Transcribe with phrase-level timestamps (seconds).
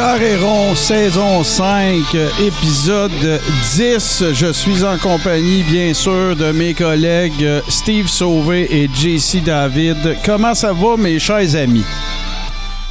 [0.00, 3.10] Rond, saison 5, épisode
[3.74, 4.24] 10.
[4.32, 9.96] Je suis en compagnie, bien sûr, de mes collègues Steve Sauvé et JC David.
[10.24, 11.84] Comment ça va, mes chers amis?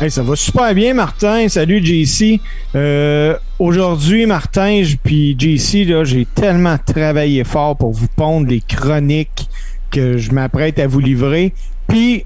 [0.01, 1.47] Hey, ça va super bien, Martin.
[1.47, 2.41] Salut, JC.
[2.75, 9.47] Euh, Aujourd'hui, Martin puis JC, j'ai tellement travaillé fort pour vous pondre les chroniques
[9.91, 11.53] que je m'apprête à vous livrer.
[11.87, 12.25] Puis,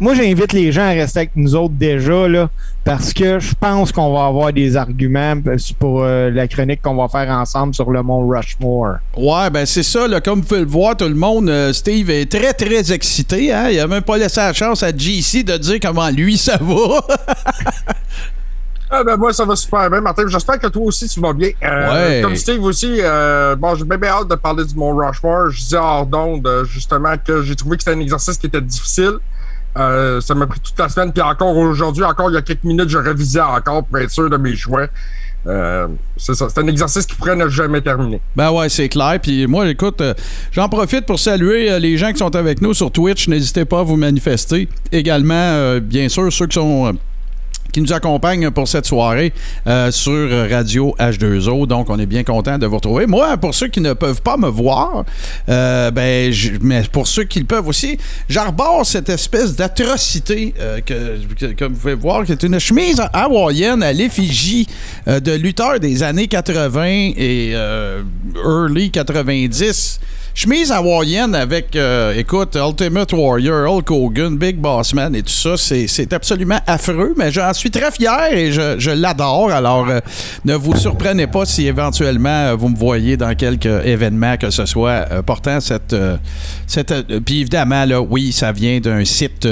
[0.00, 2.50] moi, j'invite les gens à rester avec nous autres déjà, là,
[2.84, 5.34] parce que je pense qu'on va avoir des arguments
[5.78, 8.96] pour euh, la chronique qu'on va faire ensemble sur le mont Rushmore.
[9.16, 12.10] Ouais, ben c'est ça, là, comme vous pouvez le voir, tout le monde, euh, Steve
[12.10, 13.52] est très, très excité.
[13.52, 13.70] Hein?
[13.70, 17.00] Il a même pas laissé la chance à JC de dire comment lui ça va.
[18.96, 21.50] Ah ben moi ça va super bien Martin, j'espère que toi aussi tu vas bien.
[21.64, 22.22] Euh, Ouais.
[22.22, 25.50] Comme Steve aussi, euh, bon j'ai bien, hâte de parler du Mont Rushmore.
[25.50, 28.60] Je disais hors d'onde euh, justement que j'ai trouvé que c'était un exercice qui était
[28.60, 29.14] difficile.
[29.76, 32.64] Euh, ça m'a pris toute la semaine, puis encore aujourd'hui, encore il y a quelques
[32.64, 34.86] minutes, je révisais encore pour être sûr de mes choix.
[35.46, 38.20] Euh, c'est ça, c'est un exercice qui pourrait ne jamais terminer.
[38.34, 39.18] Ben ouais, c'est clair.
[39.20, 40.14] Puis moi, écoute, euh,
[40.52, 43.28] j'en profite pour saluer les gens qui sont avec nous sur Twitch.
[43.28, 44.68] N'hésitez pas à vous manifester.
[44.90, 46.96] Également, bien sûr, ceux qui sont.
[47.74, 49.32] Qui nous accompagnent pour cette soirée
[49.66, 51.66] euh, sur Radio H2O.
[51.66, 53.06] Donc, on est bien content de vous retrouver.
[53.06, 55.04] Moi, pour ceux qui ne peuvent pas me voir,
[55.48, 56.32] euh, ben,
[56.62, 57.98] mais pour ceux qui le peuvent aussi,
[58.28, 63.92] j'arbore cette espèce d'atrocité euh, que, vous pouvez voir, qui est une chemise hawaïenne à
[63.92, 64.68] l'effigie
[65.08, 66.84] euh, de lutteurs des années 80
[67.16, 67.54] et
[68.36, 69.98] early 90.
[70.36, 75.50] Chemise hawaïenne avec, euh, écoute, Ultimate Warrior, Hulk Hogan, Big Boss Man et tout ça,
[75.56, 79.52] c'est absolument affreux, mais j'en suis très fier et je, je l'adore.
[79.52, 80.00] Alors, euh,
[80.44, 84.66] ne vous surprenez pas si éventuellement euh, vous me voyez dans quelques événements que ce
[84.66, 85.92] soit euh, portant cette...
[85.92, 86.16] euh,
[86.66, 89.46] cette euh, Puis évidemment, là, oui, ça vient d'un site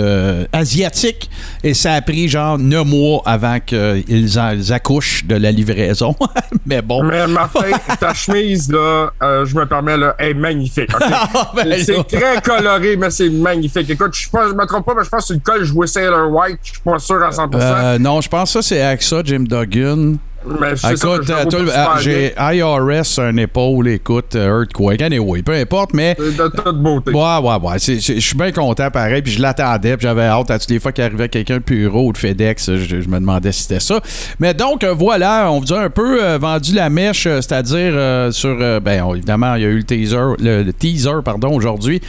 [0.52, 1.30] asiatique
[1.62, 6.16] et ça a pris genre neuf mois avant qu'ils en- ils accouchent de la livraison.
[6.66, 7.04] mais bon.
[7.04, 7.70] Mais Martin,
[8.00, 10.71] ta chemise là, je me permets là, est magnifique.
[11.00, 13.88] Ah, ben c'est très coloré, mais c'est magnifique.
[13.90, 16.30] Écoute, je je me trompe pas, mais je pense que c'est le col joué Sailor
[16.30, 16.58] White.
[16.62, 17.48] Je suis pas sûr à 100%.
[17.54, 20.14] Euh, non, je pense que ça, c'est AXA, Jim Duggan.
[20.44, 22.34] Écoute, euh, euh, j'ai.
[22.38, 26.14] IRS un épaule, écoute, euh, Earthquake, anyway, peu importe, mais.
[26.14, 27.12] De toute beauté.
[27.12, 27.78] Ouais, ouais, ouais.
[27.78, 29.22] Je suis bien content, pareil.
[29.22, 29.96] Puis je l'attendais.
[29.96, 32.74] Puis j'avais hâte à toutes les fois qu'il arrivait quelqu'un de Puro ou de FedEx.
[32.76, 34.00] Je, me demandais si c'était ça.
[34.40, 38.30] Mais donc, euh, voilà, on vous a un peu euh, vendu la mèche, c'est-à-dire euh,
[38.32, 38.56] sur.
[38.80, 42.00] ben, on- évidemment, il y a eu le teaser, le, le teaser, pardon, aujourd'hui,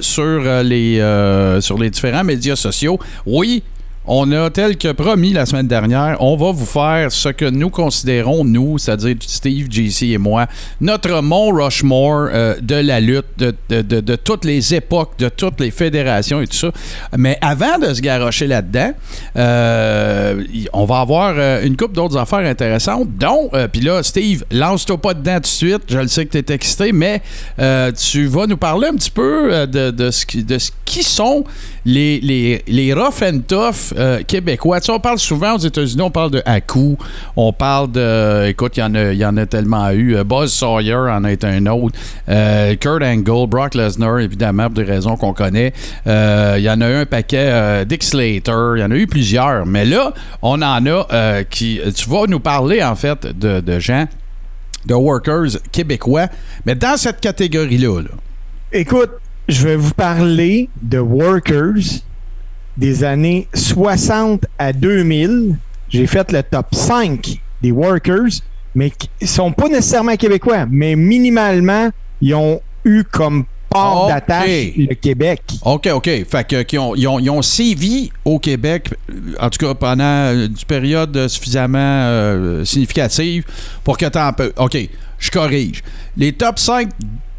[0.00, 2.98] sur, les, sur les différents médias sociaux.
[3.26, 3.62] Oui,
[4.06, 7.70] on a, tel que promis la semaine dernière, on va vous faire ce que nous
[7.70, 10.46] considérons, nous, c'est-à-dire Steve, JC et moi,
[10.80, 16.40] notre Mont Rushmore euh, de la lutte, de, toutes les époques, de toutes les fédérations
[16.40, 16.70] et tout ça.
[17.16, 18.92] Mais avant de se garrocher là-dedans,
[19.36, 20.42] euh,
[20.72, 24.98] on va avoir euh, une couple d'autres affaires intéressantes, dont, euh, puis là, Steve, lance-toi
[24.98, 27.22] pas dedans tout de suite, je le sais que tu es excité, mais
[27.96, 31.44] tu vas nous parler un petit peu de, de ce, qui, de ce qui sont
[31.84, 34.80] les, les, les rough and tough euh, québécois.
[34.80, 36.96] Tu sais, on parle souvent aux États-Unis, on parle de Haku,
[37.36, 38.46] on parle de.
[38.48, 40.16] Écoute, il y, en a- y en a tellement eu.
[40.16, 41.98] Euh, Buzz Sawyer en est un autre.
[42.28, 45.72] Euh, Kurt Angle, Brock Lesnar, évidemment, pour des raisons qu'on connaît.
[46.06, 47.84] Il y en a eu un paquet.
[47.86, 49.66] Dick Slater, il y en a eu plusieurs.
[49.66, 51.80] Mais là, on en a qui.
[51.94, 54.06] Tu vas nous parler, en fait, de, de gens,
[54.86, 56.26] de workers québécois.
[56.66, 58.08] Mais dans cette catégorie-là, là,
[58.72, 59.10] Écoute,
[59.48, 62.02] je vais vous parler de workers
[62.76, 65.56] des années 60 à 2000.
[65.88, 68.40] J'ai fait le top 5 des workers,
[68.74, 71.90] mais qui sont pas nécessairement québécois, mais minimalement,
[72.20, 75.42] ils ont eu comme port d'attache le Québec.
[75.62, 76.04] OK, OK.
[76.04, 78.90] Fait que, qu'ils ont, ils, ont, ils ont sévi au Québec,
[79.40, 83.44] en tout cas pendant une période suffisamment euh, significative
[83.82, 84.52] pour que t'en peux.
[84.56, 84.76] OK,
[85.18, 85.82] je corrige.
[86.16, 86.88] Les top 5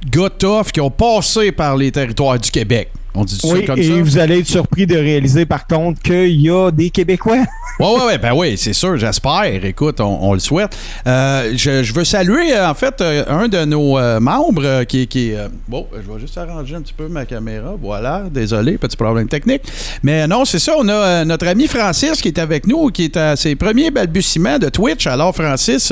[0.10, 2.92] gars tough qui ont passé par les territoires du Québec.
[3.16, 3.94] On dit oui, ça comme et ça?
[4.02, 7.38] vous allez être surpris de réaliser par contre qu'il y a des Québécois.
[7.80, 9.44] Oui, oui, oui, ben oui, c'est sûr, j'espère.
[9.64, 10.78] Écoute, on, on le souhaite.
[11.08, 15.08] Euh, je, je veux saluer, euh, en fait, euh, un de nos euh, membres qui,
[15.08, 15.36] qui est.
[15.38, 17.74] euh, bon, je vais juste arranger un petit peu ma caméra.
[17.82, 19.62] Voilà, désolé, petit problème technique.
[20.04, 23.18] Mais non, c'est ça, on a notre ami Francis qui est avec nous, qui est
[23.18, 25.06] à ses premiers balbutiements de Twitch.
[25.08, 25.92] Alors, Francis,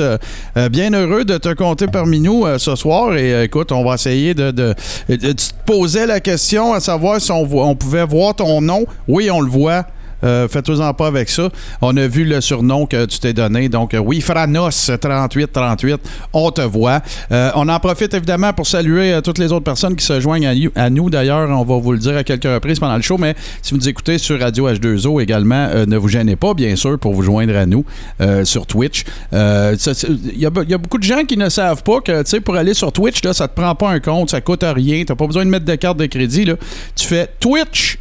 [0.70, 3.14] bien heureux de te compter parmi nous ce soir.
[3.16, 4.50] Et écoute, on va essayer de.
[4.50, 4.74] de,
[5.08, 8.84] de- de te poser la question à savoir si on, pouvait voir ton nom.
[9.08, 9.86] Oui, on le voit.
[10.24, 11.48] Euh, Faites-en pas avec ça.
[11.80, 13.68] On a vu le surnom que tu t'es donné.
[13.68, 16.00] Donc, euh, oui, Franos 3838,
[16.32, 17.02] on te voit.
[17.32, 20.70] Euh, on en profite évidemment pour saluer euh, toutes les autres personnes qui se joignent
[20.74, 21.10] à, nous.
[21.10, 23.78] D'ailleurs, on va vous le dire à quelques reprises pendant le show, mais si vous
[23.78, 27.56] nous écoutez sur Radio H2O également, ne vous gênez pas, bien sûr, pour vous joindre
[27.56, 27.84] à nous
[28.44, 29.04] sur Twitch.
[29.32, 29.78] Il
[30.36, 32.74] y, y a beaucoup de gens qui ne savent pas que, tu sais, pour aller
[32.74, 35.44] sur Twitch, là, ça te prend pas un compte, ça coûte rien, t'as pas besoin
[35.44, 36.44] de mettre de carte de crédit.
[36.44, 36.54] Là.
[36.94, 37.98] Tu fais Twitch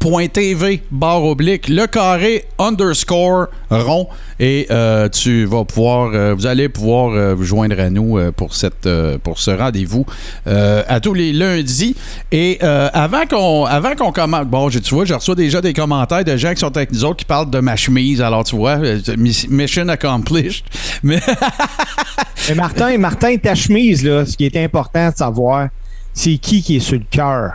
[0.00, 4.08] .tv barre oblique le carré underscore rond.
[4.40, 8.54] Et euh, tu vas pouvoir euh, vous allez pouvoir euh, vous joindre à nous pour
[8.54, 8.88] cette
[9.22, 10.04] pour ce rendez-vous
[10.46, 11.96] à tous les lundis.
[12.32, 16.36] Et avant qu'on avant qu'on commence bon tu vois je reçois déjà des commentaires de
[16.36, 18.20] gens qui sont avec nous autres qui parlent de ma chemise.
[18.20, 18.76] Alors tu vois
[19.16, 20.64] miss- mission accomplished.
[21.02, 21.20] Mais
[22.48, 25.68] Mais Martin, Martin, ta chemise, là, ce qui est important de savoir,
[26.12, 27.52] c'est qui qui est sur le cœur.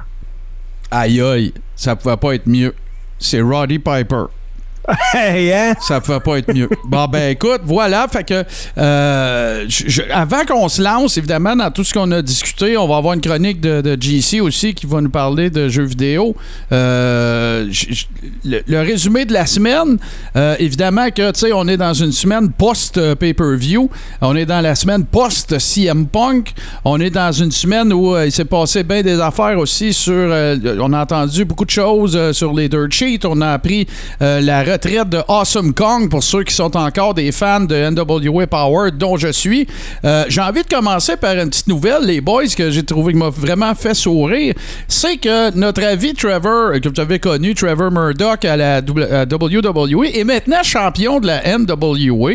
[0.92, 2.76] Aïe aïe ça pouvait pas être mieux.
[3.20, 4.26] C'est Roddy Piper
[5.14, 5.74] Hey, hein?
[5.82, 6.70] Ça pas être mieux.
[6.86, 8.08] Bon, ben écoute, voilà.
[8.08, 8.44] Fait que
[8.78, 9.68] euh,
[10.12, 13.22] avant qu'on se lance, évidemment, dans tout ce qu'on a discuté, on va avoir une
[13.22, 16.36] chronique de, de GC aussi qui va nous parler de jeux vidéo.
[16.72, 17.72] Euh,
[18.44, 19.98] le, résumé de la semaine,
[20.36, 23.90] euh, évidemment que, tu sais, on est dans une semaine post-pay-per-view.
[24.22, 26.54] On est dans la semaine post-CM Punk.
[26.86, 30.14] On est dans une semaine où il s'est passé bien des affaires aussi sur...
[30.14, 33.26] on a entendu beaucoup de choses sur les dirt sheets.
[33.26, 33.88] On a appris
[34.20, 38.92] la retraite de Awesome Kong pour ceux qui sont encore des fans de NWA Power,
[38.92, 39.68] dont je suis.
[40.06, 43.20] Euh, J'ai envie de commencer par une petite nouvelle, les boys, que j'ai trouvé qui
[43.20, 44.54] m'a vraiment fait sourire.
[44.88, 50.06] C'est que notre ami Trevor, euh, que vous avez connu, Trevor Murdoch à la WWE,
[50.14, 52.32] est maintenant champion de la NWA.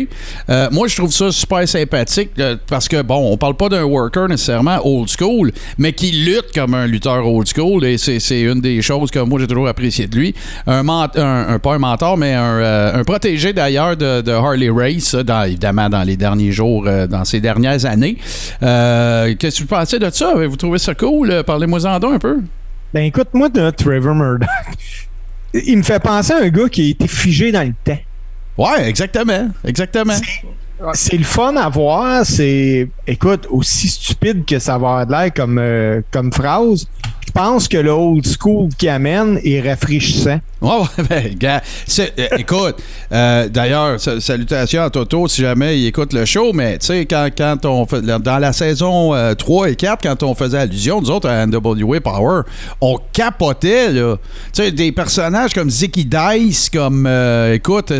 [0.49, 2.29] Euh, moi, je trouve ça super sympathique
[2.67, 6.75] parce que, bon, on parle pas d'un worker nécessairement old school, mais qui lutte comme
[6.75, 10.15] un lutteur old school et c'est une des choses que moi j'ai toujours apprécié de
[10.15, 10.35] lui.
[10.67, 15.15] Un, un- pas un mentor, mais un, euh, un protégé d'ailleurs de, de Harley Race,
[15.15, 18.17] dans- évidemment dans les derniers jours, euh, dans ces dernières années.
[18.63, 20.31] Euh, Qu'est-ce que vous pensez de ça?
[20.35, 21.43] Avez-vous trouvé ça cool?
[21.45, 22.39] Parlez-moi-en un peu.
[22.93, 24.47] Ben écoute, moi, de Trevor Murdoch,
[25.53, 27.99] il me fait penser à un gars qui a été figé dans le temps.
[28.57, 29.49] Ouais, exactement.
[29.65, 30.13] Exactement.
[30.93, 32.25] C'est le fun à voir.
[32.25, 36.85] C'est, écoute, aussi stupide que ça va avoir de l'air comme, euh, comme phrase.
[37.35, 40.39] Pense que le old school qui amène est rafraîchissant.
[40.61, 41.61] Ouais, ben, gars,
[41.99, 42.77] euh, écoute,
[43.11, 47.05] euh, d'ailleurs, sa- salutations à Toto si jamais il écoute le show, mais tu sais,
[47.05, 51.01] quand, quand on fait, dans la saison euh, 3 et 4, quand on faisait allusion,
[51.01, 52.43] nous autres, à NWA Power,
[52.79, 54.15] on capotait, là.
[54.53, 57.91] Tu sais, des personnages comme Zicky Dice, comme, euh, écoute,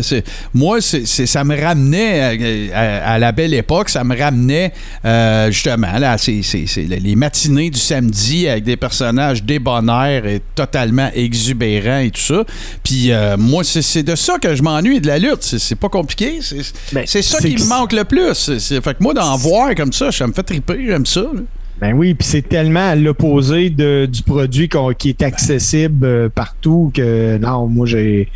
[0.54, 4.72] moi, ça me ramenait à, la belle époque, ça me ramenait
[5.04, 12.10] euh, justement, là, les matinées du samedi avec des personnages débonnaires et totalement exubérants et
[12.10, 12.44] tout ça.
[12.82, 15.42] Puis euh, moi, c'est, c'est de ça que je m'ennuie de la lutte.
[15.42, 16.38] C'est, pas compliqué.
[16.42, 16.60] C'est,
[16.92, 18.34] Ben, c'est ça qui me manque le plus.
[18.34, 21.20] C'est, c'est- fait que moi, d'en voir comme ça, ça me fait triper, j'aime ça.
[21.22, 21.40] là.
[21.80, 24.68] Ben oui, puis c'est tellement à l'opposé de- du produit
[24.98, 28.30] qui est accessible euh, partout que non, moi j'ai.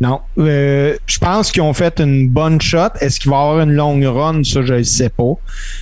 [0.00, 0.20] Non.
[0.38, 2.90] Euh, je pense qu'ils ont fait une bonne shot.
[3.00, 4.44] Est-ce qu'il va y avoir une longue run?
[4.44, 5.32] Ça, je ne sais pas.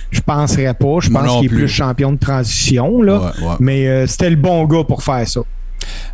[0.09, 0.97] Je penserais pas.
[1.01, 1.57] Je pense qu'il est plus.
[1.59, 3.01] plus champion de transition.
[3.03, 3.19] Là.
[3.19, 3.55] Ouais, ouais.
[3.59, 5.41] Mais euh, c'était le bon gars pour faire ça.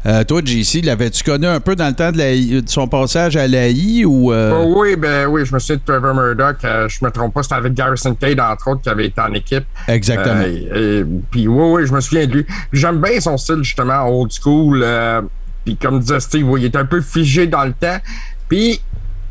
[0.06, 3.36] Euh, toi, JC, l'avais-tu connu un peu dans le temps de, la- de son passage
[3.36, 4.32] à l'AI ou.
[4.32, 6.58] euh, Oh, oui, ben oui, je me souviens de Trevor Murdoch.
[6.64, 9.34] euh, je me trompe pas, c'était avec Garrison Cade, entre autres, qui avait été en
[9.34, 9.66] équipe.
[9.88, 10.42] Exactement.
[10.46, 12.46] Euh, et- puis oui, oui, je me souviens de lui.
[12.72, 14.86] J'aime bien son style, justement, old school.
[15.66, 17.98] puis comme disait Steve, oui, il est un peu figé dans le temps.
[18.48, 18.80] Puis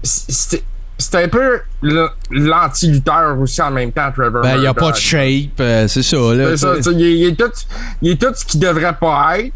[0.03, 0.63] c'était
[1.01, 1.61] c'était un peu
[2.33, 6.03] l'anti-lutteur aussi en même temps, Trevor Ben, il n'y a pas de shape, euh, c'est
[6.03, 6.17] ça.
[6.35, 7.51] Là, C'est il est tout,
[8.03, 9.55] il est tout ce qu'il devrait pas être.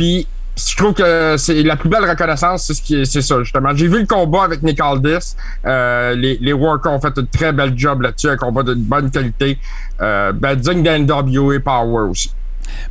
[0.00, 0.26] Puis
[0.56, 3.68] je trouve que c'est la plus belle reconnaissance, c'est ça justement.
[3.74, 5.36] J'ai vu le combat avec Nick Aldis.
[5.66, 9.10] Euh, les, les Workers ont fait un très bel job là-dessus, un combat de bonne
[9.10, 9.58] qualité.
[10.00, 12.30] Euh, ben, digne d'NWA Power aussi.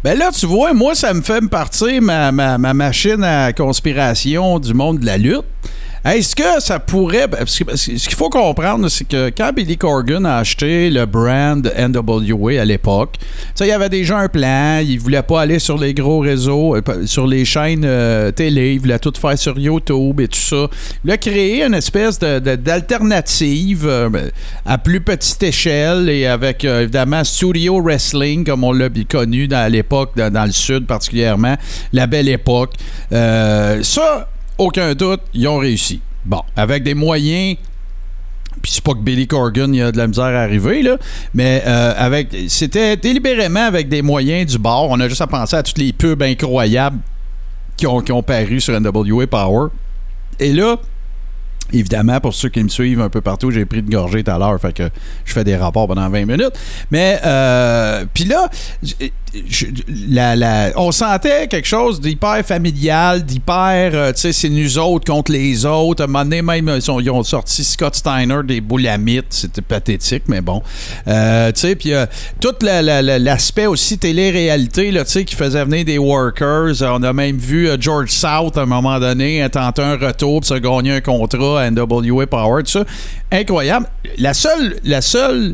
[0.03, 4.75] Ben là, tu vois, moi, ça me fait me partir ma machine à conspiration du
[4.75, 5.45] monde de la lutte.
[6.05, 7.27] Est-ce que ça pourrait.
[7.27, 12.61] Que, ce qu'il faut comprendre, c'est que quand Billy Corgan a acheté le brand NWA
[12.61, 13.15] à l'époque,
[13.59, 14.79] il y avait déjà un plan.
[14.81, 18.73] Il voulait pas aller sur les gros réseaux, euh, sur les chaînes euh, télé.
[18.75, 20.67] Il voulait tout faire sur YouTube et tout ça.
[20.69, 24.09] Il voulait créer une espèce de, de- d'alternative euh,
[24.65, 30.11] à plus petite échelle et avec évidemment Studio Wrestling, comme on l'a connu à l'époque,
[30.15, 31.55] dans, dans le Sud particulièrement,
[31.93, 32.73] la belle époque.
[33.11, 34.27] Ça,
[34.59, 36.01] aucun doute, ils ont réussi.
[36.25, 37.57] Bon, avec des moyens.
[38.61, 40.97] Puis c'est pas que Billy Corgan il a de la misère à arriver, là,
[41.33, 44.89] mais euh, avec c'était délibérément avec des moyens du bord.
[44.89, 46.99] On a juste à penser à toutes les pubs incroyables
[47.77, 49.69] qui ont, qui ont paru sur NWA Power.
[50.39, 50.77] Et là,
[51.71, 54.37] évidemment, pour ceux qui me suivent un peu partout, j'ai pris de gorgée tout à
[54.37, 54.89] l'heure, fait que
[55.25, 56.53] je fais des rapports pendant 20 minutes.
[56.91, 58.49] Mais, euh, puis là,
[60.35, 65.31] la- on sentait quelque chose d'hyper familial, d'hyper, euh, tu sais, c'est nous autres contre
[65.31, 66.01] les autres.
[66.01, 69.25] À un moment donné, même, ils, ont sorti Scott Steiner des boulamites.
[69.29, 70.61] C'était pathétique, mais bon.
[71.07, 72.05] Euh, tu sais, puis euh,
[72.41, 76.73] tout la- la- la- l'aspect aussi télé-réalité, tu sais, qui faisait venir des workers.
[76.81, 80.53] On a même vu George South, à un moment donné, tenter un retour, puis se
[80.55, 82.83] gagner un contrat à NWA Power, tout ça.
[83.31, 83.87] Incroyable.
[84.17, 85.53] La seule, la seule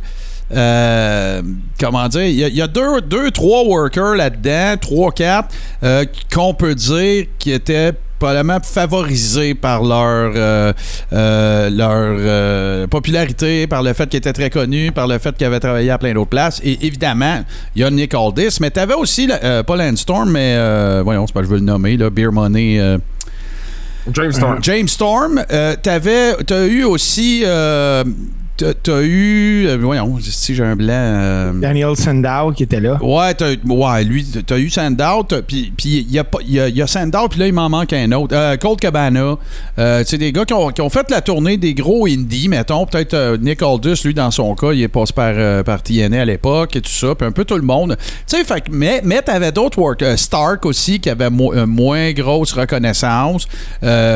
[0.54, 1.42] euh,
[1.80, 5.50] comment dire, il y a, il y a deux, deux, trois workers là-dedans, trois, quatre,
[5.84, 10.72] euh, qu'on peut dire qui étaient probablement favorisés par leur, euh,
[11.12, 15.48] euh, leur euh, popularité, par le fait qu'ils étaient très connus, par le fait qu'ils
[15.48, 16.62] avaient travaillé à plein d'autres places.
[16.64, 17.44] Et évidemment,
[17.76, 21.34] il y a Nick Aldis, mais tu avais aussi, pas Landstorm, mais euh, voyons, c'est
[21.34, 22.80] pas que je veux le nommer, là, Beer Money.
[24.14, 24.60] James Storm.
[24.62, 25.44] James Storm,
[25.82, 27.44] t'avais, t'as eu aussi,
[28.58, 30.88] t'as, eu, euh, voyons, si j'ai un blanc.
[30.92, 32.98] euh, Daniel Sandow qui était là.
[33.02, 36.88] Ouais, t'as, ouais, lui, t'as eu Sandow, puis il y a, y a, y a
[36.88, 38.36] Sandow, puis là, il m'en manque un autre.
[38.36, 39.36] Euh, Colt Cabana.
[39.78, 42.86] C'est des gars qui ont, qui ont fait la tournée des gros indies, mettons.
[42.86, 46.76] Peut-être Nick Aldis, lui, dans son cas, il est passé par, par TNA à l'époque
[46.76, 47.98] et tout ça, puis un peu tout le monde.
[48.28, 50.04] Tu sais, mais, mais t'avais d'autres work.
[50.16, 53.48] Stark aussi, qui avait mo- moins grosse reconnaissance.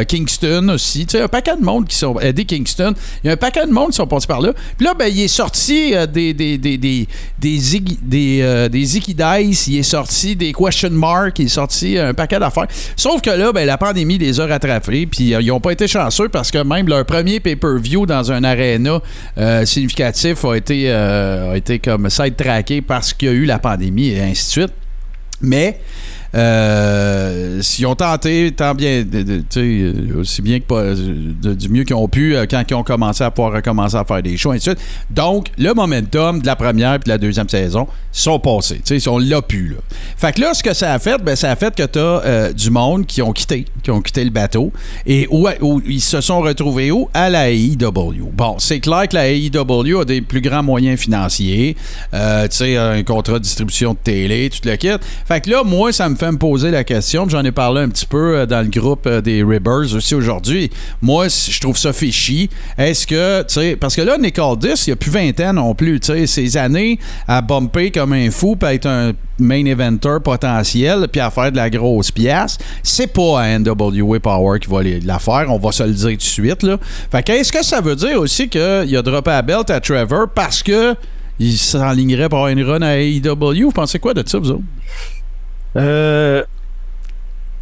[0.07, 1.05] Kingston aussi.
[1.05, 2.19] Tu sais, un paquet de monde qui sont.
[2.19, 2.93] Eddie Kingston.
[3.23, 4.53] Il y a un paquet de monde qui sont passés là.
[4.77, 7.07] Puis là, ben, il est sorti euh, des, des, des, des,
[7.39, 7.59] des,
[8.01, 12.67] des, euh, des il est sorti des Question Mark, il est sorti un paquet d'affaires.
[12.95, 15.87] Sauf que là, ben, la pandémie les a rattrapés, puis euh, ils n'ont pas été
[15.87, 19.01] chanceux parce que même leur premier pay-per-view dans un aréna
[19.37, 23.59] euh, significatif a été, euh, a été comme side-tracké parce qu'il y a eu la
[23.59, 24.73] pandémie et ainsi de suite.
[25.41, 25.79] Mais
[26.35, 29.03] euh, s'ils ont tenté tant bien,
[29.57, 30.95] euh, aussi bien que pas, euh,
[31.55, 34.21] du mieux qu'ils ont pu euh, quand ils ont commencé à pouvoir recommencer à faire
[34.21, 34.69] des shows, et ainsi.
[35.09, 38.81] Donc, le momentum de la première et de la deuxième saison sont passés.
[39.07, 39.69] On l'a pu.
[39.69, 39.77] Là.
[40.17, 42.53] Fait que là, ce que ça a fait, ben, ça a fait que tu as
[42.53, 44.71] du monde qui ont quitté, qui ont quitté le bateau
[45.05, 47.09] et où, où ils se sont retrouvés où?
[47.13, 48.31] À la AEW.
[48.33, 51.75] Bon, c'est clair que la AEW a des plus grands moyens financiers.
[52.11, 52.17] Tu
[52.49, 54.89] sais, un contrat de distribution de télé, tout le kit.
[55.25, 57.27] Fait que là, moi, ça me fait me poser la question.
[57.29, 60.69] J'en ai parlé un petit peu euh, dans le groupe euh, des Ribbers aussi aujourd'hui.
[61.01, 62.49] Moi, je trouve ça fichi.
[62.77, 65.73] Est-ce que, tu sais, parce que là, Nick Aldis, il a plus 20 ans non
[65.73, 66.01] plus.
[66.01, 70.17] Tu sais, ses années à bumper comme un fou, puis à être un main eventer
[70.21, 74.83] potentiel, puis à faire de la grosse pièce, c'est pas à NWA Power qui va
[74.83, 75.45] la faire.
[75.47, 76.63] On va se le dire tout de suite.
[76.63, 76.77] Là.
[77.11, 80.27] Fait que est-ce que ça veut dire aussi qu'il a droppé la belt à Trevor
[80.35, 80.95] parce que
[81.39, 83.63] il s'enlignerait pour avoir une run à AEW?
[83.63, 84.61] Vous pensez quoi de ça, vous?
[85.75, 86.43] Euh,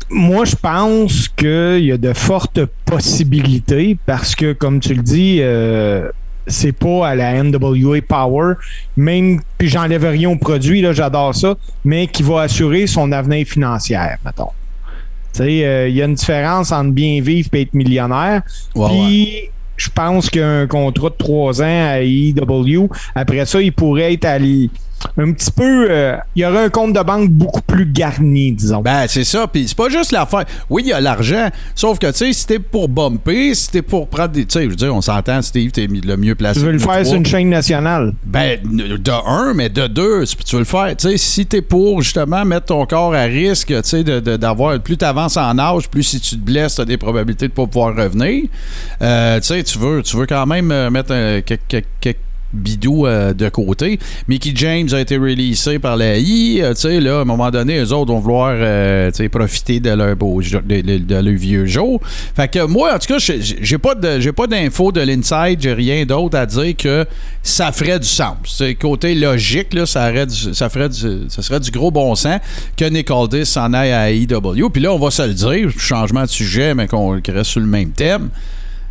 [0.10, 5.40] moi, je pense qu'il y a de fortes possibilités parce que, comme tu le dis,
[5.42, 6.10] euh,
[6.48, 8.54] c'est pas à la NWA Power,
[8.96, 13.46] même, puis j'enlève rien au produit, là, j'adore ça, mais qui va assurer son avenir
[13.46, 14.52] financier, mettons.
[15.34, 18.42] Tu sais, euh, il y a une différence entre bien vivre et être millionnaire.
[18.74, 24.26] Puis, je pense qu'un contrat de trois ans à EW, après ça, il pourrait être
[24.26, 24.40] à
[25.18, 25.88] un petit peu.
[25.90, 28.82] euh, il y aurait un compte de banque beaucoup plus garni, disons.
[28.82, 29.48] Ben, c'est ça.
[29.48, 30.46] Puis c'est pas juste l'affaire.
[30.70, 31.50] Oui, il y a l'argent.
[31.76, 34.46] Sauf que, tu sais, si t'es pour bumper, si t'es pour prendre des.
[34.46, 36.60] Tu sais, je veux dire, on s'entend, Steve, t'es le mieux placé.
[36.60, 38.14] tu veux le faire sur une chaîne nationale.
[38.26, 40.96] Ben, de un, mais de deux, tu veux le faire.
[40.98, 44.38] Tu sais, si t'es pour justement mettre ton corps à risque, tu sais, de- de-
[44.38, 44.78] d'avoir.
[44.80, 47.96] plus t'avances en âge, plus si tu te blesses, t'as des probabilités de pas pouvoir
[47.96, 48.44] revenir.
[49.02, 52.18] Euh, tu sais, tu veux, tu veux quand même euh, mettre un- quelques, quelques- quelques
[52.58, 54.00] bidou euh, de côté.
[54.28, 56.60] Mickey James a été releasé par la I.
[56.62, 59.90] euh, tu sais, là, à un moment donné, eux autres vont vouloir euh, profiter de
[59.92, 62.00] leur, beau, de, de- leur vieux jour.
[62.36, 63.96] Fait que moi, en tout cas, j'ai pas
[64.36, 67.06] pas d'infos de l'inside, j'ai rien d'autre à dire que
[67.44, 68.36] ça ferait du sens.
[68.46, 70.12] C'est côté logique, là, ça,
[70.54, 72.40] ça, ferait du- ça serait du gros bon sens
[72.76, 74.70] que Nick Aldis s'en aille à AEW.
[74.72, 77.68] Puis là, on va se le dire, changement de sujet, mais qu'on reste sur le
[77.68, 78.30] même thème.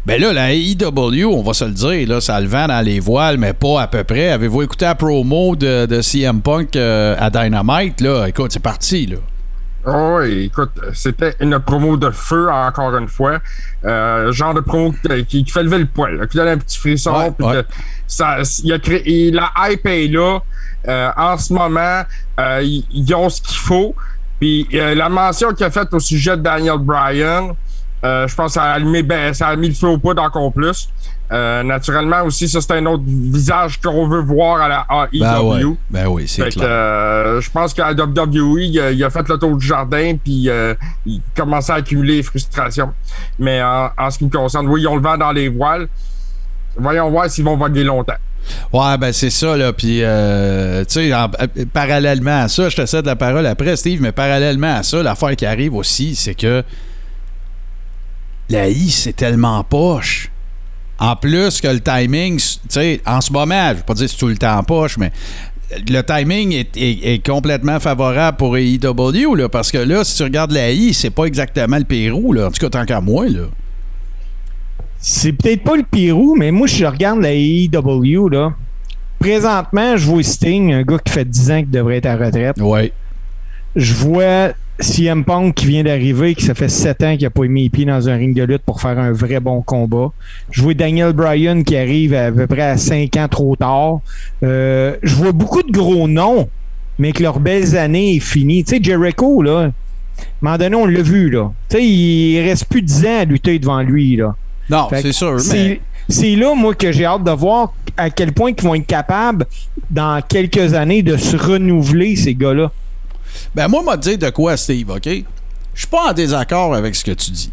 [0.06, 3.00] Ben là, la AEW, on va se le dire, là, ça le vend dans les
[3.00, 4.28] voiles, mais pas à peu près.
[4.28, 8.00] Avez-vous écouté la promo de, de CM Punk euh, à Dynamite?
[8.00, 9.16] Là, écoute, c'est parti, là.
[9.84, 13.40] Oh, oui, écoute, c'était une promo de feu, encore une fois.
[13.84, 14.94] Euh, genre de promo
[15.26, 17.10] qui, qui fait lever le poil, là, qui donne un petit frisson.
[17.10, 17.64] Ouais, puis ouais.
[17.64, 17.68] que
[18.06, 20.38] ça, il a créé, la hype est là.
[20.86, 22.02] Euh, en ce moment,
[22.62, 23.96] ils, ont ce qu'il faut.
[24.38, 27.56] Puis la mention qu'il a faite au sujet de Daniel Bryan,
[28.26, 30.52] je pense que ça a, allumé, ben, ça a mis le feu au poudre encore
[30.52, 30.88] plus.
[31.32, 35.18] Euh, naturellement aussi, ça c'est un autre visage qu'on veut voir à la AEW.
[35.20, 36.64] Ben oui, ben oui c'est clair.
[36.68, 40.48] euh, je pense qu'à WWE, il a, il a fait le tour du jardin, puis
[40.48, 42.92] euh, il commençait à accumuler les frustrations.
[43.40, 45.88] Mais en, en ce qui me concerne, oui, ils ont le vent dans les voiles.
[46.76, 48.12] Voyons voir s'ils vont voguer longtemps.
[48.72, 49.72] Ouais, ben c'est ça, là.
[49.72, 53.74] Puis, euh, tu sais, en- euh, parallèlement à ça, je te cède la parole après,
[53.74, 56.62] Steve, mais parallèlement à ça, l'affaire qui arrive aussi, c'est que
[58.48, 60.30] la I, c'est tellement poche.
[60.98, 64.10] En plus que le timing, tu sais, en ce moment, je vais pas dire que
[64.12, 65.12] c'est tout le temps poche, mais
[65.90, 70.22] le timing est, est- est complètement favorable pour AEW, là, parce que là, si tu
[70.22, 72.46] regardes la I, c'est pas exactement le Pérou, là.
[72.46, 73.42] En tout cas, tant qu'à moi, là.
[74.98, 78.54] C'est peut-être pas le Pirou, mais moi, je regarde la AEW, là.
[79.18, 82.26] Présentement, je vois Sting, un gars qui fait 10 ans qu'il devrait être à la
[82.26, 82.56] retraite.
[82.60, 82.92] Ouais.
[83.74, 87.44] Je vois CM Punk qui vient d'arriver, qui ça fait 7 ans qu'il n'a pas
[87.44, 90.12] mis les pieds dans un ring de lutte pour faire un vrai bon combat.
[90.50, 94.00] Je vois Daniel Bryan qui arrive à, peu près à 5 ans trop tard.
[94.42, 96.48] Euh, je vois beaucoup de gros noms,
[96.98, 98.64] mais que leur belles années est finie.
[98.64, 99.72] Tu sais, Jericho, là, à un
[100.42, 101.52] moment donné, on l'a vu, là.
[101.68, 104.34] Tu sais, il reste plus de 10 ans à lutter devant lui, là.
[104.68, 105.80] Non, c'est sûr, mais.
[106.08, 109.44] C'est là, moi, que j'ai hâte de voir à quel point ils vont être capables,
[109.90, 112.70] dans quelques années, de se renouveler, ces gars-là.
[113.54, 115.06] Ben, moi, m'a dit de quoi, Steve, OK?
[115.06, 117.50] Je suis pas en désaccord avec ce que tu dis.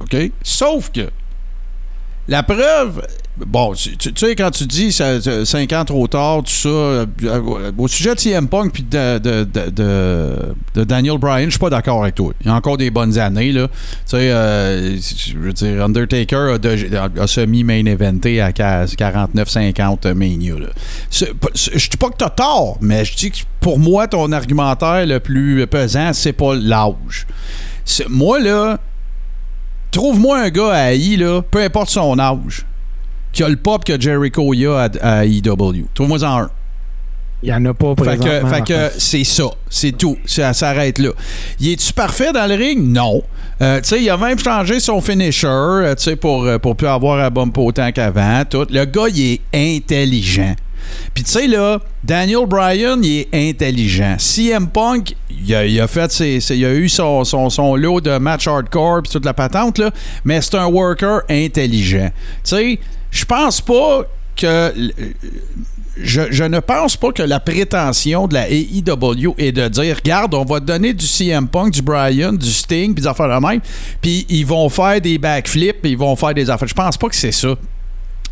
[0.00, 0.16] OK?
[0.42, 1.10] Sauf que
[2.28, 3.06] la preuve.
[3.38, 7.86] Bon, tu, sais, quand tu dis 5 ans trop tard, tout ça, euh, euh, au
[7.86, 9.44] sujet de CM Punk puis de, de,
[10.74, 12.32] de, Daniel Bryan, je suis pas d'accord avec toi.
[12.40, 13.68] Il y a encore des bonnes années, là.
[13.68, 13.74] Tu
[14.06, 20.68] sais, euh, je veux dire, Undertaker a, de- semi-main eventé à 49-50 Mania, là.
[21.10, 25.20] Je dis pas que t'as tort, mais je dis que pour moi, ton argumentaire le
[25.20, 27.26] plus pesant, c'est pas l'âge.
[28.08, 28.78] Moi, là,
[29.90, 32.64] trouve-moi un gars à AI, là, peu importe son âge,
[33.36, 35.84] qui a le pop que Jericho y a à, à EW.
[35.94, 36.50] Trouve-moi-en un.
[37.42, 38.48] Il n'y en a pas Fait présentement.
[38.48, 39.44] que, fait que c'est ça.
[39.68, 40.16] C'est tout.
[40.24, 41.10] Ça s'arrête là.
[41.60, 42.78] Il est-tu parfait dans le ring?
[42.82, 43.22] Non.
[43.60, 46.76] Euh, tu sais, il a même changé son finisher, euh, tu sais, pour, euh, pour
[46.76, 48.42] plus avoir à bump autant qu'avant.
[48.48, 48.66] Tout.
[48.70, 50.54] Le gars, il est intelligent.
[51.14, 54.16] Puis tu sais, là, Daniel Bryan, il est intelligent.
[54.18, 57.74] CM Punk, il a, il a fait ses, ses- il a eu son, son, son
[57.76, 59.90] lot de match hardcore puis toute la patente, là,
[60.24, 62.10] mais c'est un worker intelligent.
[62.44, 62.78] Tu sais,
[63.16, 64.02] je pense pas
[64.36, 64.74] que
[65.96, 70.44] je, ne pense pas que la prétention de la AEW est de dire regarde, on
[70.44, 73.60] va te donner du CM Punk, du Brian, du Sting, puis des affaires de même,
[74.02, 76.68] puis ils vont faire des backflips, puis ils vont faire des affaires.
[76.68, 77.54] Je pense pas que c'est ça.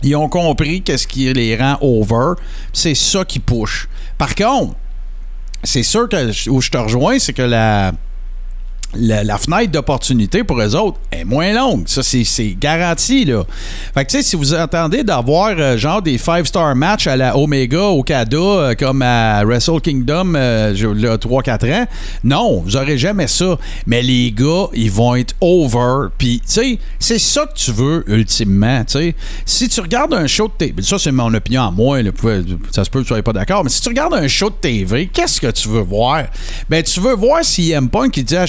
[0.03, 2.35] Ils ont compris qu'est-ce qui les rend over,
[2.73, 3.88] c'est ça qui push.
[4.18, 4.75] Par contre,
[5.62, 7.92] c'est sûr que où je te rejoins, c'est que la,
[8.96, 11.85] la, fenêtre d'opportunité pour eux autres est moins longue.
[11.87, 13.44] Ça, c'est, garanti, là.
[13.94, 17.37] Fait que, tu sais, si vous entendez d'avoir euh, genre des five-star matchs à la
[17.37, 21.87] Omega, au Cada, euh, comme à Wrestle Kingdom, euh, je- là, 3-4 ans,
[22.22, 23.59] non, vous aurez jamais ça.
[23.87, 26.09] Mais les gars, ils vont être over.
[26.16, 29.14] Puis, tu sais, c'est ça que tu veux, ultimement, tu sais.
[29.46, 31.98] Si tu regardes un show de TV, ça, c'est mon opinion à moi,
[32.72, 34.54] ça se peut que tu sois pas d'accord, mais si tu regardes un show de
[34.54, 36.24] TV, qu'est-ce que tu veux voir?
[36.68, 38.46] Ben, tu veux voir CM Punk qui dit à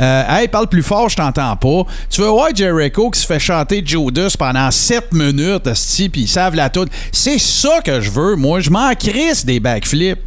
[0.00, 1.84] Euh, Hey, parle plus fort, je t'entends pas.
[2.08, 5.68] Tu veux voir Jericho qui se fait chanter Judas pendant 7 minutes,
[6.12, 6.90] puis ils savent la toute.
[7.12, 8.60] C'est ça que je veux, moi.
[8.60, 10.18] Je m'en crisse des backflips.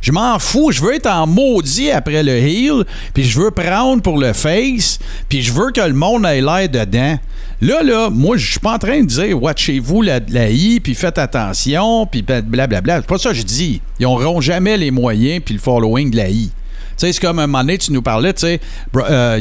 [0.00, 4.02] Je m'en fous, je veux être en maudit après le heel, puis je veux prendre
[4.02, 4.98] pour le face,
[5.28, 7.18] puis je veux que le monde ait l'air dedans.
[7.60, 10.96] Là, là, moi, je suis pas en train de dire watchez-vous la, la I, puis
[10.96, 12.96] faites attention, puis blablabla.
[13.02, 13.80] C'est pas ça que je dis.
[14.00, 16.50] Ils n'auront jamais les moyens puis le following de la I.
[17.02, 18.60] Sais, c'est comme un moment donné, tu nous parlais, tu sais,
[18.94, 19.40] euh,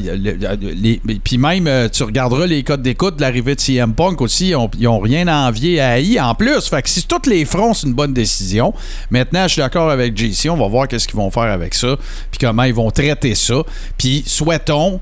[1.23, 4.55] puis même, euh, tu regarderas les codes d'écoute de l'arrivée de CM Punk aussi, ils
[4.55, 6.67] ont, ils ont rien à envier à AI en plus.
[6.67, 8.73] Fait que si tous les fronts, c'est une bonne décision.
[9.11, 11.97] Maintenant, je suis d'accord avec JC, on va voir qu'est-ce qu'ils vont faire avec ça,
[12.31, 13.61] puis comment ils vont traiter ça.
[13.95, 14.99] Puis souhaitons,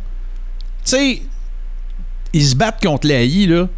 [0.84, 1.22] tu sais,
[2.34, 3.70] ils se battent contre l'AI, là.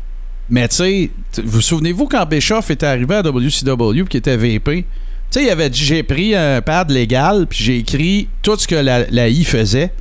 [0.49, 1.11] Mais tu sais,
[1.43, 4.87] vous souvenez-vous quand Bischoff était arrivé à WCW qui était VP?
[5.31, 8.67] Tu sais, il avait dit j'ai pris un pad légal, puis j'ai écrit tout ce
[8.67, 9.93] que la, I faisait.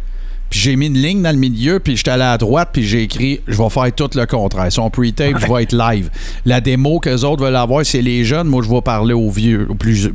[0.51, 3.05] Puis j'ai mis une ligne dans le milieu, puis j'étais allé à droite, puis j'ai
[3.05, 4.73] écrit je vais faire tout le contraire.
[4.73, 6.11] Son pre-tape, je vais être live.
[6.45, 8.49] La démo que les autres veulent avoir, c'est les jeunes.
[8.49, 10.11] Moi, je vais parler aux vieux, aux, plus,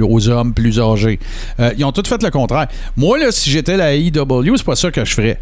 [0.00, 1.18] aux hommes plus âgés.
[1.58, 2.68] Euh, ils ont tout fait le contraire.
[2.96, 5.40] Moi, là, si j'étais la IW, c'est pas ça que je ferais.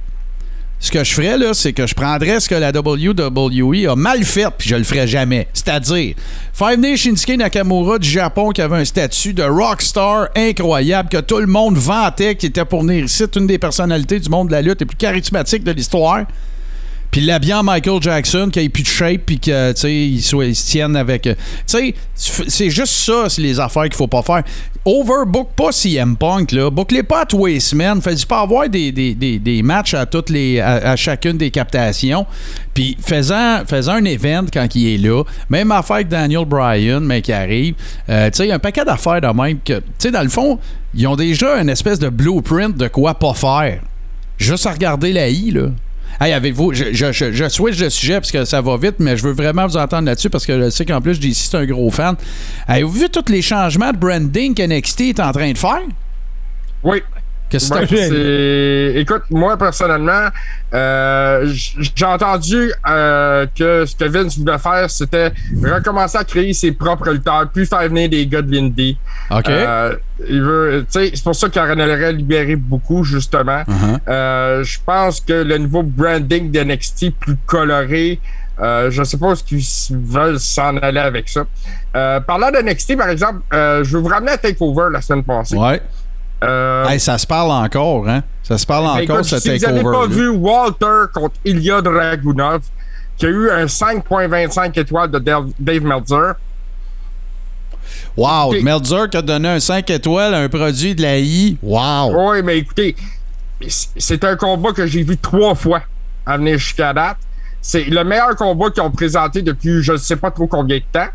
[0.81, 4.23] Ce que je ferais, là, c'est que je prendrais ce que la WWE a mal
[4.23, 5.49] fait, puis je le ferais jamais.
[5.53, 6.15] C'est-à-dire,
[6.53, 11.39] Five Nation Shinsuke Nakamura du Japon qui avait un statut de rockstar incroyable, que tout
[11.39, 14.81] le monde vantait, qui était pour venir une des personnalités du monde de la lutte
[14.81, 16.25] les plus charismatiques de l'histoire.
[17.11, 21.27] Puis l'habillant Michael Jackson, qui a plus de shape, puis que, tu se tienne avec.
[21.27, 21.35] euh,
[21.67, 24.43] Tu sais, c'est juste ça, c'est les affaires qu'il faut pas faire.
[24.85, 26.71] Overbook pas CM Punk, là.
[26.71, 28.01] Book-les pas à tous les semaines.
[28.01, 32.27] Fais-y pas avoir des, des, des, des matchs à toutes les à, chacune des captations?
[32.75, 35.25] Puis faisant, faisant un event quand il est là.
[35.51, 37.75] Même affaire avec Daniel Bryan, mais qui arrive.
[38.09, 39.75] Euh, tu sais, un paquet d'affaires de même que.
[39.79, 40.59] Tu sais, dans le fond,
[40.95, 43.81] ils ont déjà une espèce de blueprint de quoi pas faire.
[44.39, 45.67] Juste à regarder la I, là.
[46.21, 46.73] Hey, avez-vous.
[46.75, 49.67] Je, je, je, switch de sujet parce que ça va vite, mais je veux vraiment
[49.67, 52.17] vous entendre là-dessus parce que je sais qu'en plus, JC, c'est un gros fan.
[52.67, 55.83] Avez-vous vu tous les changements de branding que NXT est en train de faire?
[56.83, 57.03] Oui.
[57.49, 60.29] Qu'est-ce que Ouais, Écoute, moi personnellement,
[60.75, 65.33] euh, j'ai entendu euh, que ce que Vince voulait faire, c'était
[65.63, 68.99] recommencer à créer ses propres lutteurs, puis faire venir des gars de l'indie.
[69.31, 69.49] OK.
[69.49, 69.97] Euh,
[70.29, 73.63] il veut, c'est pour ça qu'il en aurait libéré beaucoup justement.
[73.63, 74.63] Uh-huh.
[74.63, 78.21] Je pense que le nouveau branding de NXT plus coloré,
[78.61, 81.45] euh, je sais pas ce qu'ils veulent s'en aller avec ça.
[81.97, 85.23] Euh, parlant de NXT, par exemple, euh, je vais vous ramener à Takeover la semaine
[85.23, 85.57] passée.
[85.57, 85.81] Ouais.
[86.45, 88.23] Euh, Hey, ça se parle encore, hein?
[88.43, 91.83] Ça se parle ben, encore, écoute, ce si vous n'avez pas vu Walter contre Ilya
[91.83, 92.63] Dragunov,
[93.17, 96.35] qui a eu un 5.25 étoiles de Dave Dave Meltzer,
[98.17, 98.63] Wow, Ok.
[98.63, 101.57] Meltzer qui a donné un 5 étoiles à un produit de la I.
[101.63, 102.31] Wow.
[102.33, 102.97] Oui, mais écoutez,
[103.69, 105.83] c'est un combat que j'ai vu trois fois
[106.27, 107.17] à venir jusqu'à date.
[107.61, 110.83] C'est le meilleur combat qu'ils ont présenté depuis je ne sais pas trop combien de
[110.93, 111.09] temps.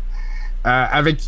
[0.66, 1.18] Euh, avec.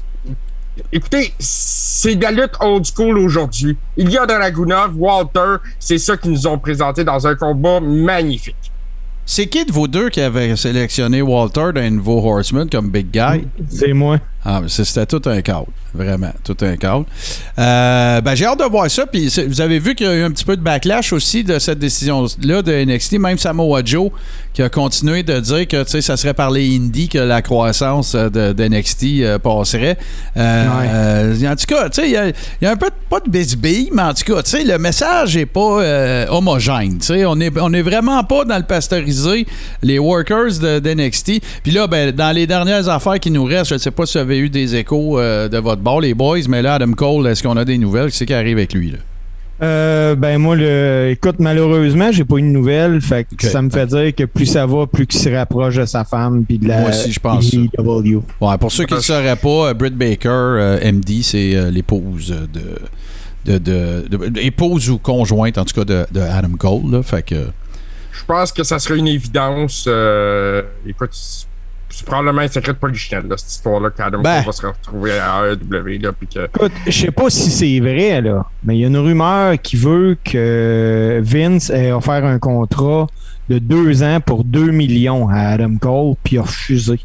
[0.92, 3.76] Écoutez, c'est de la lutte old school aujourd'hui.
[3.96, 8.72] Il y a Dragunov, Walter, c'est ça qu'ils nous ont présenté dans un combat magnifique.
[9.28, 13.46] C'est qui de vous deux qui avait sélectionné Walter d'un nouveau Horseman comme Big Guy?
[13.68, 14.18] C'est moi.
[14.44, 15.66] Ah, mais c'était tout un cadre.
[15.96, 17.06] Vraiment, tout un cadre.
[17.58, 19.06] Euh, ben, j'ai hâte de voir ça.
[19.06, 21.58] Puis vous avez vu qu'il y a eu un petit peu de backlash aussi de
[21.58, 23.14] cette décision-là de NXT.
[23.18, 24.10] Même Samoa Joe
[24.52, 28.30] qui a continué de dire que ça serait par les indies que la croissance euh,
[28.30, 29.98] de, de NXT euh, passerait.
[30.36, 30.86] Euh, Ouais.
[30.88, 33.28] euh, en tout cas, il y a, il y a un peu de, pas de
[33.30, 36.98] bisbille, mais en tout cas, le message n'est pas homogène.
[37.26, 39.46] On est, on est vraiment pas dans le pasteuriser
[39.82, 41.40] les workers de, de NXT.
[41.62, 44.14] Puis là, ben, dans les dernières affaires qui nous restent, je ne sais pas si
[44.18, 47.42] vous avez eu des échos de votre bord, les boys, mais là, Adam Cole, est-ce
[47.42, 48.06] qu'on a des nouvelles?
[48.10, 48.90] Qu'est-ce qui arrive avec lui?
[48.90, 48.98] Là?
[49.62, 53.00] Euh, ben moi, le, écoute, malheureusement, j'ai pas eu de nouvelles.
[53.00, 55.86] Fait que ça me fait dire que plus ça va, plus qu'il se rapproche de
[55.86, 57.54] sa femme puis de la Moi aussi, je pense.
[57.54, 58.20] EW.
[58.40, 61.70] Ouais, pour ceux qui ne le sauraient pas, euh, Britt Baker, euh, MD, c'est euh,
[61.70, 62.60] l'épouse de,
[63.46, 66.90] de, de, de- de- épouse ou conjointe, en tout cas, de, de Adam Cole.
[66.90, 67.46] Là, fait que.
[68.12, 69.84] Je pense que ça serait une évidence.
[69.88, 71.12] euh, écoute,
[71.88, 74.36] c'est- probablement un secret de polichinelle, là, cette histoire-là, qu'Adam Ben.
[74.38, 76.44] Cole va se retrouver à AEW, là, puis que...
[76.46, 79.76] Écoute, je sais pas si c'est vrai, là, mais il y a une rumeur qui
[79.76, 83.06] veut que Vince ait offert un contrat
[83.48, 86.98] de deux ans pour 2 millions à Adam Cole, puis il a refusé.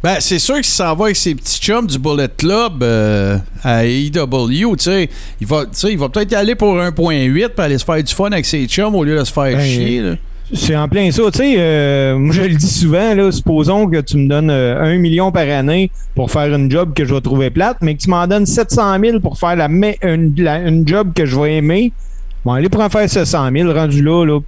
[0.00, 3.84] Ben, c'est sûr qu'il s'en va avec ses petits chums du Bullet Club euh, à
[3.84, 5.10] AEW, tu sais.
[5.40, 8.02] Il va, tu sais, il va peut-être y aller pour 1.8 pour aller se faire
[8.04, 10.00] du fun avec ses chums au lieu de se faire Ben, chier.
[10.02, 10.14] Là.
[10.52, 11.22] C'est en plein ça.
[11.30, 14.82] Tu sais, euh, moi, je le dis souvent, là, supposons que tu me donnes euh,
[14.82, 18.00] un million par année pour faire une job que je vais trouver plate, mais que
[18.00, 21.92] tu m'en donnes 700 000 pour faire la, une, une job que je vais aimer.
[22.44, 24.40] Bon, allez pour en faire 700 000, rendu là, là.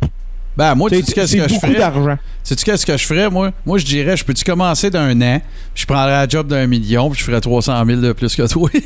[0.61, 1.75] Ben, moi, tu C'est sais qu'est-ce c'est que je ferais?
[1.75, 2.19] d'argent.
[2.43, 3.51] Sais-tu qu'est-ce que je ferais, moi?
[3.65, 5.41] Moi, je dirais, je peux-tu commencer d'un an,
[5.73, 8.47] puis je prendrais la job d'un million, puis je ferais 300 000 de plus que
[8.47, 8.69] toi?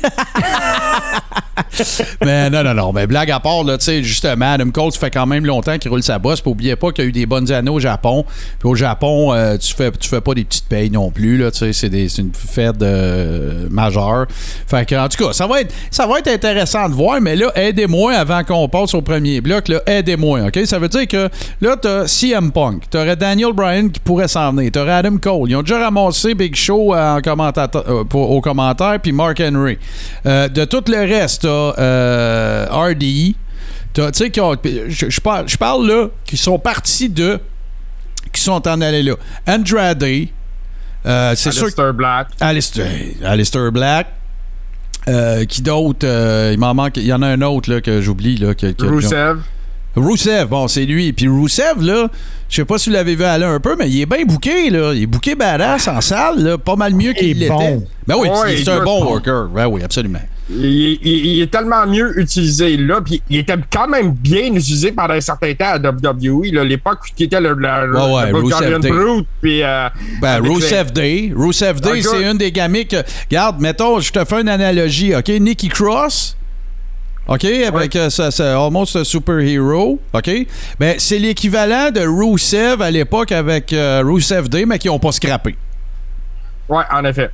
[2.25, 2.93] mais non, non, non.
[2.93, 5.77] Mais blague à part, là, tu sais, justement, Adam Cole, ça fait quand même longtemps
[5.77, 6.41] qu'il roule sa bosse.
[6.41, 8.25] Puis oubliez pas qu'il y a eu des bonnes années au Japon.
[8.59, 11.51] Puis au Japon, euh, tu fais tu fais pas des petites payes non plus, là,
[11.51, 14.27] tu sais, c'est une fête euh, majeure.
[14.67, 17.35] Fait que, en tout cas, ça va être, ça va être intéressant de voir, mais
[17.35, 20.59] là, aidez-moi avant qu'on passe au premier bloc, là, aidez-moi, OK?
[20.65, 21.29] Ça veut dire que
[21.65, 25.49] là, t'as CM Punk, t'aurais Daniel Bryan qui pourrait s'en venir, t'aurais Adam Cole.
[25.49, 29.77] Ils ont déjà ramassé Big Show en euh, pour- au commentaire, puis Mark Henry.
[30.25, 31.47] Euh, de tout le reste, t'as
[31.79, 33.35] euh, RDE.
[33.93, 34.55] T'as- Tu sais, qui ont-
[34.87, 37.39] je, je parle, je parle là, qui sont partis de.
[38.33, 39.13] qui sont en allés là.
[39.47, 40.03] Andrade.
[40.03, 41.81] euh, c'est sûr que.
[41.81, 42.27] Alistair Black.
[42.41, 42.91] Alistair,
[43.23, 44.07] Alistair Black.
[45.07, 46.97] Euh, qui d'autre euh, Il m'en manque.
[46.97, 48.37] Il y en a un autre là, que j'oublie.
[48.37, 49.37] Là, que, que- Rusev.
[49.95, 51.13] Rousseff, bon, c'est lui.
[51.13, 52.09] Puis Rousseff, là,
[52.49, 54.69] je sais pas si vous l'avez vu aller un peu, mais il est bien booké,
[54.69, 54.93] là.
[54.93, 56.57] Il est booké badass en salle, là.
[56.57, 57.49] Pas mal mieux qu'il l'était.
[57.49, 57.83] bon.
[58.07, 59.47] Ben oui, Ouais, c'est un bon worker.
[59.53, 60.19] Ben oui, absolument.
[60.47, 60.63] Il,
[61.01, 65.15] il- il est tellement mieux utilisé là, puis il était quand même bien utilisé pendant
[65.15, 68.35] un certain temps à WWE, là, l'époque qui était le, le, le- Ouais, ouais, le
[68.37, 68.89] Rusev Bulgarian Day.
[68.89, 69.89] Brute, puis euh,
[70.21, 71.33] Ben, Rusev Day.
[71.35, 72.89] Rusev Day, Ah, c'est une des gamiques.
[72.89, 75.29] que- Regarde, mettons, je te fais une analogie, OK?
[75.29, 76.37] Nikki Cross.
[77.27, 77.43] OK?
[77.45, 79.99] Avec euh, ça, ça- Almost a Superhero.
[80.13, 80.31] OK?
[80.79, 85.11] Ben, c'est l'équivalent de Rusev à l'époque avec euh, Rusev Day, mais qui n'ont pas
[85.11, 85.55] scrappé.
[86.69, 87.29] Ouais, en effet.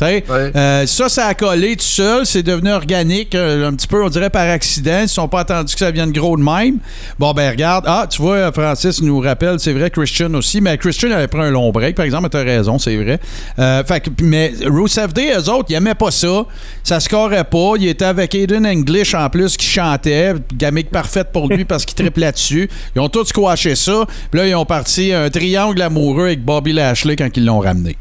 [0.00, 0.24] Ouais.
[0.28, 2.26] euh, ça, ça a collé tout seul.
[2.26, 4.98] C'est devenu organique, euh, un petit peu, on dirait par accident.
[4.98, 6.78] Ils ne sont pas attendus que ça vienne gros de même.
[7.18, 7.84] Bon, ben, regarde.
[7.86, 10.60] Ah, tu vois, Francis nous rappelle, c'est vrai, Christian aussi.
[10.60, 12.28] Mais Christian avait pris un long break, par exemple.
[12.28, 13.18] Tu as raison, c'est vrai.
[13.58, 16.44] Euh, fait que, mais Rusev Day, eux autres, ils n'aimaient pas ça.
[16.82, 17.72] Ça scorait pas.
[17.78, 20.34] Il était avec Aiden English en plus qui chantait.
[20.54, 22.68] Gamique parfaite pour lui parce qu'il triple là-dessus.
[22.94, 24.04] Ils ont tous squashé ça.
[24.30, 27.96] Puis là, ils ont parti un triangle amoureux avec Bobby Lashley quand ils l'ont ramené.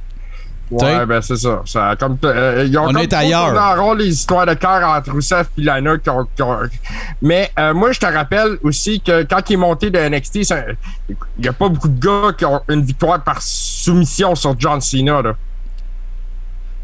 [0.71, 1.61] Ouais, ben c'est ça.
[1.65, 3.77] ça comme, euh, ils ont On comme est ailleurs.
[3.77, 5.97] rond les histoires de cœur entre Rousseff et Lana.
[5.99, 6.57] qui ont- qui ont-
[7.21, 10.37] Mais euh, moi, je te rappelle aussi que quand il est monté de NXT,
[11.07, 14.81] il n'y a pas beaucoup de gars qui ont une victoire par soumission sur John
[14.81, 15.21] Cena.
[15.21, 15.33] Là.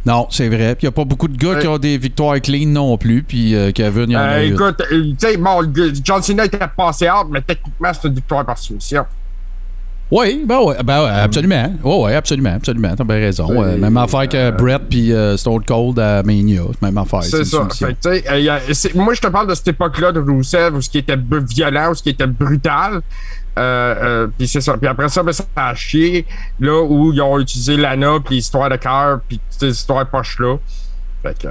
[0.06, 0.76] Non, c'est vrai.
[0.76, 3.22] Puis il n'y a pas beaucoup de gars qui ont des victoires clean non plus.
[3.24, 4.54] Puis euh, Kevin, il y en Euh, a eu.
[4.54, 5.62] écoute, euh, tu sais, bon,
[6.04, 9.06] John Cena était passé out, mais techniquement, c'est une victoire par soumission.
[10.12, 11.74] Oui, ben ouais, ben ouais, absolument.
[11.84, 12.94] Oui, oui, absolument, absolument.
[12.98, 13.64] T'as bien raison.
[13.64, 16.64] Euh, même affaire que Brett puis euh, Stone Cold à Mania.
[16.82, 17.24] Même affaire.
[17.24, 17.66] C'est ça.
[17.70, 21.18] Fait que, moi, je te parle de cette époque-là de Rousseff, où ce qui était
[21.18, 23.02] violent, où ce qui était brutal.
[23.58, 24.78] Euh, euh, puis c'est ça.
[24.78, 26.26] Puis après ça, ben, ça a chié.
[26.60, 30.58] Là où ils ont utilisé l'ANA, puis l'histoire de cœur, puis ces histoires poches-là.
[31.24, 31.50] Que,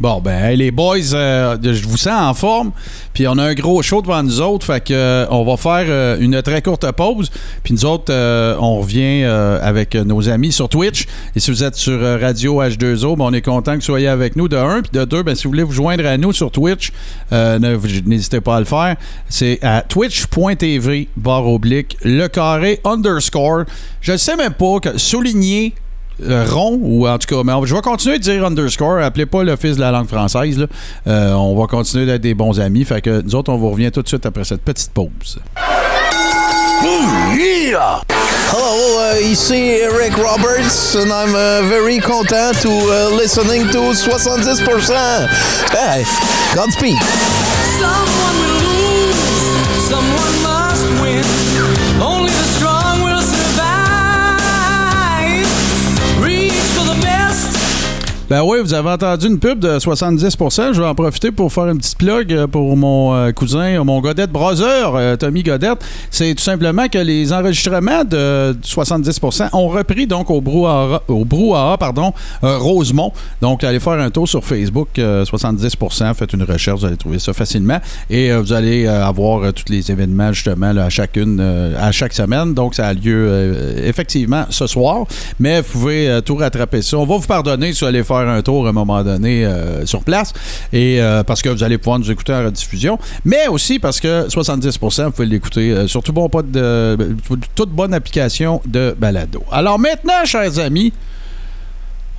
[0.00, 2.70] Bon, ben, les boys, euh, je vous sens en forme.
[3.12, 4.64] Puis on a un gros show devant nous autres.
[4.64, 7.28] Fait que euh, on va faire euh, une très courte pause.
[7.64, 11.06] Puis nous autres, euh, on revient euh, avec nos amis sur Twitch.
[11.34, 14.06] Et si vous êtes sur euh, Radio H2O, ben, on est content que vous soyez
[14.06, 14.82] avec nous de un.
[14.82, 16.92] Puis de deux, ben, si vous voulez vous joindre à nous sur Twitch,
[17.32, 17.58] euh,
[18.06, 18.94] n'hésitez pas à le faire.
[19.28, 23.64] C'est à twitch.tv, barre oblique, le carré underscore.
[24.00, 25.74] Je sais même pas, que, souligner
[26.22, 28.98] euh, rond, ou en tout cas, mais on- je vais continuer de dire underscore.
[28.98, 30.58] Appelez pas le fils de la langue française.
[30.58, 30.66] là.
[31.06, 32.84] Euh, on va continuer d'être des bons amis.
[32.84, 35.38] Fait que nous autres, on vous revient tout de suite après cette petite pause.
[38.50, 45.28] Hello, uh, ici Eric Roberts, and I'm uh, very content to uh, listening to 70%.
[45.70, 46.04] Hey,
[46.54, 46.96] Godspeed.
[47.78, 50.57] Someone will lose, someone
[58.28, 60.74] Ben oui, vous avez entendu une pub de 70%.
[60.74, 64.02] Je vais en profiter pour faire une petite plug euh, pour mon euh, cousin, mon
[64.02, 65.78] Godette Brother, euh, Tommy Godette.
[66.10, 71.78] C'est tout simplement que les enregistrements de 70% ont repris donc au brouhaha, au brouhaha
[71.78, 72.12] pardon,
[72.42, 73.14] Rosemont.
[73.40, 76.12] Donc, allez faire un tour sur Facebook, euh, 70%.
[76.12, 77.78] Faites une recherche, vous allez trouver ça facilement.
[78.10, 82.52] Et vous allez avoir tous les événements justement à chacune, à chaque semaine.
[82.52, 83.54] Donc, ça a lieu
[83.86, 85.06] effectivement ce soir.
[85.40, 86.98] Mais vous pouvez tout rattraper ça.
[86.98, 89.86] On va vous pardonner si vous allez faire un tour à un moment donné euh,
[89.86, 90.32] sur place.
[90.72, 92.98] Et euh, parce que vous allez pouvoir nous écouter en rediffusion.
[93.24, 96.96] Mais aussi parce que 70%, vous pouvez l'écouter euh, sur tout bon pas de,
[97.54, 99.42] toute bonne application de balado.
[99.52, 100.92] Alors maintenant, chers amis,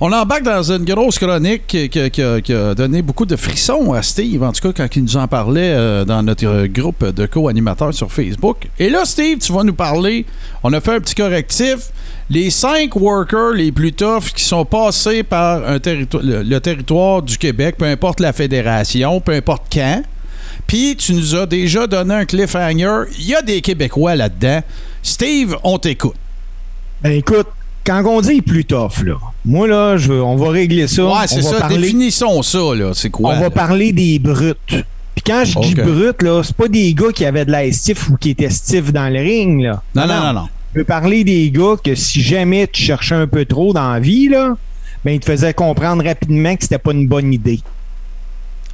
[0.02, 4.52] on embarque dans une grosse chronique qui, a, donné beaucoup de frissons à Steve, en
[4.52, 8.68] tout cas quand il nous en parlait euh, dans notre groupe de co-animateurs sur Facebook.
[8.78, 10.24] Et là, Steve, tu vas nous parler,
[10.62, 11.90] on a fait un petit correctif,
[12.30, 17.74] les cinq workers les plus toughs qui sont passés par le, le territoire du Québec,
[17.76, 20.02] peu importe la fédération, peu importe quand,
[20.66, 23.02] Puis tu nous as déjà donné un cliffhanger.
[23.18, 24.62] Il y a des Québécois là-dedans.
[25.02, 26.14] Steve, on t'écoute.
[27.02, 27.46] Ben écoute,
[27.84, 29.14] quand on dit plus tough, là,
[29.44, 31.04] moi là, je, on va régler ça.
[31.06, 31.58] Ouais, c'est ça.
[31.60, 32.92] parler- Définissons ça, là.
[32.94, 33.34] C'est quoi?
[33.36, 34.58] On va parler des brutes.
[35.14, 38.08] Puis quand je dis brutes, là, c'est pas des gars qui avaient de la stiff
[38.10, 39.82] ou qui étaient stiff dans le ring, là.
[39.94, 40.48] Non, non, non, non.
[40.74, 43.98] Je veux parler des gars que si jamais tu cherchais un peu trop dans la
[44.00, 44.56] vie, là,
[45.04, 47.60] ben, ils te faisaient comprendre rapidement que c'était pas une bonne idée.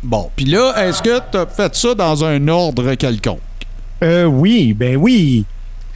[0.02, 3.40] Bon, puis là, est-ce que tu as fait ça dans un ordre quelconque?
[4.04, 5.44] Euh, oui, ben oui.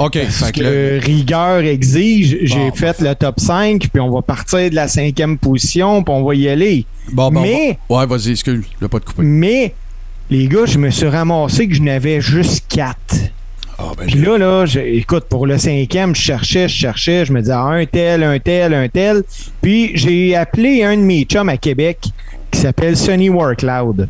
[0.00, 0.14] OK.
[0.18, 4.70] Fait que là- rigueur exige, j'ai Bon, fait le top 5, puis on va partir
[4.70, 6.86] de la cinquième position, puis on va y aller.
[7.12, 7.98] bon, bon, mais- bon.
[7.98, 8.64] Ouais, vas-y, excuse.
[8.80, 9.22] Je pas te couper.
[9.22, 9.74] Mais,
[10.30, 12.96] les gars, je me suis ramassé que je n'avais juste 4.
[13.78, 17.32] Ah, ben, Puis là, là, je- écoute, pour le cinquième, je cherchais, je cherchais, je
[17.32, 19.22] me disais un tel, un tel, un tel.
[19.62, 21.98] Puis j'ai appelé un de mes chums à Québec
[22.50, 24.08] qui s'appelle Sonny Warcloud.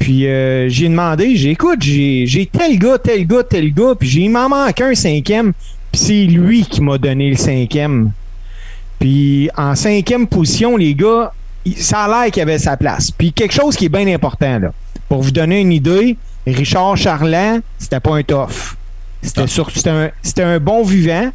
[0.00, 4.22] Puis euh, j'ai demandé, j'ai écoute, j'ai tel gars, tel gars, tel gars, puis j'ai
[4.22, 5.52] il m'en manque un cinquième,
[5.92, 8.10] puis c'est lui qui m'a donné le cinquième.
[8.98, 11.32] Puis en cinquième position, les gars,
[11.76, 13.10] ça a l'air qu'il avait sa place.
[13.10, 14.72] Puis quelque chose qui est bien important, là.
[15.08, 18.76] Pour vous donner une idée, Richard Charland, c'était pas un tough.
[19.22, 19.90] C'était Ah.
[19.90, 21.30] un, c'était un bon vivant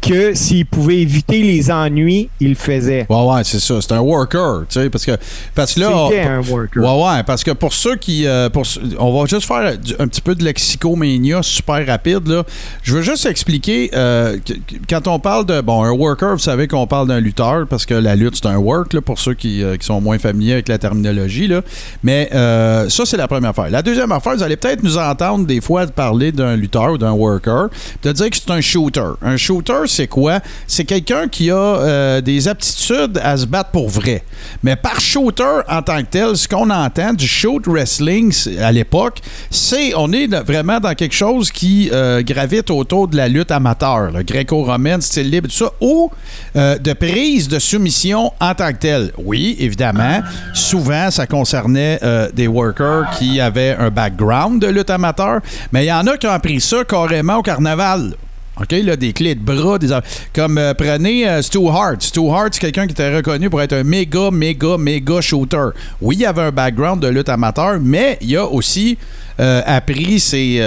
[0.00, 3.06] que s'il pouvait éviter les ennuis, il le faisait.
[3.08, 3.80] Ouais, ouais, c'est ça.
[3.80, 5.12] C'est un worker, tu sais, parce que,
[5.54, 6.06] parce que là.
[6.08, 6.82] C'était un worker.
[6.82, 8.26] Ouais, ouais, parce que pour ceux qui.
[8.26, 8.64] euh, pour,
[8.98, 12.26] on va juste faire un petit peu de lexicomania super rapide.
[12.26, 12.44] Là.
[12.82, 14.54] Je veux juste expliquer, euh, que-
[14.88, 15.60] quand on parle de.
[15.60, 18.56] Bon, un worker, vous savez qu'on parle d'un lutteur, parce que la lutte, c'est un
[18.56, 21.46] work, là, pour ceux qui, euh, qui sont moins familiers avec la terminologie.
[21.46, 21.62] Là.
[22.02, 23.70] Mais ça, c'est la première affaire.
[23.70, 27.12] La deuxième affaire, vous allez peut-être nous entendre des fois parler d'un lutteur ou d'un
[27.12, 27.68] worker,
[28.02, 29.00] de dire que c'est un shooter.
[29.22, 30.40] Un shooter, c'est quoi?
[30.66, 34.22] C'est quelqu'un qui a euh, des aptitudes à se battre pour vrai.
[34.62, 39.20] Mais par shooter en tant que tel, ce qu'on entend du shoot wrestling à l'époque,
[39.50, 44.10] c'est on est vraiment dans quelque chose qui euh, gravite autour de la lutte amateur,
[44.22, 46.10] gréco-romaine, style libre, tout ça, ou
[46.56, 49.12] euh, de prise de soumission en tant que tel.
[49.18, 50.20] Oui, évidemment,
[50.54, 52.00] souvent ça concernait
[52.32, 55.40] des workers qui avaient un background de lutte amateur,
[55.72, 58.14] mais il y en a qui ont appris ça carrément au carnaval.
[58.58, 59.88] OK, là, des clés de bras, des
[60.34, 62.02] comme euh, prenez euh, Stu Hart.
[62.02, 65.68] Stu Hart, c'est quelqu'un qui était reconnu pour être un méga, méga, méga shooter.
[66.00, 68.98] Oui, il avait un background de lutte amateur, mais il a aussi
[69.38, 70.60] euh, appris ses.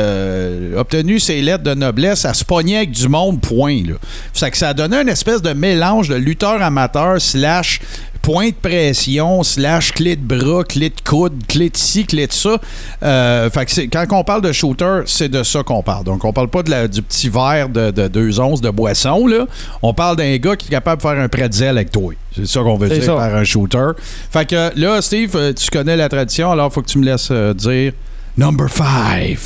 [0.75, 3.83] obtenu ses lettres de noblesse à se pogner avec du monde, point.
[4.33, 7.79] Fait que ça a donné une espèce de mélange de lutteur amateur slash
[8.23, 12.31] point de pression, slash clé de bras, clé de coude, clé de ci, clé de
[12.31, 12.57] ça.
[13.03, 16.05] Euh, fait que quand on parle de shooter, c'est de ça qu'on parle.
[16.05, 19.27] Donc, on parle pas de la- du petit verre de, de 2 onces de boisson,
[19.27, 19.45] là.
[19.81, 22.13] On parle d'un gars qui est capable de faire un pretzel avec toi.
[22.35, 23.15] C'est ça qu'on veut dire ça.
[23.15, 23.89] par un shooter.
[24.31, 27.27] Fait que là, Steve, euh, tu connais la tradition, alors faut que tu me laisses
[27.29, 27.91] euh, dire
[28.37, 29.37] number 5.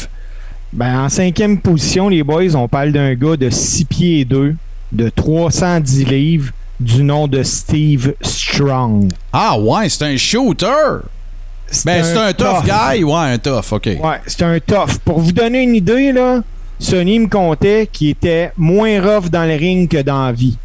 [0.71, 4.55] Ben, en cinquième position, les boys, on parle d'un gars de 6 pieds et 2,
[4.91, 9.09] de 310 livres, du nom de Steve Strong.
[9.33, 11.01] Ah ouais, c'est un shooter!
[11.85, 13.03] Ben, c'est un tough guy.
[13.03, 13.85] Ouais, un tough, OK.
[13.87, 14.97] Ouais, c'est un tough.
[15.03, 16.41] Pour vous donner une idée, là,
[16.79, 20.57] Sonny me comptait qu'il était moins rough dans le ring que dans la vie.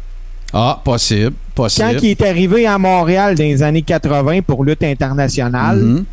[0.53, 1.99] Ah, possible, Quand possible.
[2.03, 6.05] il est arrivé à Montréal dans les années 80 pour lutte internationale, Mhm.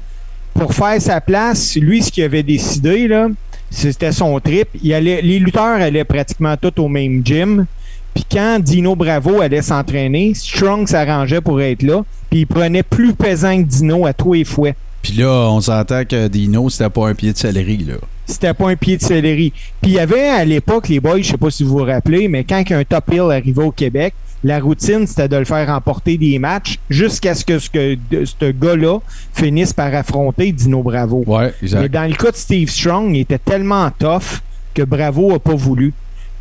[0.54, 3.28] pour faire sa place, lui, ce qu'il avait décidé, là,
[3.70, 4.68] c'était son trip.
[4.82, 7.66] Il allait, les lutteurs allaient pratiquement tous au même gym.
[8.14, 12.04] Puis quand Dino Bravo allait s'entraîner, Strong s'arrangeait pour être là.
[12.30, 14.74] Puis il prenait plus pesant que Dino à tous les fouets.
[15.02, 17.94] Puis là, on s'entend que Dino, c'était pas un pied de céleri, là.
[18.26, 19.52] C'était pas un pied de céleri.
[19.80, 22.28] Puis il y avait à l'époque, les boys, je sais pas si vous vous rappelez,
[22.28, 26.16] mais quand un top hill arrivait au Québec, la routine, c'était de le faire remporter
[26.16, 28.98] des matchs jusqu'à ce que ce, que- de- ce gars-là
[29.34, 31.24] finisse par affronter Dino Bravo.
[31.26, 31.90] Ouais, Mais exact.
[31.92, 34.40] dans le cas de Steve Strong, il était tellement tough
[34.74, 35.92] que Bravo a pas voulu.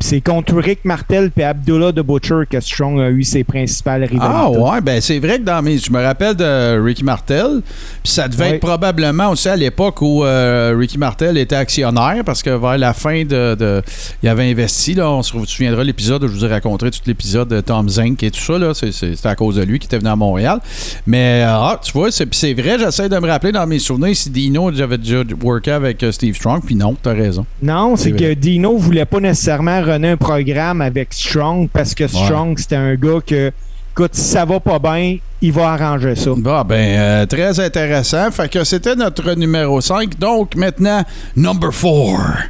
[0.02, 4.26] C'est contre Rick Martel et Abdullah de Butcher que Strong a eu ses principales rivalités.
[4.26, 5.76] Ah ouais, ben c'est vrai que dans mes...
[5.78, 7.60] Je me rappelle de Ricky Martel,
[8.02, 8.50] puis ça devait Ouais.
[8.54, 12.94] être probablement aussi à l'époque où euh, Ricky Martel était actionnaire, parce que vers la
[12.94, 13.54] fin de...
[13.54, 13.82] de-
[14.22, 17.48] il avait investi, là, on se souviendra l'épisode où je vous ai raconté tout l'épisode
[17.48, 20.08] de Tom Zink et tout ça, là, c'était à cause de lui qui était venu
[20.08, 20.60] à Montréal.
[21.06, 24.30] Mais, euh, ah, tu vois, c'est vrai, j'essaie de me rappeler dans mes souvenirs si
[24.30, 27.44] Dino, j'avais déjà worké avec euh, Steve Strong, puis non, t'as raison.
[27.62, 28.32] Non, c'est que.
[28.32, 33.20] Dino voulait pas nécessairement runner un programme avec Strong parce que Strong, c'était un gars
[33.24, 33.52] que,
[33.92, 36.30] écoute, si ça va pas bien, il va arranger ça.
[36.36, 38.30] Bon, ben, euh, très intéressant.
[38.30, 40.18] Fait que c'était notre numéro 5.
[40.18, 41.02] Donc, maintenant,
[41.36, 42.48] number 4.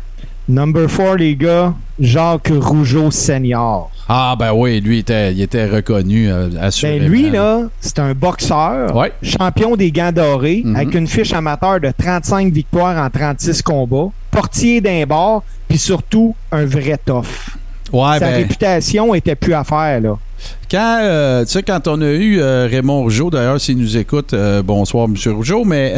[0.48, 3.90] Number 4, les gars, Jacques Rougeau Senior.
[4.12, 6.98] Ah, ben oui, lui, il était, il était reconnu, euh, assurément.
[7.04, 9.12] Ben lui, là, c'est un boxeur, Ouais.
[9.22, 10.74] champion des gants dorés, Mhm.
[10.74, 16.34] avec une fiche amateur de 35 victoires en 36 combats, portier d'un bord, puis surtout
[16.50, 17.54] un vrai tough.
[17.92, 20.18] Ouais, Sa ben, réputation était plus à faire, là.
[20.68, 24.32] quand, euh, tu sais, quand on a eu euh, Raymond Rougeau, d'ailleurs, s'il nous écoute,
[24.34, 25.14] euh, bonsoir, M.
[25.34, 25.94] Rougeau, mais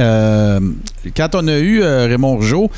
[1.16, 2.70] quand on a eu Raymond Rougeau,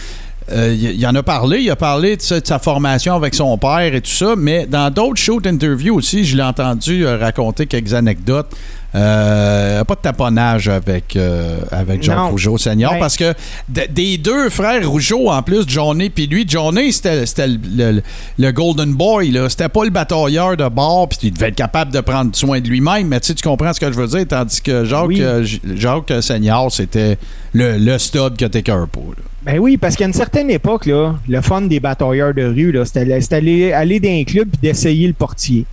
[0.52, 3.34] euh, il il en a parlé, il a parlé de, sa- de sa formation avec
[3.34, 7.16] son père et tout ça, mais dans d'autres shows d'interview aussi, je l'ai entendu euh,
[7.18, 8.50] raconter quelques anecdotes.
[8.94, 12.28] Euh, pas de taponnage avec, euh, avec Jacques Non.
[12.30, 12.98] Rougeau Senior Ouais.
[13.00, 13.34] parce que
[13.68, 18.02] des deux frères Rougeau, en plus, Johnny puis lui, Johnny, c'était c'était le, le-
[18.38, 19.48] le Golden Boy, là.
[19.48, 22.68] C'était pas le batailleur de bord, puis il devait être capable de prendre soin de
[22.68, 25.20] lui-même, mais tu comprends ce que je veux dire, tandis que Jacques, Oui.
[25.22, 27.18] euh, Jacques Senior, c'était
[27.52, 29.00] le, le stud que t'es qu'un pas.
[29.00, 29.22] là.
[29.42, 32.84] Ben oui, parce qu'à une certaine époque, là, le fun des batailleurs de rue, là,
[32.84, 35.66] c'était c'était aller, aller dans un club et d'essayer le portier.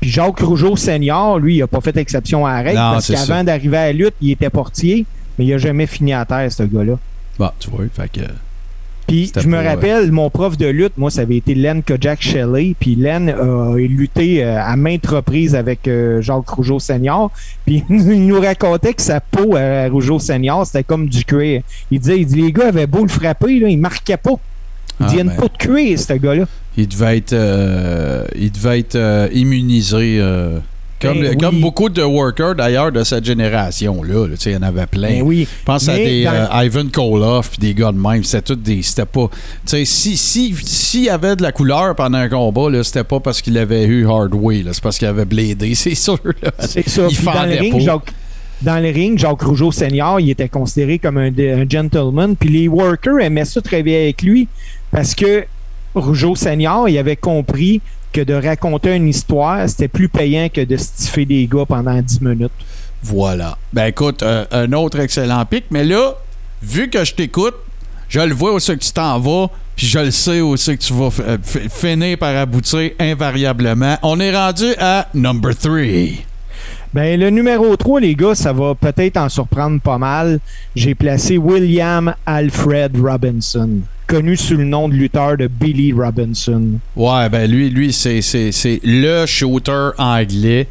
[0.00, 3.08] Puis Jacques Rougeau senior, lui, il a pas fait exception à la règle Non, parce
[3.12, 5.04] qu'avant d'arriver à la lutte, il était portier,
[5.38, 6.98] mais il a jamais fini à terre, ce gars-là.
[7.38, 8.26] Bon, tu vois, fait que.
[9.06, 12.22] Puis je me pas, rappelle, mon prof de lutte, moi, ça avait été Len Kojak
[12.22, 12.76] Shelley.
[12.78, 17.30] Puis Len a lutté euh, à maintes reprises avec euh, Jacques Rougeau Senior.
[17.66, 21.62] Puis il nous racontait que sa peau à Rougeau Senior, c'était comme du cuir.
[21.90, 24.34] Il disait, il dit, les gars avaient beau le frapper, là, il marquait pas.
[25.00, 25.36] Il Ah, dit, il y a une ben.
[25.36, 26.44] peau de cuir, ce gars-là.
[26.80, 30.18] Il devait être, euh, il devait être euh, immunisé.
[30.20, 30.58] euh,
[31.00, 34.26] comme, Ben comme beaucoup de workers d'ailleurs de cette génération-là.
[34.28, 34.34] là.
[34.36, 35.08] Tu sais, Il y en avait plein.
[35.08, 35.48] Ben oui.
[35.50, 38.22] Je pense à Mais des dans- euh, Ivan Koloff puis des gars de même.
[38.22, 38.82] C'était tout des.
[38.82, 39.28] C'était pas.
[39.30, 43.04] Tu sais, si, si, s'il y avait de la couleur pendant un combat, là, c'était
[43.04, 44.62] pas parce qu'il avait eu Hardway.
[44.62, 46.18] là, C'est parce qu'il avait blédé, c'est sûr.
[46.42, 46.50] là.
[46.58, 47.06] C'est ça.
[47.08, 47.78] Il Puis dans le fendait ring, pas.
[47.80, 48.12] Jacques,
[48.60, 52.36] dans le ring, Jacques Rougeau Senior, il était considéré comme un, un gentleman.
[52.36, 54.48] Puis les workers aimaient ça travailler avec lui
[54.90, 55.44] parce que
[55.94, 57.80] Rougeau Senior, il avait compris
[58.12, 62.20] que de raconter une histoire, c'était plus payant que de stiffer des gars pendant 10
[62.20, 62.50] minutes.
[63.02, 63.56] Voilà.
[63.72, 65.64] Ben écoute, euh, un autre excellent pic.
[65.70, 66.14] Mais là,
[66.62, 67.54] vu que je t'écoute,
[68.08, 70.92] je le vois c'est que tu t'en vas, puis je le sais c'est que tu
[70.92, 71.38] vas euh,
[71.70, 73.96] finir par aboutir invariablement.
[74.02, 76.29] On est rendu à number 3.
[76.92, 80.40] Ben, le numéro 3, les gars, ça va peut-être en surprendre pas mal.
[80.74, 83.78] J'ai placé William Alfred Robinson,
[84.08, 86.80] connu sous le nom de lutteur de Billy Robinson.
[86.96, 88.20] Ouais, ben lui, lui c'est,
[88.82, 90.66] le shooter anglais.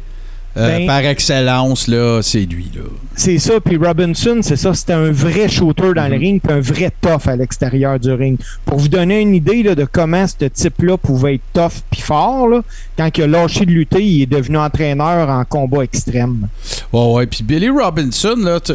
[0.56, 2.82] Euh, Ben- par excellence, là, c'est lui, là.
[3.14, 6.20] C'est ça, puis Robinson, c'est ça, c'était un vrai shooter dans le Mhm.
[6.20, 8.38] ring, puis un vrai tough à l'extérieur du ring.
[8.64, 12.48] Pour vous donner une idée là, de comment ce type-là pouvait être tough puis fort,
[12.48, 12.62] là,
[12.96, 16.48] quand il a lâché de lutter, il est devenu entraîneur en combat extrême.
[16.92, 17.26] Ouais, ouais.
[17.26, 18.72] Puis Billy Robinson, là, tu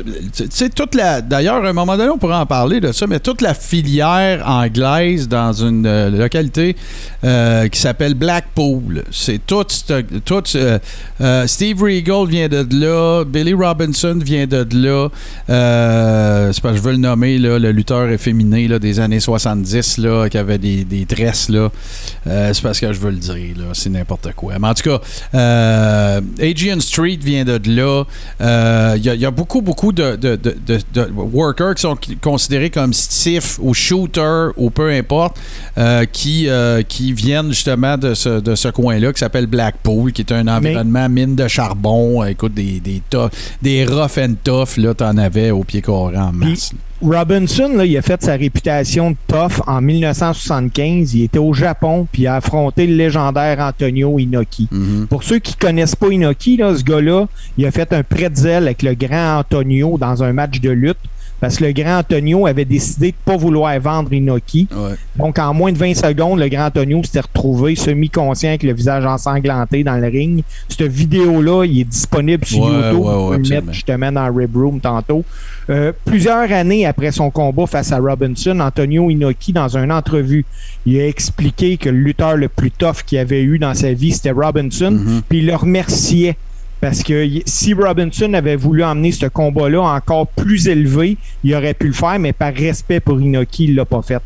[0.50, 1.22] sais, toute la.
[1.22, 4.48] D'ailleurs, à un moment donné, on pourrait en parler de ça, mais toute la filière
[4.48, 6.76] anglaise dans une euh, localité
[7.24, 9.04] euh, qui s'appelle Blackpool.
[9.12, 9.66] C'est tout.
[10.24, 10.44] tout
[11.66, 13.24] Steve Regal vient de là.
[13.26, 15.10] Billy Robinson vient de là.
[15.50, 19.20] Euh, c'est parce que je veux le nommer, là, le lutteur efféminé là, des années
[19.20, 21.50] 70 là, qui avait des, des tresses.
[21.50, 21.72] Là.
[22.28, 23.34] Euh, c'est parce que je veux le dire.
[23.58, 24.60] là, C'est n'importe quoi.
[24.60, 25.02] Mais en tout cas,
[25.34, 28.04] euh, Adrian Street vient de là.
[28.42, 31.98] Euh, Il y, a- il y a beaucoup, beaucoup de, de- de- workers qui sont
[32.22, 35.38] considérés comme stiff ou shooter ou peu importe,
[35.80, 40.22] euh, qui, euh, qui viennent justement de ce, de ce coin-là qui s'appelle Blackpool, qui
[40.22, 42.24] est un environnement mine de charbon.
[42.24, 43.32] Euh, Écoute, des, des, tough-
[43.62, 46.74] des rough and tough, là, t'en avais au pied carré en masse.
[47.02, 51.14] Robinson, là, il a fait sa réputation de tough en 1975.
[51.14, 54.68] Il était au Japon, puis il a affronté le légendaire Antonio Inoki.
[54.72, 55.08] Mhm.
[55.08, 57.26] Pour ceux qui connaissent pas Inoki, là, ce gars-là,
[57.58, 60.98] il a fait un pretzel avec le grand Antonio dans un match de lutte.
[61.42, 64.68] Parce que le grand Antonio avait décidé de pas vouloir vendre Inoki.
[64.72, 64.96] Ouais.
[65.18, 69.06] Donc, en moins de 20 secondes, le grand Antonio s'était retrouvé semi-conscient avec le visage
[69.06, 70.44] ensanglanté dans le ring.
[70.70, 73.00] Cette vidéo-là, il est disponible sur Ouais, YouTube.
[73.00, 73.50] ouais, absolument.
[73.62, 75.24] mettre justement dans le Rib Room tantôt.
[75.70, 80.46] Euh, plusieurs années après son combat face à Robinson, Antonio Inoki, dans une entrevue,
[80.86, 84.12] il a expliqué que le lutteur le plus tough qu'il avait eu dans sa vie,
[84.14, 84.92] c'était Robinson.
[84.92, 85.22] Mhm.
[85.28, 86.38] Puis il le remerciait.
[86.86, 91.88] Parce que si Robinson avait voulu emmener ce combat-là encore plus élevé, il aurait pu
[91.88, 94.22] le faire, mais par respect pour Inoki, il l'a pas fait.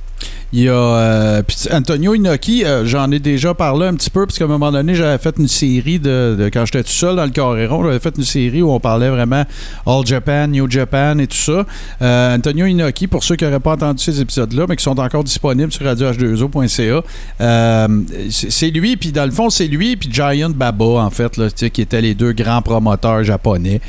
[0.52, 1.42] Il y a euh,
[1.72, 4.96] Antonio Inoki, euh, j'en ai déjà parlé un petit peu, parce qu'à un moment donné,
[4.96, 8.24] j'avais fait une série de, quand j'étais tout seul dans le Coréron, j'avais fait une
[8.24, 9.44] série où on parlait vraiment
[9.86, 11.66] All Japan, New Japan et tout ça.
[12.02, 15.24] Euh, Antonio Inoki, pour ceux qui n'auraient pas entendu ces épisodes-là, mais qui sont encore
[15.24, 17.04] disponibles sur radioh2o.ca,
[17.42, 17.88] euh,
[18.30, 21.40] c'est lui, puis dans le fond, c'est lui, puis Giant Baba, en fait,
[21.72, 23.82] qui étaient les deux grands promoteurs japonais.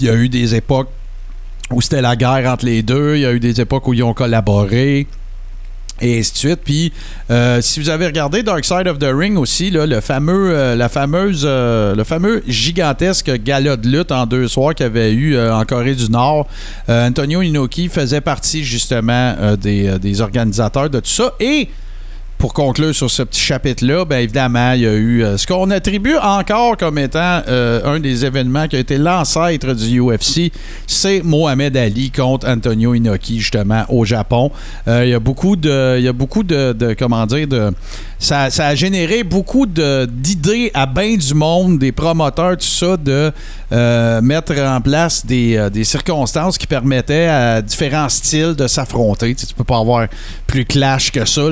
[0.00, 0.88] Il y a eu des époques
[1.70, 4.02] où c'était la guerre entre les deux, il y a eu des époques où ils
[4.02, 5.06] ont collaboré.
[6.00, 6.60] et ainsi de suite.
[6.64, 6.92] Puis,
[7.30, 10.74] euh, si vous avez regardé Dark Side of the Ring aussi, là, le fameux, euh,
[10.74, 15.12] la fameuse, euh, le fameux gigantesque gala de lutte en deux soirs qu'il y avait
[15.12, 16.48] eu en Corée du Nord,
[16.88, 21.34] Antonio Inoki faisait partie justement des, des organisateurs de tout ça.
[21.38, 21.68] Et
[22.44, 25.70] pour conclure sur ce petit chapitre-là, bien évidemment, il y a eu euh, ce qu'on
[25.70, 30.52] attribue encore comme étant euh, un des événements qui a été l'ancêtre du UFC,
[30.86, 34.50] c'est Mohamed Ali contre Antonio Inoki, justement, au Japon.
[34.88, 35.96] Euh, il y a beaucoup de.
[35.96, 37.70] Il y a beaucoup de, de- comment dire, de.
[38.18, 43.30] Ça, a généré beaucoup d'idées à bien du monde, des promoteurs, tout ça, de
[43.72, 49.34] euh, mettre en place des, euh, des circonstances qui permettaient à différents styles de s'affronter.
[49.34, 50.06] Tu, sais, tu peux pas avoir
[50.46, 51.42] plus clash que ça.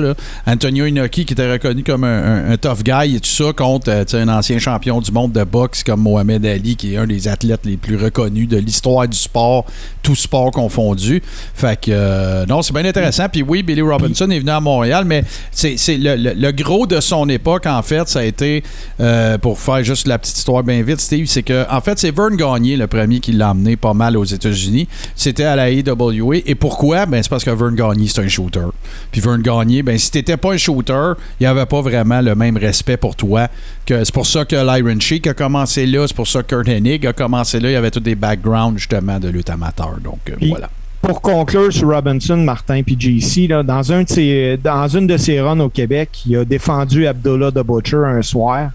[0.47, 4.27] Antonio Inoki, qui était reconnu comme un, tough guy et tout ça, contre euh, un
[4.29, 7.77] ancien champion du monde de boxe comme Mohamed Ali, qui est un des athlètes les
[7.77, 9.65] plus reconnus de l'histoire du sport,
[10.01, 11.21] tout sport confondu.
[11.53, 13.27] Fait que, non, c'est bien intéressant.
[13.29, 17.27] Puis oui, Billy Robinson est venu à Montréal, mais c'est le- le gros de son
[17.29, 18.63] époque, en fait, ça a été,
[18.99, 22.15] euh, pour faire juste la petite histoire bien vite, Steve, c'est que, en fait, c'est
[22.15, 24.87] Vern Gagné, le premier, qui l'a emmené pas mal aux États-Unis.
[25.15, 26.37] C'était à la AWA.
[26.45, 27.05] Et pourquoi?
[27.05, 28.67] Ben, c'est parce que Vern Gagné, c'est un shooter.
[29.11, 32.35] Puis Vern Gagné, ben, si t'étais pas un shooter, il n'y avait pas vraiment le
[32.35, 33.47] même respect pour toi.
[33.85, 36.67] que C'est pour ça que Lyron Sheik a commencé là, c'est pour ça que Kurt
[36.67, 37.69] Hennig a commencé là.
[37.69, 39.99] Il y avait tous des backgrounds, justement, de lutte amateur.
[40.01, 40.69] Donc, euh, voilà.
[41.03, 45.17] Pour conclure sur Robinson, Martin puis JC, là, dans, un de ses- dans une de
[45.17, 48.69] ses runs au Québec, il a défendu Abdullah the Butcher un soir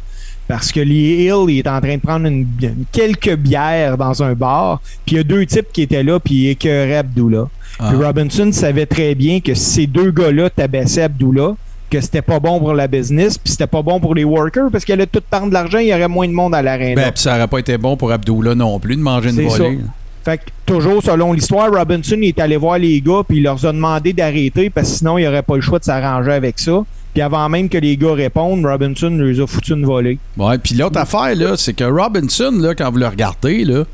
[0.47, 4.22] parce que Lee Hill il est en train de prendre une, une- quelques bières dans
[4.22, 7.49] un bar, puis il y a deux types qui étaient là, puis ils écœuraient Abdullah.
[7.79, 7.89] Ah.
[7.91, 11.55] Puis Robinson savait très bien que si ces deux gars-là tabassaient Abdullah,
[11.91, 14.85] que c'était pas bon pour la business, puis c'était pas bon pour les workers, parce
[14.85, 16.95] qu'elle allait tout prendre de l'argent, il y aurait moins de monde à l'aréna.
[17.05, 19.79] Ben, puis ça n'aurait pas été bon pour Abdullah non plus de manger une volée.
[20.25, 23.73] Fait que, toujours selon l'histoire, Robinson est allé voir les gars puis il leur a
[23.73, 26.85] demandé d'arrêter parce que sinon il aurait pas le choix de s'arranger avec ça.
[27.14, 30.19] Puis avant même que les gars répondent, Robinson leur a foutu une volée.
[30.37, 33.85] Ouais, puis l'autre affaire, là, c'est que Robinson, là, quand vous le regardez, là,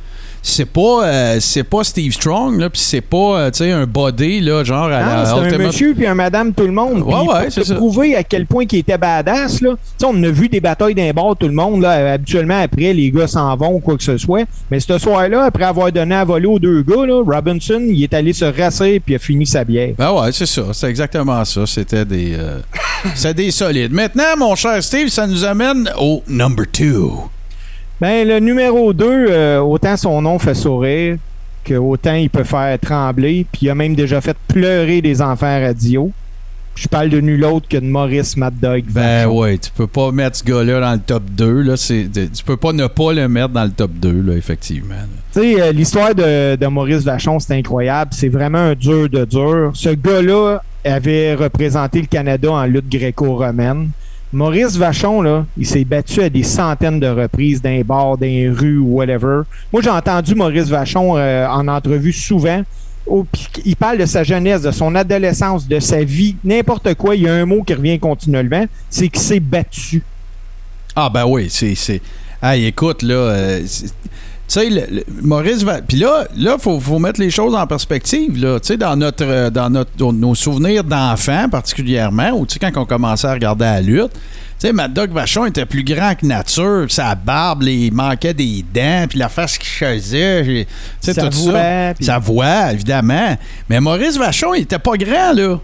[0.46, 3.86] c'est pas, euh, c'est pas Steve Strong, là, puis c'est pas, euh, tu sais, un
[3.86, 7.00] body, là, genre à Ah, la c'est un monsieur puis un madame tout le monde.
[7.00, 7.74] Ouais, ouais, c'est ça.
[7.74, 9.70] prouver à quel point il était badass, là.
[10.04, 12.12] On a vu des batailles d'un bord tout le monde, là.
[12.12, 14.44] Habituellement, après, les gars s'en vont ou quoi que ce soit.
[14.70, 18.12] Mais ce soir-là, après avoir donné à voler aux deux gars, là, Robinson, il est
[18.12, 19.94] allé se rasser puis a fini sa bière.
[19.96, 20.64] Ben ouais, c'est ça.
[20.74, 21.64] C'est exactement ça.
[21.64, 22.58] C'était des, euh,
[23.14, 23.92] c'était des solides.
[23.92, 27.30] Maintenant, mon cher Steve, ça nous amène au number two.
[28.00, 31.16] Ben, le numéro 2, autant son nom fait sourire
[31.64, 35.60] que autant il peut faire trembler, puis il a même déjà fait pleurer des enfants
[35.60, 36.12] radio.
[36.76, 38.84] Je parle de nul autre que de Maurice Mad Dog.
[38.88, 41.62] Ben ouais, tu peux pas mettre ce gars-là dans le top 2.
[41.62, 44.94] Là, c'est, tu peux pas ne pas le mettre dans le top 2, là, effectivement.
[45.32, 48.10] Tu sais, euh, l'histoire de, de Maurice Vachon, c'est incroyable.
[48.12, 49.70] C'est vraiment un dur de dur.
[49.74, 53.90] Ce gars-là avait représenté le Canada en lutte gréco-romaine.
[54.32, 58.26] Maurice Vachon, là, il s'est battu à des centaines de reprises dans les bars, dans
[58.26, 59.42] les rues ou whatever.
[59.72, 62.62] Moi, j'ai entendu Maurice Vachon euh, en entrevue souvent.
[63.64, 67.14] Il parle de sa jeunesse, de son adolescence, de sa vie, n'importe quoi.
[67.14, 70.02] Il y a un mot qui revient continuellement, c'est qu'il s'est battu.
[70.96, 72.00] Ah ben oui, c'est.
[72.42, 73.14] Hey, écoute, là.
[73.14, 73.66] euh,
[74.48, 74.68] sais,
[75.22, 75.80] Maurice va.
[75.82, 78.40] Puis là, là, faut, faut mettre les choses en perspective.
[78.42, 82.54] Là, tu sais, dans notre, euh, dans notre, dans nos souvenirs d'enfants particulièrement, ou tu
[82.54, 85.82] sais, quand on commençait à regarder la lutte, tu sais, Mad Dog Vachon était plus
[85.82, 90.44] grand que nature, sa barbe, les- il manquait des dents, puis la face qu'il faisait,
[90.44, 90.66] tu
[91.00, 91.94] sais, Sa tout voix, ça.
[92.00, 93.36] Sa voix, évidemment.
[93.68, 95.58] Mais Maurice Vachon, il était pas grand, là.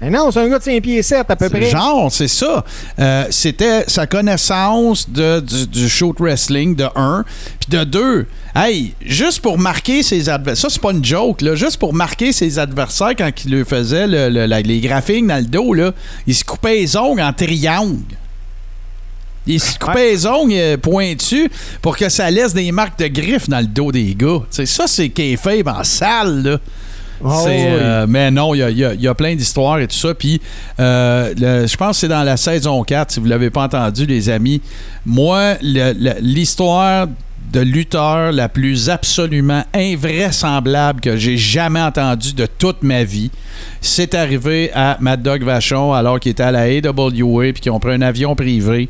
[0.00, 1.70] Mais non, c'est un gars de 5 pieds 7 à peu près.
[1.70, 2.64] Genre, c'est ça.
[3.00, 7.24] Euh, C'était sa connaissance de, du, du show de wrestling, de un.
[7.58, 11.56] Puis de deux, hey, juste pour marquer ses adversaires, ça c'est pas une joke, là,
[11.56, 15.36] juste pour marquer ses adversaires quand il lui faisait le- le- la- les graphiques dans
[15.38, 15.90] le dos, là,
[16.28, 17.98] il se coupait les ongles en triangle.
[19.46, 21.48] Il se coupait les ongles euh, pointus
[21.80, 24.40] pour que ça laisse des marques de griffes dans le dos des gars.
[24.50, 26.58] Tu sais, ça, c'est kayfabe en salle, là.
[27.24, 27.52] Oh, oui.
[27.56, 29.86] euh, mais non, il y a, il y a- il y a plein d'histoires et
[29.88, 30.14] tout ça.
[30.14, 30.40] Puis,
[30.78, 31.34] euh,
[31.66, 34.28] je pense que c'est dans la saison 4, si vous ne l'avez pas entendu, les
[34.30, 34.60] amis.
[35.04, 35.54] Moi,
[36.20, 37.08] l'histoire
[37.52, 43.30] de lutteur la plus absolument invraisemblable que j'ai jamais entendue de toute ma vie,
[43.80, 47.80] c'est arrivé à Mad Dog Vachon alors qu'il était à la AWA puis qu'ils ont
[47.80, 48.88] pris un avion privé.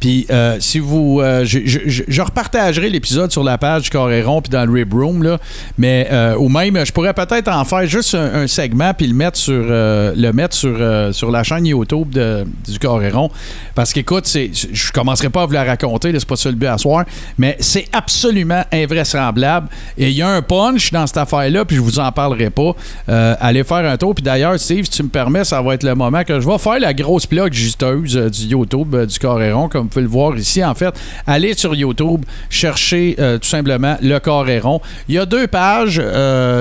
[0.00, 1.20] Puis euh, si vous.
[1.20, 5.38] euh, je, repartagerai l'épisode sur la page du Coréron puis dans le Rib Room, là.
[5.78, 9.36] Mais, euh, ou même, je pourrais peut-être en faire juste un, segment puis le mettre
[9.36, 10.78] sur, le mettre sur,
[11.14, 13.30] sur la chaîne YouTube de- du Coréron.
[13.74, 16.78] Parce qu'écoute, je commencerai pas à vous la raconter, c'est pas ça le but à
[16.78, 17.04] soir,
[17.38, 19.68] mais c'est absolument invraisemblable.
[19.98, 22.74] Et il y a un punch dans cette affaire-là, puis je vous en parlerai pas.
[23.06, 24.14] Allez faire un tour.
[24.14, 26.58] Puis d'ailleurs, Steve, si tu me permets, ça va être le moment que je vais
[26.58, 30.08] faire la grosse plug justeuse euh, du YouTube euh, du Coréron, comme vous pouvez le
[30.08, 30.64] voir ici.
[30.64, 30.94] En fait,
[31.26, 34.80] allez sur YouTube, cherchez euh, tout simplement le Coréron.
[35.08, 36.00] Il y a deux pages.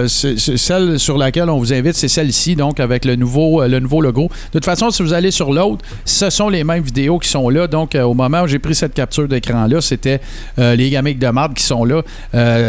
[0.07, 4.23] celle sur laquelle on vous invite, c'est celle-ci, donc avec le nouveau, le nouveau logo.
[4.23, 7.49] De toute façon, si vous allez sur l'autre, ce sont les mêmes vidéos qui sont
[7.49, 7.67] là.
[7.67, 10.21] Donc, au moment où j'ai pris cette capture d'écran-là, c'était
[10.57, 12.01] les gamiques de marde qui sont là,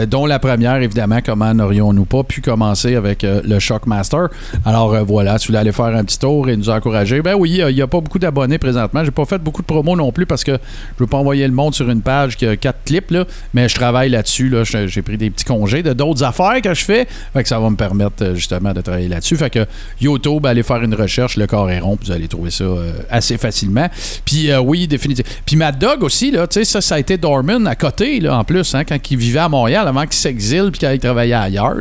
[0.06, 4.28] dont la première, évidemment, comment n'aurions-nous pas pu commencer avec le Shockmaster.
[4.66, 7.34] Alors euh, voilà, si vous voulez aller faire un petit tour et nous encourager, ben
[7.34, 9.04] oui, il n'y a pas beaucoup d'abonnés présentement.
[9.04, 11.52] J'ai pas fait beaucoup de promos non plus parce que je veux pas envoyer le
[11.52, 13.14] monde sur une page qui a quatre clips,
[13.54, 14.48] mais je travaille là-dessus.
[14.48, 17.06] Là, j'ai pris des petits congés de d'autres affaires que je fais.
[17.32, 19.36] Fait ça va me permettre euh, justement de travailler là-dessus.
[19.36, 19.66] Fait que
[20.00, 23.38] YouTube, allez faire une recherche, le corps est rond, vous allez trouver ça euh, assez
[23.38, 23.88] facilement.
[24.24, 25.30] Puis oui, définitivement.
[25.46, 28.74] Puis Mad Dog aussi, là, ça, ça a été Dorman à côté, là, en plus,
[28.74, 31.76] hein, quand il vivait à Montréal, avant qu'il s'exile puis qu'il aille travailler ailleurs.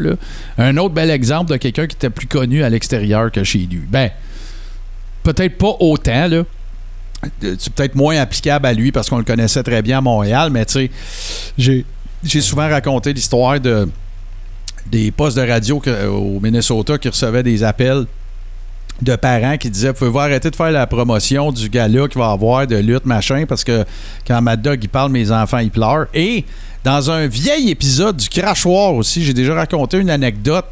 [0.57, 2.98] Un autre bel exemple de quelqu'un qui était plus connu à l'extérieur
[3.31, 3.83] que chez lui.
[3.87, 4.09] Ben,
[5.23, 6.43] peut-être pas autant, là.
[7.43, 10.49] Euh, C'est peut-être moins applicable à lui parce qu'on le connaissait très bien à Montréal,
[10.51, 10.89] mais tu
[11.57, 11.85] sais,
[12.23, 13.89] j'ai souvent raconté l'histoire de
[14.89, 18.05] des postes de radio au Minnesota qui recevaient des appels
[19.01, 22.67] de parents qui disaient Pouvez-vous arrêter de faire la promotion du gala qu'il va avoir
[22.67, 23.85] de lutte, machin, parce que
[24.27, 26.07] quand Mad Dog il parle, mes enfants ils pleurent.
[26.13, 26.45] Et
[26.89, 30.65] dans un vieil épisode du Crachoir aussi, j'ai déjà raconté une anecdote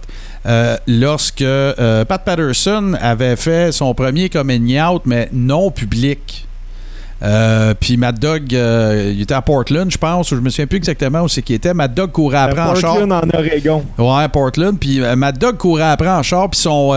[0.47, 6.46] euh, lorsque euh, Pat Patterson avait fait son premier coming out, mais non public.
[7.23, 10.67] Euh, puis Mad Dog, euh, il était à Portland, je pense, ou je me souviens
[10.67, 11.73] plus exactement où c'est qu'il était.
[11.73, 12.97] Mad Dog courait après en char.
[12.97, 13.83] Portland en Oregon.
[13.97, 14.77] Ouais, Portland.
[14.79, 16.49] Puis euh, Mad Dog courait après en char.
[16.49, 16.93] Puis son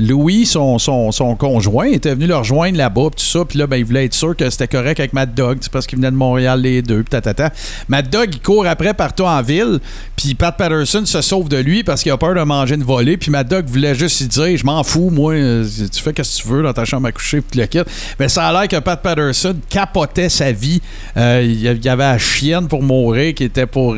[0.00, 3.10] Louis, son, son, son conjoint, était venu le rejoindre là-bas.
[3.10, 3.44] Puis tout ça.
[3.44, 5.58] Puis là, ben, il voulait être sûr que c'était correct avec Mad Dog.
[5.60, 7.02] C'est parce qu'il venait de Montréal les deux.
[7.02, 7.50] Puis tatata.
[7.88, 9.80] Mad Dog, il court après partout en ville.
[10.16, 13.16] Puis Pat Patterson se sauve de lui parce qu'il a peur de manger une volée.
[13.16, 15.34] Puis Mad Dog voulait juste lui dire Je m'en fous, moi.
[15.34, 17.40] Tu fais ce que tu veux dans ta chambre à coucher.
[17.40, 17.88] Puis tu le quittes.
[18.18, 20.80] Ben, ça a l'air que Pat Patterson capotait sa vie.
[21.16, 23.96] Euh, il y avait- la chienne pour mourir qui était pour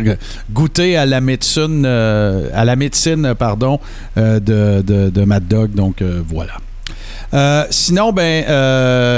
[0.51, 3.79] goûter à la médecine, euh, à la médecine pardon,
[4.17, 5.73] euh, de, de, de Mad Dog.
[5.75, 6.55] Donc voilà.
[7.71, 8.45] Sinon, ben,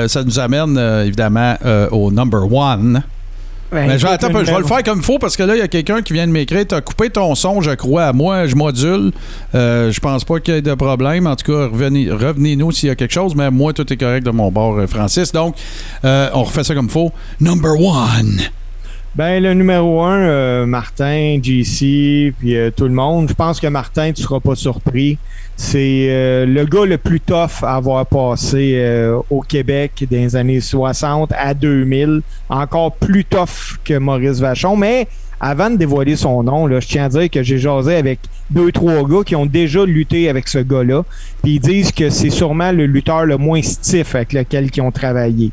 [0.09, 1.57] ça nous amène évidemment
[1.91, 3.03] au number one.
[3.75, 5.59] Ben, Mais je, vais, attends, je le faire comme il faut parce que là, il
[5.59, 6.67] y a quelqu'un qui vient de m'écrire.
[6.67, 8.13] Tu as coupé ton son, je crois.
[8.13, 9.13] Moi, je module.
[9.55, 11.27] Euh, je pense pas qu'il y ait de problème.
[11.27, 13.35] En tout cas, revenez- revenez-nous s'il y a quelque chose.
[13.35, 15.33] Mais moi, tout est correct de mon bord, euh, Francis.
[15.33, 15.57] Donc,
[16.05, 17.13] euh, on refait ça comme il faut.
[17.41, 18.41] Number one.
[19.17, 23.29] Ben, le numéro un, euh, Martin, JC, puis tout le monde.
[23.29, 25.19] Je pense que Martin, tu seras pas surpris.
[25.57, 30.35] C'est euh, le gars le plus tough à avoir passé euh, au Québec dans les
[30.35, 32.23] années 60 à 2000.
[32.49, 34.77] Encore plus tough que Maurice Vachon.
[34.77, 35.07] Mais
[35.41, 38.19] avant de dévoiler son nom, là, je tiens à dire que j'ai jasé avec
[38.51, 41.05] deux, trois gars qui ont déjà lutté avec ce gars-là.
[41.45, 45.53] Ils disent que c'est sûrement le lutteur le moins stiff avec lequel ils ont travaillé.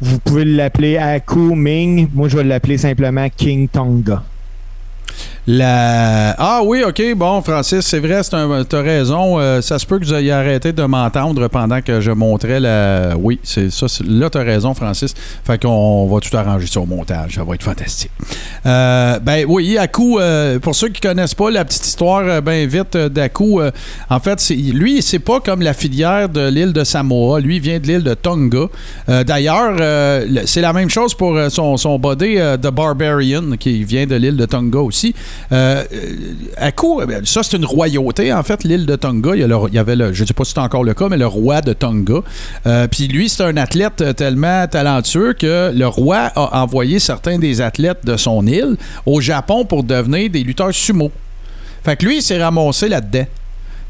[0.00, 2.08] Vous pouvez l'appeler Aku Ming.
[2.14, 4.22] Moi, je vais l'appeler simplement King Tonga.
[5.58, 7.02] Ah oui, OK.
[7.16, 9.40] Bon, Francis, c'est vrai, t'as raison.
[9.40, 13.14] Euh, ça se peut que vous ayez arrêté de m'entendre pendant que je montrais la...
[13.18, 13.86] Oui, c'est ça.
[14.06, 15.14] Là, t'as raison, Francis.
[15.44, 17.34] Fait qu'on va tout arranger ça au montage.
[17.34, 18.10] Ça va être fantastique.
[18.66, 22.96] Euh, ben oui, Aku, euh, pour ceux qui connaissent pas la petite histoire, ben vite,
[22.96, 23.60] d'Aku,
[24.08, 27.40] en fait, lui, c'est pas comme la filière de l'île de Samoa.
[27.40, 28.66] Lui, vient de l'île de Tonga.
[29.26, 34.14] D'ailleurs, le- c'est la même chose pour son, son body The Barbarian, qui vient de
[34.16, 35.14] l'île de Tonga aussi.
[35.52, 39.32] Euh, euh, Aku, euh, ben, ça, c'est une royauté, en fait, l'île de Tonga.
[39.34, 39.40] Il
[39.72, 41.72] y, avait, le, je sais pas si c'est encore le cas, mais le roi de
[41.72, 42.20] Tonga.
[42.66, 47.60] Euh, Puis lui, c'est un athlète tellement talentueux que le roi a envoyé certains des
[47.60, 48.76] athlètes de son île
[49.06, 51.10] au Japon pour devenir des lutteurs sumo.
[51.84, 53.26] Fait que lui, il s'est ramassé là-dedans.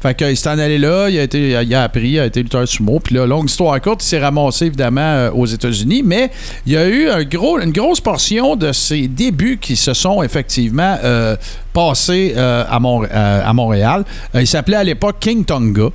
[0.01, 2.41] Fait qu'il s'est en allé là, il a, été, il a appris, il a été
[2.41, 2.99] lutteur sumo.
[2.99, 6.01] Puis là, longue histoire courte, il s'est ramassé évidemment euh, aux États-Unis.
[6.03, 6.31] Mais
[6.65, 11.35] il y a eu une grosse portion de ses débuts qui se sont effectivement euh,
[11.73, 14.03] passés euh, à, Mont- euh, à Montréal.
[14.35, 15.89] Euh, il s'appelait à l'époque King Tonga.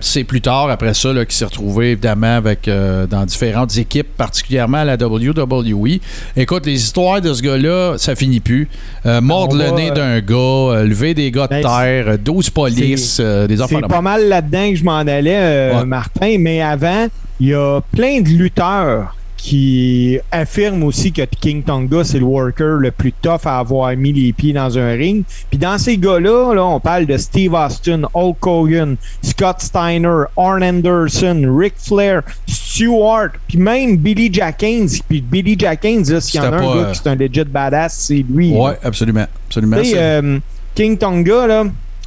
[0.00, 2.68] C'est plus tard, après ça, qu'il s'est retrouvé évidemment avec,
[3.08, 5.98] dans différentes équipes, particulièrement à la WWE.
[6.36, 8.68] Écoute, les histoires de ce gars-là, ça finit plus.
[9.06, 13.20] Euh, mordre le nez d'un gars, lever des gars de Ben, terre, euh, 12 polices,
[13.20, 15.84] des affaires C'est pas mal là-dedans que je m'en allais, Ouais.
[15.84, 16.36] Martin.
[16.40, 17.06] Mais avant,
[17.38, 22.78] il y a plein de lutteurs qui affirme aussi que King Tonga, c'est le worker
[22.78, 25.24] le plus tough à avoir mis les pieds dans un ring.
[25.48, 30.62] Puis dans ces gars-là, là, on parle de Steve Austin, Hulk Hogan, Scott Steiner, Arn
[30.62, 34.90] Anderson, Ric Flair, Stewart, puis même Billy Jack Haynes.
[35.08, 37.14] Puis Billy Jack Haynes, là, s'il y en a un gars euh, qui est un
[37.14, 38.52] legit badass, c'est lui.
[38.52, 39.26] Ouais, absolument.
[39.46, 39.78] absolument.
[39.78, 40.38] Euh,
[40.74, 41.64] King Tonga, là,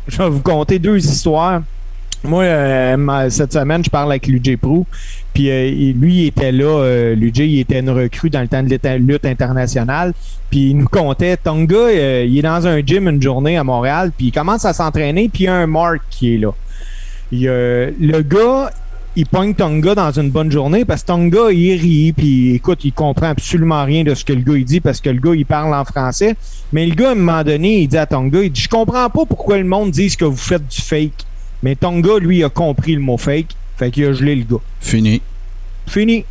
[0.07, 1.63] je vais vous conter deux histoires.
[2.23, 4.85] Moi, euh, cette semaine, je parle avec Luigi Prou.
[5.33, 6.65] Puis euh, lui, il était là.
[6.65, 10.13] Euh, Luigi, il était une recrue dans le temps de lutte internationale.
[10.49, 14.11] Puis il nous comptait, Tonga, euh, il est dans un gym une journée à Montréal.
[14.15, 15.29] Puis il commence à s'entraîner.
[15.29, 16.51] Puis il y a un Mark qui est là.
[17.31, 18.69] Il le gars,
[19.15, 22.93] il pogne Tonga dans une bonne journée parce que Tonga, il rit, puis écoute, il
[22.93, 25.45] comprend absolument rien de ce que le gars il dit parce que le gars, il
[25.45, 26.35] parle en français.
[26.71, 29.09] Mais le gars, à un moment donné, il dit à Tonga, il dit, je comprends
[29.09, 31.25] pas pourquoi le monde dit que vous faites du fake.
[31.63, 33.55] Mais Tonga, lui, a compris le mot fake.
[33.83, 34.61] Fait qu'il a gelé le gars.
[34.79, 35.21] Fini.
[35.87, 36.23] Fini.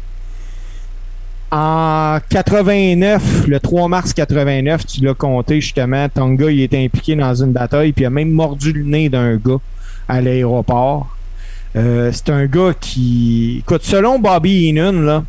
[1.51, 7.35] En 89, le 3 mars 89, tu l'as compté justement, Tonga, il était impliqué dans
[7.35, 9.59] une bataille, puis il a même mordu le nez d'un gars
[10.09, 11.15] à l'aéroport.
[11.77, 13.59] Euh, c'est un gars qui.
[13.59, 15.23] Écoute, selon Bobby Heenan, là,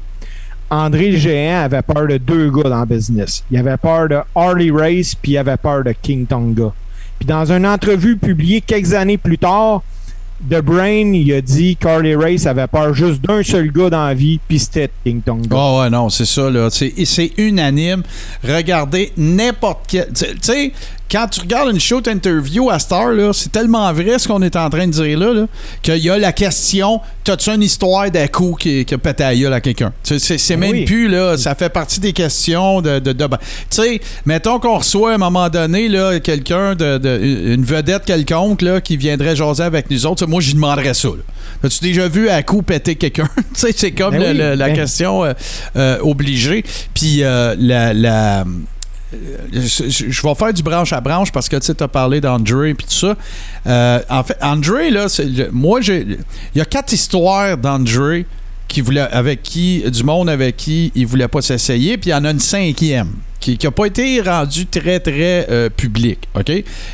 [0.69, 3.43] André le Géant avait peur de deux gars dans le business.
[3.51, 6.71] Il avait peur de Harley Race, puis il avait peur de King Tonga.
[7.19, 9.81] Puis dans une entrevue publiée quelques années plus tard,
[10.49, 14.13] The Brain, il a dit qu'Harley Race avait peur juste d'un seul gars dans la
[14.13, 15.47] vie, puis c'était King Tonga.
[15.51, 16.69] Ah ouais, non, c'est ça, là.
[16.69, 18.03] C'est unanime.
[18.43, 20.09] Regardez n'importe quel.
[20.13, 20.73] Tu sais,
[21.11, 24.55] quand tu regardes une show interview à Star, là, c'est tellement vrai ce qu'on est
[24.55, 25.45] en train de dire là, là
[25.83, 29.33] qu'il y a la question T'as-tu une histoire d'un coup qui, qui a pété à
[29.33, 29.93] gueule à quelqu'un?
[30.03, 30.83] C'est c'est même Oui.
[30.85, 31.37] plus, là.
[31.37, 32.99] Ça fait partie des questions de.
[32.99, 33.37] de, de- ben,
[33.69, 37.19] tu sais, mettons qu'on reçoit à un moment donné, là, quelqu'un, de, de-
[37.53, 40.25] une vedette quelconque, là, qui viendrait jaser avec nous autres.
[40.27, 41.07] Moi, j'y demanderais ça.
[41.63, 43.29] As-tu déjà vu à coup péter quelqu'un?
[43.53, 45.33] c'est comme Ben le- oui, le- la ben- question euh,
[45.77, 46.65] euh, obligée.
[46.93, 47.93] Puis euh, la.
[47.93, 48.43] la
[49.51, 52.85] je, vais faire du branche à branche parce que tu as parlé d'André et tout
[52.89, 53.15] ça.
[53.67, 55.07] Euh, en fait, André, là,
[55.51, 55.79] moi.
[55.83, 56.17] Il
[56.55, 58.25] y a quatre histoires d'André
[58.67, 62.15] qui voulait, avec qui, du monde avec qui il voulait pas s'essayer, puis il y
[62.15, 66.27] en a une cinquième qui n'a pas été rendue très, très euh, publique.
[66.33, 66.51] OK?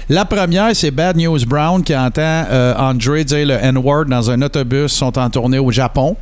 [0.09, 4.41] La première, c'est Bad News Brown qui entend euh, André dire le N-word dans un
[4.41, 6.17] autobus, sont en tournée au Japon.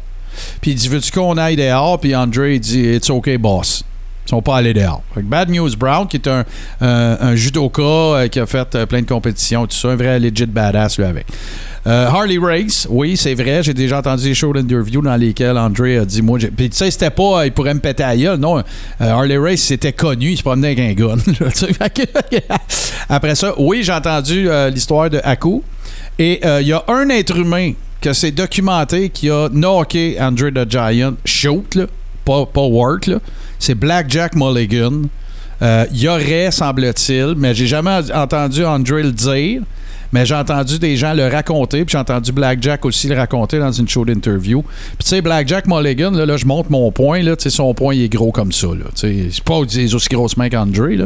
[0.62, 2.00] Puis il dit Veux-tu qu'on aille dehors?
[2.00, 3.84] Puis André dit It's okay, boss.
[4.28, 5.02] Ils sont pas allés dehors.
[5.14, 6.46] Fait que Bad News Brown, qui est un,
[6.82, 10.46] un judoka euh, qui a fait euh, plein de compétitions, tout ça, un vrai legit
[10.46, 11.28] badass, lui, avec.
[11.88, 13.64] Euh, Harley Race, oui, c'est vrai.
[13.64, 16.92] J'ai déjà entendu des shows d'interview dans lesquels André a dit Moi, puis tu sais,
[16.92, 18.38] c'était pas, euh, il pourrait me péter à gueule.
[18.38, 18.64] Non, euh,
[19.00, 21.18] Harley Race, c'était connu, il se promenait avec un
[23.10, 25.64] Après ça, oui, j'ai entendu euh, l'histoire de Haku.
[26.20, 27.72] Et euh, il y a un être humain
[28.02, 31.86] que c'est documenté qui a knocké Andre the Giant shoot, là,
[32.26, 33.20] pas, pas work, là.
[33.60, 35.04] C'est Black Jack Mulligan.
[35.62, 39.62] Euh, Il y aurait, semble-t-il, mais j'ai jamais entendu Andre le dire.
[40.14, 43.72] Mais j'ai entendu des gens le raconter, puis j'ai entendu Blackjack aussi le raconter dans
[43.72, 44.62] une show d'interview.
[44.62, 48.10] Puis tu sais, Blackjack Mulligan, là, je monte mon point, là, son point il est
[48.10, 48.68] gros comme ça.
[48.96, 50.98] C'est pas aussi grosses mains qu'André.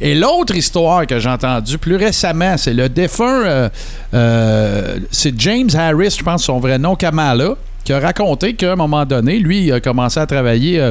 [0.00, 3.68] Et l'autre histoire que j'ai entendue plus récemment, c'est le défunt, euh,
[4.14, 8.76] euh, c'est James Harris, je pense son vrai nom, Kamala, qui a raconté qu'à un
[8.76, 10.90] moment donné, lui, il a commencé à travailler.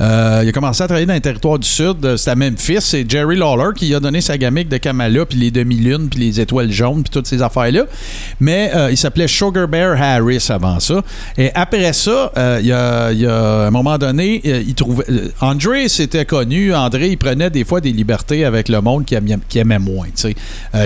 [0.00, 2.04] euh, il a commencé à travailler dans les territoires du Sud.
[2.04, 2.78] euh, C'était à Memphis.
[2.80, 6.40] C'est Jerry Lawler qui a donné sa gamique de Kamala, puis les demi-lunes, puis les
[6.40, 7.84] étoiles jaunes, puis toutes ces affaires-là.
[8.40, 11.02] Mais euh, il s'appelait Sugar Bear Harris avant ça.
[11.38, 12.32] Et après ça,
[12.62, 15.04] il a, a- à un moment donné, il trouvait.
[15.40, 16.74] André, c'était connu.
[16.74, 19.14] André, il prenait des fois des libertés avec le monde qui
[19.58, 20.06] aimait, moins.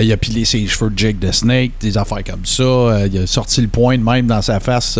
[0.01, 3.05] il a pilé ses cheveux de Jake the Snake, des affaires comme ça.
[3.11, 4.97] Il a sorti le point même dans sa face,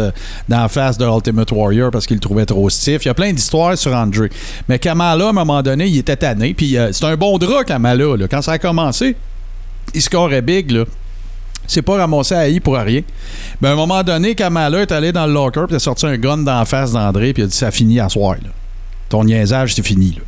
[0.50, 3.04] dans la face de Ultimate Warrior parce qu'il le trouvait trop stiff.
[3.06, 3.96] Il y a plein d'histoires sur
[4.68, 6.54] Mais Kamala, à un moment donné, il était tanné.
[6.54, 8.18] Puis euh, c'est un bon drap, Kamala.
[8.18, 8.28] là.
[8.30, 9.16] Quand ça a commencé,
[9.94, 10.72] il scorait big.
[10.72, 10.86] Là.
[11.68, 13.02] C'est pas ramassé à I pour rien.
[13.62, 16.18] Mais à un moment donné, Kamala est allé dans le locker, puis a sorti un
[16.18, 18.36] gun la face d'André, puis il a dit Ça finit à soir.
[19.10, 20.20] Ton niaisage, c'est fini.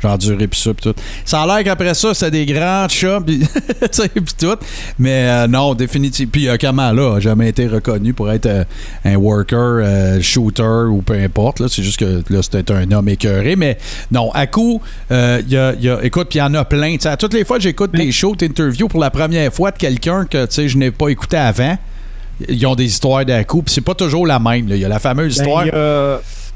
[0.00, 1.00] J'ai enduré, puis ça, puis tout.
[1.24, 3.20] Ça a l'air qu'après ça, c'était des grands chats,
[3.90, 4.56] sais, puis tout.
[4.98, 6.30] Mais euh, non, définitivement.
[6.32, 8.64] Puis euh, Kamala a jamais été reconnu pour être euh,
[9.04, 11.60] un worker, euh, shooter ou peu importe.
[11.60, 11.66] Là.
[11.68, 13.56] C'est juste que là, c'était un homme écœuré.
[13.56, 13.76] Mais
[14.12, 14.80] non, à coup,
[15.10, 15.16] il
[15.48, 16.96] y a, il y a- écoute, puis il y en a plein.
[17.18, 20.46] Toutes les fois que j'écoute des shows d'interview pour la première fois de quelqu'un que
[20.46, 21.76] tu sais, je n'ai pas écouté avant,
[22.48, 24.68] ils ont des histoires d'à coup, puis c'est pas toujours la même.
[24.68, 25.64] Il y a la fameuse Ben, histoire.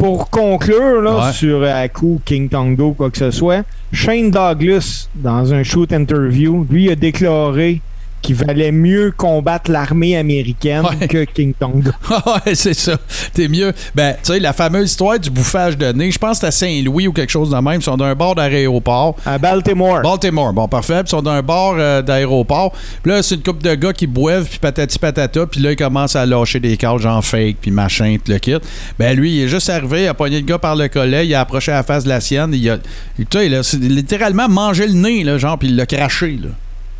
[0.02, 1.32] Pour conclure là, Ouais.
[1.32, 6.90] sur Aku, King Tongo, quoi que ce soit, Shane Douglas, dans un shoot interview, lui
[6.90, 7.80] a déclaré
[8.22, 11.08] qu'il valait mieux combattre l'armée américaine Ouais.
[11.08, 11.84] que King Kong.
[12.46, 12.96] ouais, c'est ça.
[13.34, 13.72] T'es mieux.
[13.94, 16.50] Ben, tu sais, la fameuse histoire du bouffage de nez, je pense que c'est à
[16.50, 17.80] Saint-Louis ou quelque chose de même.
[17.80, 19.16] Ils sont d'un bord d'aéroport.
[19.26, 20.00] À Baltimore.
[20.02, 21.02] Baltimore, bon, parfait.
[21.02, 22.72] Puis ils sont d'un bord euh, d'aéroport.
[23.02, 25.46] Puis là, c'est une couple de gars qui boivent, puis patati patata.
[25.46, 28.54] Puis là, ils commencent à lâcher des cages genre fake, puis machin, tout le kit.
[28.98, 31.34] Ben, lui, il est juste arrivé, il a pogné le gars par le collet, il
[31.34, 32.52] a approché la face de la sienne.
[32.54, 33.48] Il a, tu sais,
[33.78, 36.50] littéralement mangé le nez, là, genre, puis il l'a craché, là.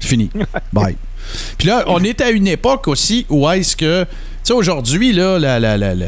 [0.01, 0.31] C'est fini.
[0.73, 0.97] Bye.
[1.59, 4.09] Puis là, on est à une époque aussi où est-ce que, tu
[4.45, 6.07] sais, aujourd'hui, là, la, la, la, la-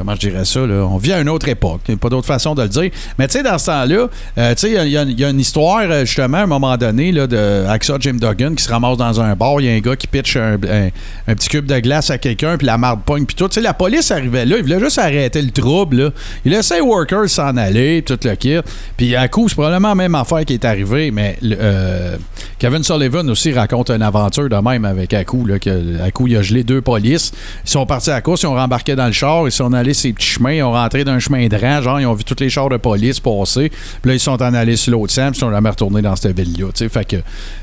[0.00, 1.82] comment je dirais ça, là, on vit à une autre époque.
[1.88, 2.90] Il y a pas d'autre façon de le dire.
[3.18, 6.06] Mais tu sais, dans ce temps-là, euh, tu sais, il y a- une histoire, euh,
[6.06, 9.34] justement, à un moment donné, là, de Axa Jim Duggan qui se ramasse dans un
[9.36, 9.60] bar.
[9.60, 12.66] Il y a un gars qui pitch un, petit cube de glace à quelqu'un, puis
[12.66, 13.46] la marde pogne, puis tout.
[13.48, 16.12] Tu sais, la police arrivait là, il voulait juste arrêter le trouble.
[16.46, 18.56] Il laissait les workers s'en aller, tout le kit.
[18.96, 22.16] Puis à coup, c'est probablement la même affaire qui est arrivée, mais euh,
[22.58, 26.42] Kevin Sullivan aussi raconte une aventure de même avec Akou, là, que Akou, il a
[26.42, 27.32] gelé deux polices.
[27.66, 30.12] Ils sont partis à course, ils ont rembarqué dans le char, ils sont allés ces
[30.12, 32.36] petits chemins, ils ont rentré dans un chemin de rang, genre, ils ont vu tous
[32.40, 33.70] les chars de police passer.
[33.70, 36.16] Puis là, ils sont en allés sur l'autre sens, puis ils sont jamais retournés dans
[36.16, 36.66] cette ville-là.
[36.74, 36.88] tu sais.
[36.88, 37.16] Fait que,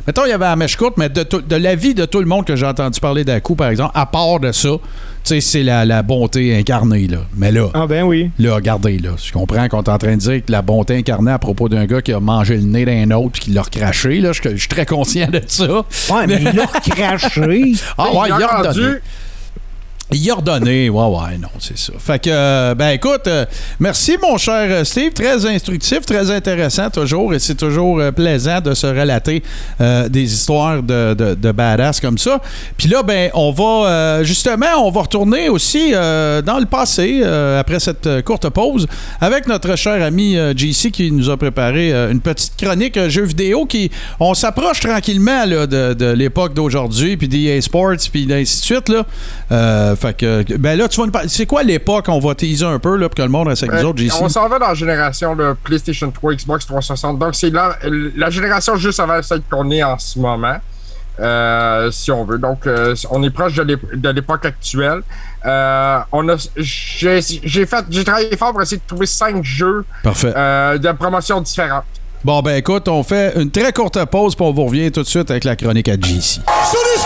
[0.06, 2.26] mettons, il y avait la mèche courte, mais de, tout- de l'avis de tout le
[2.26, 4.70] monde que j'ai entendu parler d'Akou, par exemple, à part de ça,
[5.24, 7.18] tu sais, c'est la, la bonté incarnée, là.
[7.36, 8.32] Mais là, Ah ben oui.
[8.40, 11.32] Là, regardez, là, je comprends qu'on est en train de dire que la bonté incarnée
[11.32, 14.22] à propos d'un gars qui a mangé le nez d'un autre puis qui l'a recraché,
[14.22, 15.66] là, je, je suis très conscient de ça.
[16.12, 17.74] Ouais, mais il l'a craché.
[17.98, 18.88] Ah ouais, il a redonné.
[20.14, 21.92] Il a ouais, ouais, non, c'est ça.
[22.00, 23.46] Fait que, euh, ben écoute, euh,
[23.78, 28.74] merci mon cher euh, Steve, très instructif, très intéressant toujours, et c'est toujours plaisant de
[28.74, 29.44] se relater
[29.80, 32.40] des histoires de, de, de badass comme ça.
[32.78, 38.24] Puis là, ben, on va, justement, on va retourner aussi dans le passé, après cette
[38.24, 38.88] courte pause,
[39.20, 43.92] avec notre cher ami JC qui nous a préparé une petite chronique jeux vidéo qui,
[44.20, 48.90] on s'approche tranquillement là, de, de l'époque d'aujourd'hui, puis d'EA Sports, puis ainsi de suite,
[48.90, 49.96] là.
[49.98, 51.28] Fait que, ben là, tu vas nous parler.
[51.30, 52.06] C'est quoi l'époque?
[52.08, 54.00] On va teaser un peu, là, pour que le monde reste avec nous Euh, autres,
[54.00, 54.14] JC.
[54.22, 57.20] on s'en va dans la génération de PlayStation 3, Xbox 360.
[57.20, 57.78] Donc, c'est la,
[58.16, 60.58] la génération juste avant celle qu'on est en ce moment,
[61.20, 62.38] euh, si on veut.
[62.38, 65.02] Donc, euh, on est proche de l'ép- de l'époque actuelle.
[65.46, 69.84] Euh, on a, j'ai, j'ai fait, j'ai travaillé fort pour essayer de trouver cinq jeux
[70.04, 70.34] Parfait.
[70.36, 71.84] euh, de promotion différentes.
[72.24, 75.08] Bon, ben écoute, on fait une très courte pause, puis on vous revient tout de
[75.08, 76.42] suite avec la chronique à JC.
[76.42, 77.04] This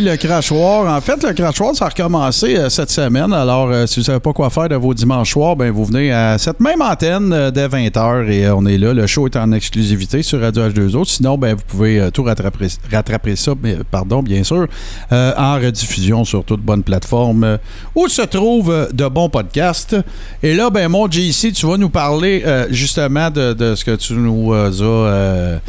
[0.00, 0.86] Oui, le crachoir.
[0.96, 3.32] En fait, le crachoir, ça a recommencé euh, cette semaine.
[3.32, 6.12] Alors, euh, si vous savez pas quoi faire de vos dimanches soirs, ben vous venez
[6.12, 8.94] à cette même antenne euh, dès 20h et on est là.
[8.94, 11.04] Le show est en exclusivité sur Radio H2O.
[11.04, 14.66] Sinon, ben vous pouvez tout rattraper, rattraper ça, mais, pardon, bien sûr,
[15.10, 17.58] en rediffusion sur toute bonne plateforme
[17.94, 19.96] où se trouvent de bons podcasts.
[20.42, 24.52] Et là, ben mon JC, tu vas nous parler justement de, ce que tu nous
[24.52, 25.60] as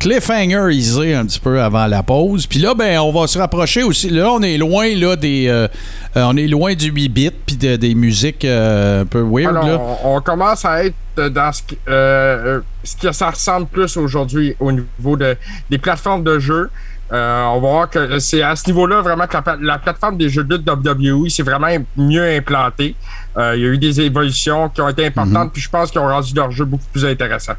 [0.00, 2.46] cliffhangerisé un petit peu avant la pause.
[2.46, 4.08] Puis là, ben, on va se rapprocher aussi.
[4.08, 5.48] Là, on est loin là, des.
[5.48, 5.68] euh,
[6.16, 9.56] euh, on est loin du 8 bits puis de- des musiques euh, un peu weird.
[9.56, 9.80] Alors, là.
[10.04, 12.60] on, on commence à être dans ce, euh,
[13.02, 15.36] que ça ressemble plus aujourd'hui au niveau de,
[15.68, 16.70] des plateformes de jeux.
[17.10, 20.28] Euh, on va voir que c'est à ce niveau-là vraiment que la, la plateforme des
[20.28, 22.94] jeux de lutte WWE c'est vraiment mieux implantée.
[23.36, 26.00] Euh, il y a eu des évolutions qui ont été importantes, puis je pense qu'ils
[26.00, 27.54] ont rendu leur jeu beaucoup plus intéressant.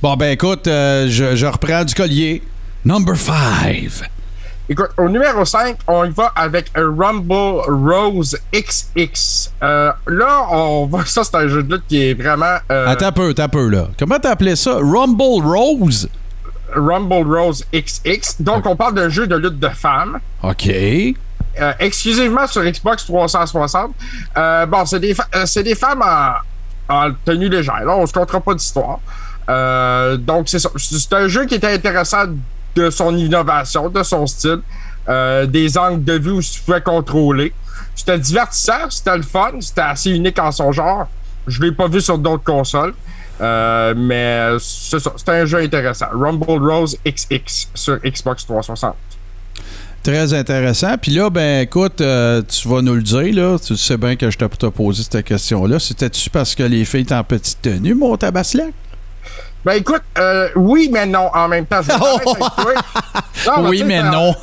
[0.00, 2.40] Bon, ben écoute, euh, je, je reprends du collier.
[2.84, 3.34] Number 5.
[4.70, 9.50] Écoute, au numéro 5, on y va avec Rumble Rose XX.
[9.62, 13.06] Euh, là, on voit ça, c'est un jeu de lutte qui est vraiment euh, Attends
[13.06, 13.88] un peu, attends un peu, là.
[13.98, 14.74] Comment t'as appelé ça?
[14.74, 16.08] Rumble Rose?
[16.76, 18.42] Rumble Rose XX.
[18.42, 20.18] Donc, on parle d'un jeu de lutte de femmes.
[20.42, 20.66] OK.
[20.68, 21.14] euh,
[21.78, 23.92] exclusivement sur Xbox 360.
[24.36, 25.16] Euh, bon, c'est des,
[25.64, 27.84] des femmes en, en tenue légère.
[27.86, 28.98] Là, on se comptera pas d'histoire.
[30.18, 30.68] Donc, c'est ça.
[30.76, 32.26] C'est un jeu qui était intéressant
[32.78, 34.60] de son innovation, de son style,
[35.08, 37.52] euh, des angles de vue où tu pouvais contrôler.
[37.94, 41.08] C'était divertissant, c'était le fun, c'était assez unique en son genre.
[41.46, 42.94] Je l'ai pas vu sur d'autres consoles.
[43.40, 46.06] Euh, mais c'était un jeu intéressant.
[46.12, 48.94] Rumble Rose XX sur Xbox 360.
[50.02, 50.96] Très intéressant.
[51.00, 53.58] Puis là, ben écoute, euh, tu vas nous le dire, là.
[53.58, 55.78] Tu sais bien que je t'ai t'ai posé cette question-là.
[55.78, 58.72] C'était-tu parce que les filles étaient en petite tenue, mon tabaslac?
[59.64, 61.82] Ben écoute, euh, oui, mais non, en même temps.
[61.82, 61.90] Je.
[63.46, 64.34] Non, oui, mais non.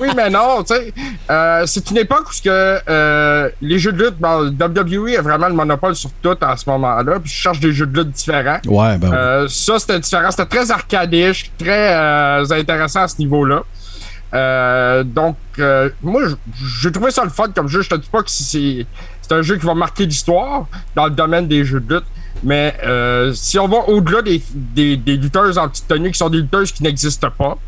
[0.00, 0.92] oui, mais non, tu sais.
[1.30, 5.48] euh, c'est une époque où que, euh, les jeux de lutte, ben, WWE a vraiment
[5.48, 8.60] le monopole sur tout à ce moment-là, puis je cherche des jeux de lutte différents.
[8.66, 9.16] ouais, ben oui.
[9.16, 10.30] Euh, ça, c'était différent.
[10.30, 13.62] C'était très arcadique, très euh, intéressant à ce niveau-là.
[14.32, 16.22] Euh, donc, euh, moi,
[16.80, 17.82] j'ai trouvé ça le fun comme jeu.
[17.82, 18.86] Je te dis pas que c'est
[19.22, 22.04] c'est un jeu qui va marquer l'histoire dans le domaine des jeux de lutte.
[22.42, 26.72] Mais euh, si on va au-delà des, des, des lutteuses tenue qui sont des lutteuses
[26.72, 27.58] qui n'existent pas.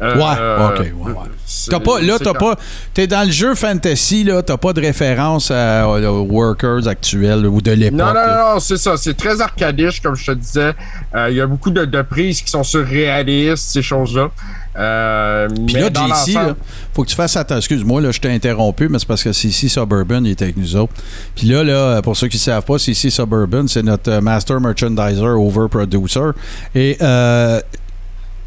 [0.00, 2.56] Euh, Ouais, ok, ouais, pas, là, t'as pas.
[2.94, 7.60] T'es dans le jeu fantasy, là, t'as pas de référence à- aux workers actuels ou
[7.60, 7.98] de l'époque.
[7.98, 8.52] Non, non, là.
[8.54, 8.96] non, c'est ça.
[8.96, 10.72] C'est très arcadique, comme je te disais.
[11.14, 14.30] Euh, Il y a beaucoup de, de prises qui sont surréalistes, ces choses-là.
[14.78, 16.54] Euh, Puis là, JC, là,
[16.94, 17.58] faut que tu fasses attention.
[17.58, 20.76] Excuse-moi, là, je t'ai interrompu, mais c'est parce que CC Suburban, il était avec nous
[20.76, 20.92] autres.
[21.34, 24.60] Puis là, là, pour ceux qui ne savent pas, CC Suburban, c'est notre euh, Master
[24.60, 26.30] Merchandiser Over Producer.
[26.76, 27.60] Et euh,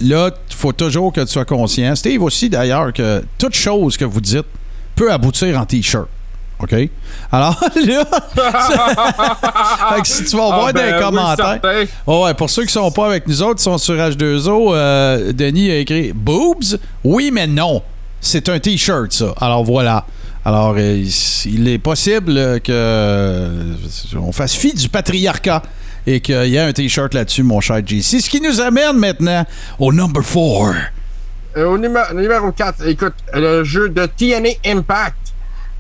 [0.01, 1.95] là, il faut toujours que tu sois conscient.
[1.95, 4.45] Steve aussi, d'ailleurs, que toute chose que vous dites
[4.95, 6.07] peut aboutir en T-shirt.
[6.59, 6.75] OK?
[7.31, 8.05] Alors là,
[9.95, 11.59] fait que si tu vas Ah, voir ben, des oui, commentaires.
[12.05, 15.33] Oh ouais, pour ceux qui sont pas avec nous autres, qui sont sur H2O, euh,
[15.33, 16.77] Denis a écrit Boobs?
[17.03, 17.81] Oui, mais non.
[18.19, 19.33] C'est un T-shirt, ça.
[19.41, 20.05] Alors voilà.
[20.45, 23.73] Alors, euh, il il est possible euh, que euh,
[24.15, 25.61] on fasse fi du patriarcat
[26.07, 28.21] et qu'il y ait un T-shirt là-dessus, mon cher JC.
[28.21, 29.45] Ce qui nous amène maintenant
[29.79, 30.91] au number 4.
[31.57, 35.33] Euh, au numéro, numéro 4, écoute, le jeu de TNA Impact,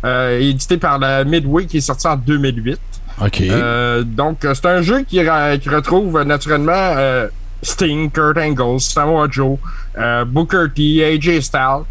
[0.03, 2.79] euh, édité par la Midway, qui est sorti en 2008.
[3.21, 3.41] OK.
[3.41, 5.19] Euh, donc, c'est un jeu qui,
[5.61, 6.95] qui retrouve naturellement
[7.61, 9.57] Sting, Kurt Angle, Samoa Joe,
[10.27, 11.85] Booker T, AJ Styles.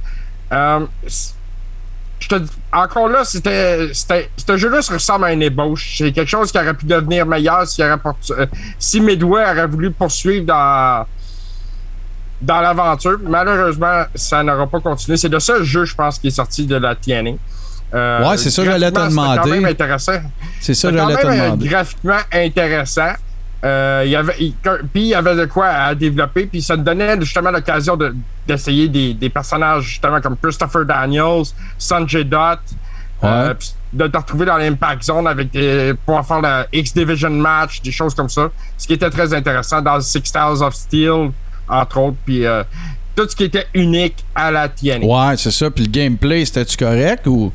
[2.20, 2.34] Je te
[2.72, 5.96] encore là, c'était, c'était, ce jeu-là se ressemble à une ébauche.
[5.98, 7.96] C'est quelque chose qui aurait pu devenir meilleur si, aurait
[8.30, 8.46] euh,
[8.78, 11.06] si Midway aurait voulu poursuivre dans,
[12.42, 13.18] dans l'aventure.
[13.22, 15.16] Malheureusement, ça n'aura pas continué.
[15.16, 17.32] C'est le seul jeu, je pense, qui est sorti de la TNA.
[17.92, 19.38] Euh, Ouais, c'est ça, j'allais te demander.
[19.42, 20.20] quand même intéressant.
[20.60, 21.68] C'est ça, C'est j'allais te demander.
[21.68, 23.12] graphiquement intéressant.
[23.62, 27.20] Euh, y avait, puis il y avait de quoi à développer, puis ça te donnait
[27.20, 28.14] justement l'occasion de-
[28.50, 31.44] d'essayer des, des personnages justement comme Christopher Daniels,
[31.78, 32.58] Sanjay Dutt,
[33.22, 33.54] euh, Ouais.
[33.92, 37.92] de te retrouver dans l'Impact Zone avec des, pouvoir faire le X Division match, des
[37.92, 38.48] choses comme ça,
[38.78, 41.30] ce qui était très intéressant dans Six Styles of Steel,
[41.68, 42.62] entre autres, puis euh,
[43.14, 45.04] tout ce qui était unique à la TNA.
[45.04, 45.70] Ouais, c'est ça.
[45.70, 47.52] Puis le gameplay, c'était-tu correct ou?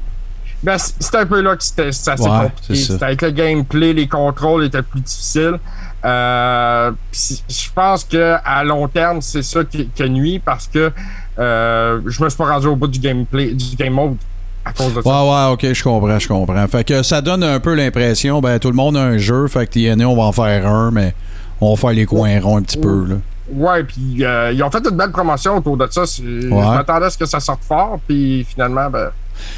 [0.63, 2.75] Ben, c- c'était un peu là que c'était assez Ouais, compliqué.
[2.75, 2.93] c'est.
[2.93, 5.59] C'était avec le gameplay, les contrôles étaient plus difficiles.
[6.03, 10.91] Euh, je pense que à long terme, c'est ça qui, qui nuit parce que
[11.39, 14.15] euh, je me suis pas rendu au bout du gameplay, du game mode
[14.63, 15.09] à cause de ça.
[15.09, 16.67] Ouais, ouais, ok, je comprends, je comprends.
[16.67, 19.65] Fait que ça donne un peu l'impression, ben tout le monde a un jeu, fait
[19.67, 21.13] que TNA, on va en faire un, mais
[21.61, 23.15] on va faire les coins ronds un petit peu, là.
[23.51, 26.05] Ouais, puis euh, ils ont fait une belle promotion autour de ça.
[26.07, 29.09] C'est- Je m'attendais à ce que ça sorte fort, puis finalement, ben,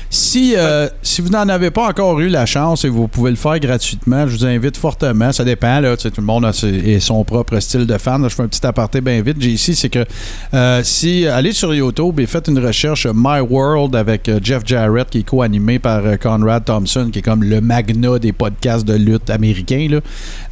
[0.09, 3.35] Si, euh, si vous n'en avez pas encore eu la chance et vous pouvez le
[3.37, 5.31] faire gratuitement, je vous invite fortement.
[5.31, 8.21] Ça dépend, là, tout le monde a ses- son propre style de fan.
[8.21, 9.37] Là, je fais un petit aparté bien vite.
[9.39, 10.05] J'ai ici, c'est que
[10.53, 15.09] euh, si allez sur YouTube et faites une recherche My World avec euh, Jeff Jarrett,
[15.09, 19.29] qui est co-animé par Conrad Thompson, qui est comme le magna des podcasts de lutte
[19.29, 19.99] américains.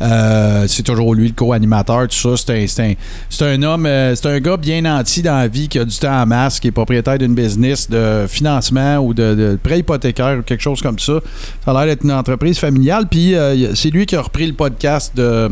[0.01, 2.53] Euh, c'est toujours lui le co-animateur, tout ça.
[2.67, 5.95] C'est un, un, homme, c'est un gars bien nanti dans la vie qui a du
[5.97, 10.41] temps en masse, qui est propriétaire d'une business de financement ou de, prêt hypothécaire ou
[10.43, 11.19] quelque chose comme ça.
[11.63, 13.07] Ça a l'air d'être une entreprise familiale.
[13.09, 15.49] Puis euh, c'est lui qui a repris le podcast de.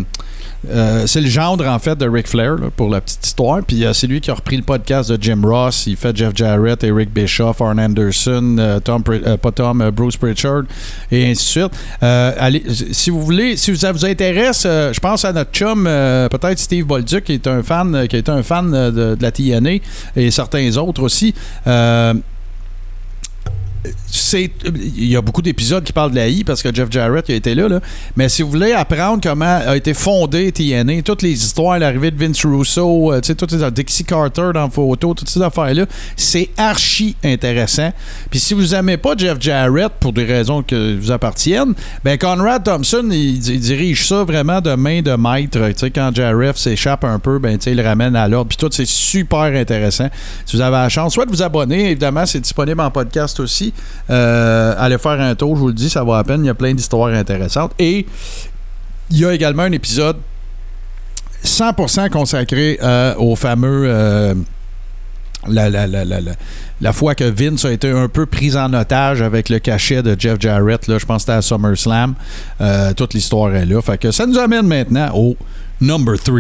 [0.70, 3.61] euh, c'est le gendre, en fait, de Ric Flair, pour la petite histoire.
[3.66, 5.88] Puis euh, c'est lui qui a repris le podcast de Jim Ross.
[5.88, 10.64] Il fait Jeff Jarrett, Eric Bischoff, Arn Anderson, Tom, pas Tom, Bruce Pritchard,
[11.11, 11.72] et ainsi de suite.
[12.01, 16.86] Allez, si vous voulez, si ça vous intéresse, je pense à notre chum, peut-être Steve
[16.86, 19.80] Bolduc, qui est un fan, qui est un fan de, de la TNA,
[20.16, 21.34] et certains autres aussi.
[24.34, 27.34] Il y a beaucoup d'épisodes qui parlent de la I parce que Jeff Jarrett a
[27.34, 27.81] été là, là.
[28.15, 32.17] mais si vous voulez apprendre comment a été fondé TNA toutes les histoires l'arrivée de
[32.23, 37.91] Vince Russo euh, toutes Dixie Carter dans photo toutes ces affaires là c'est archi intéressant.
[38.29, 41.73] Puis si vous aimez pas Jeff Jarrett pour des raisons que vous appartiennent
[42.03, 45.59] ben Conrad Thompson il, dirige ça vraiment de main de maître
[45.93, 49.43] quand Jarrett s'échappe un peu ben il le ramène à l'ordre puis tout c'est super
[49.43, 50.09] intéressant.
[50.45, 53.72] Si vous avez la chance soit de vous abonner évidemment c'est disponible en podcast aussi
[54.09, 56.43] euh, allez faire un tour, je vous le dis, ça vaut la peine.
[56.43, 57.74] Il y a plein d'histoires intéressantes.
[57.80, 58.05] Et
[59.09, 60.17] il y a également un épisode
[61.43, 64.34] 100% consacré euh, au fameux euh,
[65.47, 69.49] la, la, la, la, fois que Vince a été un peu pris en otage avec
[69.49, 72.15] le cachet de Jeff Jarrett, là, je pense que c'était à SummerSlam.
[72.95, 73.82] Toute l'histoire est là.
[73.82, 75.36] Fait que ça nous amène maintenant au
[75.82, 76.39] number 3.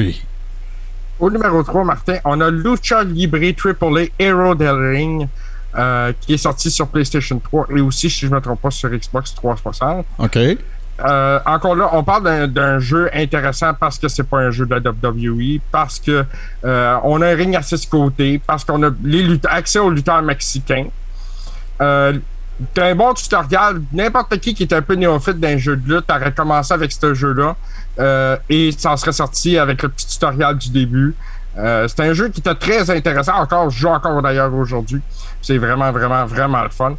[1.19, 5.27] Au numéro 3, Martin, on a Lucha Libre AAA Hero del Ring,
[5.77, 8.71] euh, qui est sorti sur PlayStation 3 et aussi, si je ne me trompe pas,
[8.71, 10.05] sur Xbox 360.
[10.19, 10.37] OK.
[11.05, 14.75] Euh, encore là, on parle d'un- jeu intéressant parce que c'est pas un jeu de
[14.75, 16.23] la WWE, parce que
[16.63, 19.89] euh, on a un ring à six côtés, parce qu'on a les lutteurs, accès aux
[19.89, 20.85] lutteurs mexicains.
[21.81, 22.13] Euh,
[22.75, 23.81] T'as un bon tutoriel.
[23.91, 27.15] N'importe qui qui est un peu néophyte d'un jeu de lutte aurait commencé avec ce
[27.15, 27.55] jeu-là
[27.99, 31.15] euh, et ça en serait sorti avec le petit tutoriel du début.
[31.57, 33.33] Euh, c'est un jeu qui était très intéressant.
[33.33, 35.01] Encore, je joue encore d'ailleurs aujourd'hui.
[35.41, 36.95] C'est vraiment, vraiment, vraiment le fun.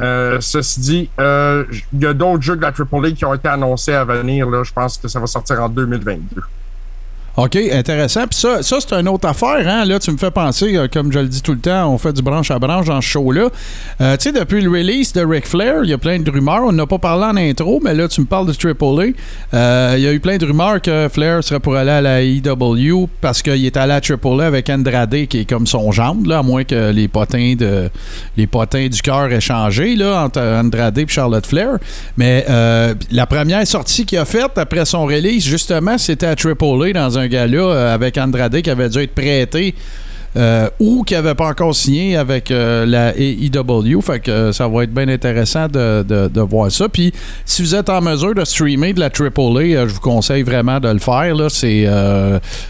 [0.00, 3.48] Euh, ceci dit, euh, il y a d'autres jeux de la AAA qui ont été
[3.48, 4.48] annoncés à venir.
[4.48, 4.62] Là.
[4.62, 6.40] Je pense que ça va sortir en 2022.
[7.38, 8.26] OK, intéressant.
[8.26, 9.62] Puis ça, ça c'est une autre affaire.
[9.64, 9.84] Hein?
[9.84, 12.12] Là, tu me fais penser, euh, comme je le dis tout le temps, on fait
[12.12, 13.50] du branche à branche dans ce show-là.
[14.00, 16.64] Euh, tu sais, depuis le release de Ric Flair, il y a plein de rumeurs.
[16.64, 19.12] On n'a pas parlé en intro, mais là, tu me parles de AAA.
[19.54, 22.24] Euh, Il y a eu plein de rumeurs que Flair serait pour aller à la
[22.24, 26.38] EW parce qu'il est allé à AAA avec Andrade, qui est comme son gendre, là,
[26.38, 27.88] à moins que les potins, de,
[28.36, 31.78] les potins du cœur aient changé là, entre Andrade et Charlotte Flair.
[32.16, 37.16] Mais la première sortie qu'il a faite après son release, justement, c'était à AAA dans
[37.16, 39.74] un gala euh, avec Andrade qui avait dû être prêté.
[40.36, 44.00] euh, ou qui n'avait pas encore signé avec euh, la AEW.
[44.02, 46.86] Fait que ça va être bien intéressant de, de- voir ça.
[46.88, 47.12] Puis
[47.46, 50.88] si vous êtes en mesure de streamer de la AAA, je vous conseille vraiment de
[50.90, 51.34] le faire.
[51.34, 51.48] Là.
[51.48, 51.86] C'est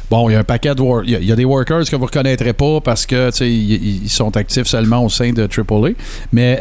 [0.09, 2.53] bon, il y a un paquet de y a- des workers que vous ne reconnaîtrez
[2.53, 5.91] pas parce que ils sont actifs seulement au sein de AAA.
[6.33, 6.61] Mais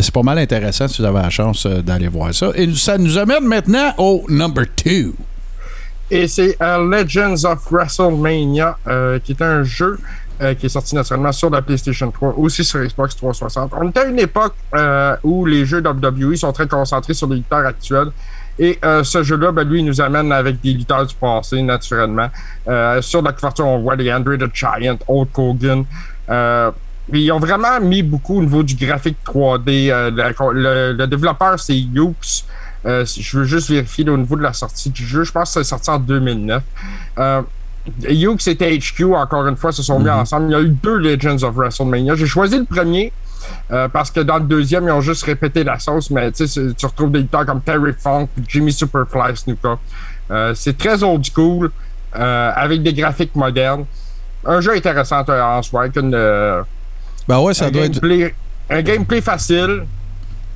[0.00, 2.50] c'est pas mal intéressant si vous avez la chance d'aller voir ça.
[2.54, 5.12] Et ça nous amène maintenant au number 2.
[6.10, 9.98] Et c'est Legends of WrestleMania, euh, qui est un jeu
[10.40, 13.72] euh, qui est sorti naturellement sur la PlayStation 3, aussi sur Xbox 360.
[13.76, 17.36] On était à une époque euh, où les jeux WWE sont très concentrés sur les
[17.36, 18.08] lutteurs actuels.
[18.58, 22.28] Et ce jeu-là, ben, lui, il nous amène avec des lutteurs du passé, naturellement.
[23.00, 25.86] Sur la couverture, on voit les Andre the Giant, Hulk Hogan.
[27.12, 29.90] Ils ont vraiment mis beaucoup au niveau du graphique 3D.
[29.90, 32.46] Euh, le, développeur, c'est Yoops.
[32.86, 35.24] Euh, je veux juste vérifier au niveau de la sortie du jeu.
[35.24, 36.62] Je pense que c'est sorti en 2009.
[37.18, 37.42] Euh,
[38.08, 40.46] Yoops et HQ, encore une fois, se sont mis ensemble.
[40.48, 42.14] Il y a eu deux Legends of WrestleMania.
[42.14, 43.12] J'ai choisi le premier
[43.70, 47.10] euh, parce que dans le deuxième, ils ont juste répété la sauce, mais tu retrouves
[47.10, 49.78] des lutteurs comme Terry Funk Jimmy Superfly Snuka.
[50.30, 51.70] Euh, c'est très old school,
[52.16, 53.84] euh, avec des graphiques modernes.
[54.44, 58.00] Un jeu intéressant en soi, avec une, Ben ouais, ça un, doit être.
[58.70, 59.84] un gameplay facile,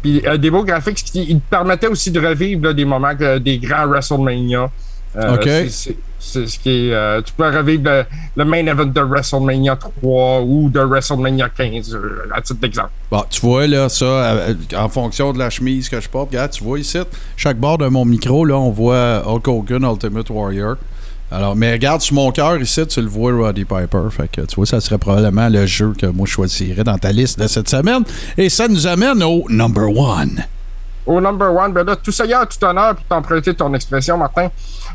[0.05, 3.15] puis euh, des beaux graphiques qui il te permettait aussi de revivre là, des moments
[3.41, 4.71] des grands WrestleMania.
[5.17, 5.49] Euh, Ok.
[5.71, 5.97] c'est-
[6.47, 6.93] ce qui est.
[6.93, 8.05] euh, tu peux revivre le,
[8.37, 12.91] le main event de WrestleMania 3 ou de WrestleMania 15, euh, à titre d'exemple.
[13.11, 14.47] Bon, tu vois, là, ça,
[14.77, 16.99] en fonction de la chemise que je porte, regarde, tu vois ici,
[17.37, 20.77] chaque bord de mon micro, là, on voit Hulk Hogan Ultimate Warrior.
[21.31, 24.03] Alors, mais regarde sur mon cœur ici, tu le vois, Roddy Piper.
[24.11, 27.13] Fait que, tu vois, ça serait probablement le jeu que moi je choisirais dans ta
[27.13, 28.05] liste de cette semaine.
[28.37, 30.45] Et ça nous amène au number one.
[31.07, 34.17] Au number one, ben là, tout ça y a tout honneur pour t'emprunter ton expression,
[34.17, 34.49] Martin.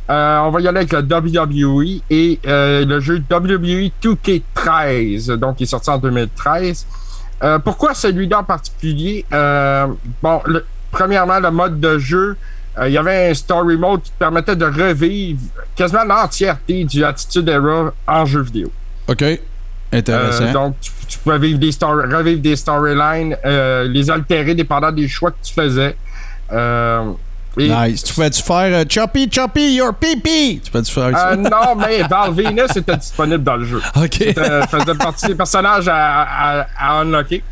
[0.10, 5.58] Euh, on va y aller avec le WWE et euh, le jeu WWE 2K13, donc
[5.58, 6.88] qui est sorti en 2013.
[7.44, 9.24] Euh, pourquoi celui-là en particulier?
[9.32, 10.42] Bon,
[10.92, 12.38] premièrement, le mode de jeu,
[12.78, 15.40] euh, il y avait un story mode qui permettait de revivre
[15.76, 18.72] quasiment l'entièreté du Attitude Era en jeu vidéo.
[19.08, 19.24] OK.
[19.92, 20.44] Intéressant.
[20.44, 24.92] Euh, donc, tu, tu pouvais vivre des story- revivre des storylines, euh, les altérer dépendant
[24.92, 25.96] des choix que tu faisais.
[27.58, 28.04] Et- nice.
[28.04, 31.36] Tu fais-tu faire Choppy, Choppy, your pee Tu fais-tu faire ça?
[31.36, 33.82] Non, mais Val Venus était disponible dans le jeu.
[33.96, 34.22] OK.
[34.38, 37.44] Euh, faisait partie des personnages à, à, à unlocker.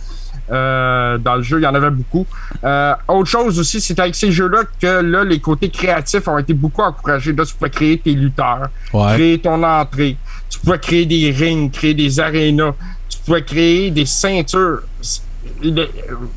[0.50, 2.26] Euh, dans le jeu, il y en avait beaucoup.
[2.64, 6.54] Euh, autre chose aussi, c'est avec ces jeux-là que là, les côtés créatifs ont été
[6.54, 7.34] beaucoup encouragés.
[7.34, 9.14] Là, tu pouvais créer tes lutteurs, Ouais.
[9.16, 10.16] créer ton entrée,
[10.50, 12.74] tu pouvais créer des rings, créer des arénas,
[13.10, 14.80] tu pouvais créer des ceintures.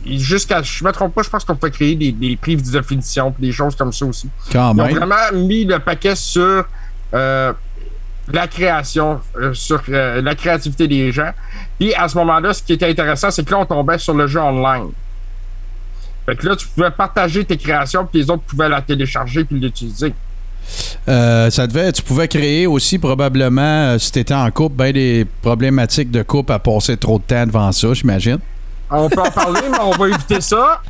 [0.06, 3.34] Jusqu'à, je me trompe pas, je pense qu'on pouvait créer des, des prises de définition,
[3.38, 4.28] des choses comme ça aussi.
[4.52, 4.96] Quand Ils ont même.
[4.96, 6.64] vraiment mis le paquet sur
[7.12, 7.52] euh,
[8.36, 11.30] la création, euh, sur euh, la créativité des gens.
[11.78, 14.26] Puis à ce moment-là, ce qui était intéressant, c'est que là, on tombait sur le
[14.26, 14.90] jeu online.
[16.26, 19.58] Fait que là, tu pouvais partager tes créations, puis les autres pouvaient la télécharger puis
[19.58, 20.14] l'utiliser.
[21.08, 25.26] Euh, ça devait, tu pouvais créer aussi probablement, si tu étais en couple, ben des
[25.42, 28.38] problématiques de couple à passer trop de temps devant ça, j'imagine.
[28.92, 30.82] On peut en parler, mais on va éviter ça.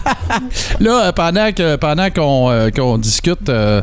[0.80, 3.82] Là, pendant que pendant qu'on euh, discute, euh,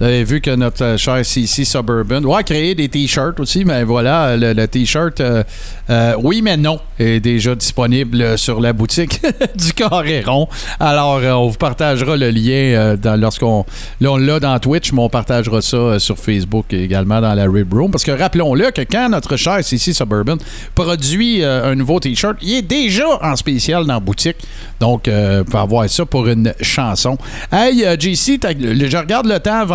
[0.00, 3.66] Vous avez vu que notre euh, cher CC Suburban ouais, a créé des t-shirts aussi,
[3.66, 5.44] mais voilà, le, t-shirt, euh,
[5.90, 9.20] euh, oui, mais non, est déjà disponible sur la boutique
[9.54, 10.48] du Carré Rond.
[10.78, 13.66] Alors, on vous partagera le lien lorsqu'on.
[14.00, 17.90] L'a dans Twitch, mais on partagera ça sur Facebook également dans la Rib Room.
[17.90, 20.36] Parce que rappelons-le que quand notre cher CC Suburban
[20.74, 24.36] produit un nouveau t-shirt, il est déjà en spécial dans la boutique.
[24.80, 27.18] Donc, vous pouvez avoir ça pour une chanson.
[27.52, 29.66] Hey, JC, je regarde le temps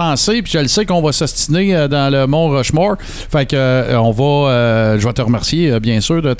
[0.41, 2.95] puis je le sais qu'on va s'ostiner euh, dans le Mont Rushmore.
[2.99, 6.34] Fait que euh, on va, euh, je vais te remercier, bien sûr, de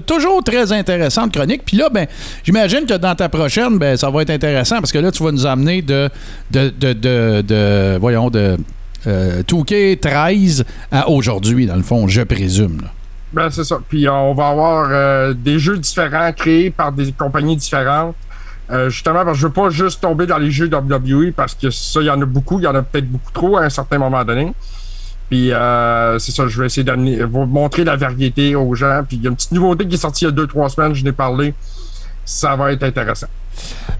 [0.00, 1.62] toujours très intéressante chronique.
[1.64, 2.06] Puis là, ben,
[2.44, 5.32] j'imagine que dans ta prochaine, ben, ça va être intéressant parce que là, tu vas
[5.32, 6.08] nous amener de,
[6.50, 8.56] de, de, de, de- voyons, de
[9.06, 12.82] euh, 2K13 à aujourd'hui, dans le fond, je présume.
[13.32, 13.78] Ben, c'est ça.
[13.88, 18.14] Puis on va avoir des jeux différents créés par des compagnies différentes.
[18.72, 21.70] Euh, justement, parce que je veux pas juste tomber dans les jeux WWE parce que
[21.70, 22.58] ça, il y en a beaucoup.
[22.58, 24.52] Il y en a peut-être beaucoup trop à un certain moment donné.
[25.28, 29.02] Puis euh, c'est ça, je vais essayer d'amener, vous montrer la variété aux gens.
[29.06, 30.68] Puis il y a une petite nouveauté qui est sortie il y a deux, trois
[30.68, 31.54] semaines, je n'ai parlé.
[32.24, 33.28] Ça va être intéressant.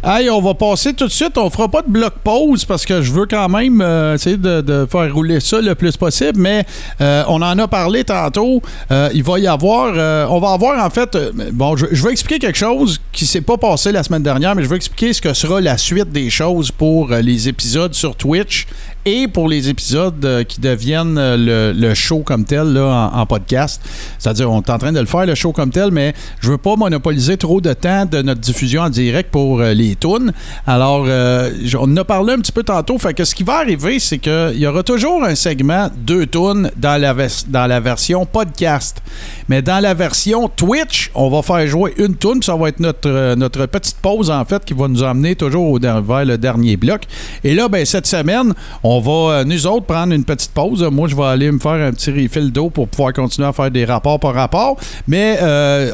[0.04, 1.38] Hey, on va passer tout de suite.
[1.38, 4.84] On fera pas de bloc pause parce que je veux quand même euh, essayer de,
[4.90, 6.40] faire rouler ça le plus possible.
[6.40, 6.66] Mais
[7.00, 8.60] euh, on en a parlé tantôt.
[8.90, 9.92] Euh, il va y avoir.
[10.28, 11.16] on va avoir en fait.
[11.52, 14.64] bon, je, je vais expliquer quelque chose qui s'est pas passé la semaine dernière, mais
[14.64, 18.66] je vais expliquer ce que sera la suite des choses pour les épisodes sur Twitch
[19.04, 23.80] et pour les épisodes qui deviennent le, le show comme tel là, en, en podcast.
[24.18, 26.58] C'est-à-dire, on est en train de le faire, le show comme tel, mais je veux
[26.58, 30.32] pas monopoliser trop de temps de notre diffusion en direct pour euh, les tunes.
[30.66, 32.98] Alors, euh, on en a parlé un petit peu tantôt.
[32.98, 36.70] Fait que ce qui va arriver, c'est qu'il y aura toujours un segment deux tunes
[36.76, 37.14] dans la,
[37.48, 39.02] dans la version podcast.
[39.48, 42.42] Mais dans la version Twitch, on va faire jouer une tune.
[42.42, 45.70] Ça va être notre, euh, notre petite pause, en fait, qui va nous emmener toujours
[45.70, 47.02] au vers le dernier bloc.
[47.44, 50.82] Et là, ben, cette semaine, on va, nous autres, prendre une petite pause.
[50.90, 53.70] Moi, je vais aller me faire un petit refill d'eau pour pouvoir continuer à faire
[53.70, 54.76] des rapports par rapport.
[55.08, 55.38] Mais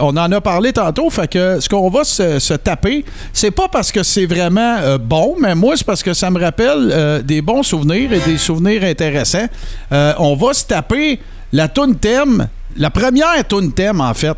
[0.01, 1.11] on en a parlé tantôt.
[1.11, 3.05] Fait que ce qu'on va se, se taper,
[3.39, 6.41] c'est pas parce que c'est vraiment euh, bon, mais moi, c'est parce que ça me
[6.41, 9.47] rappelle euh, des bons souvenirs et des souvenirs intéressants.
[9.93, 11.21] Euh, on va se taper
[11.53, 14.37] la tune thème, la première tune thème, en fait,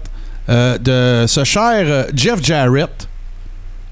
[0.49, 3.09] de ce cher Jeff Jarrett.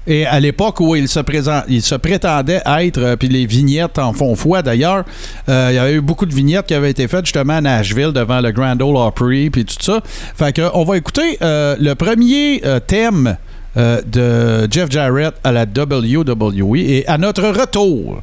[0.05, 4.13] Et à l'époque où il se, présent, il se prétendait être, puis les vignettes en
[4.13, 5.05] font foi d'ailleurs,
[5.47, 8.41] il y avait eu beaucoup de vignettes qui avaient été faites justement à Nashville devant
[8.41, 10.01] le Grand Ole Opry, puis tout ça.
[10.35, 13.37] Fait que on va écouter le premier thème
[13.79, 16.75] euh, de Jeff Jarrett à la WWE.
[16.75, 18.21] Et à notre retour,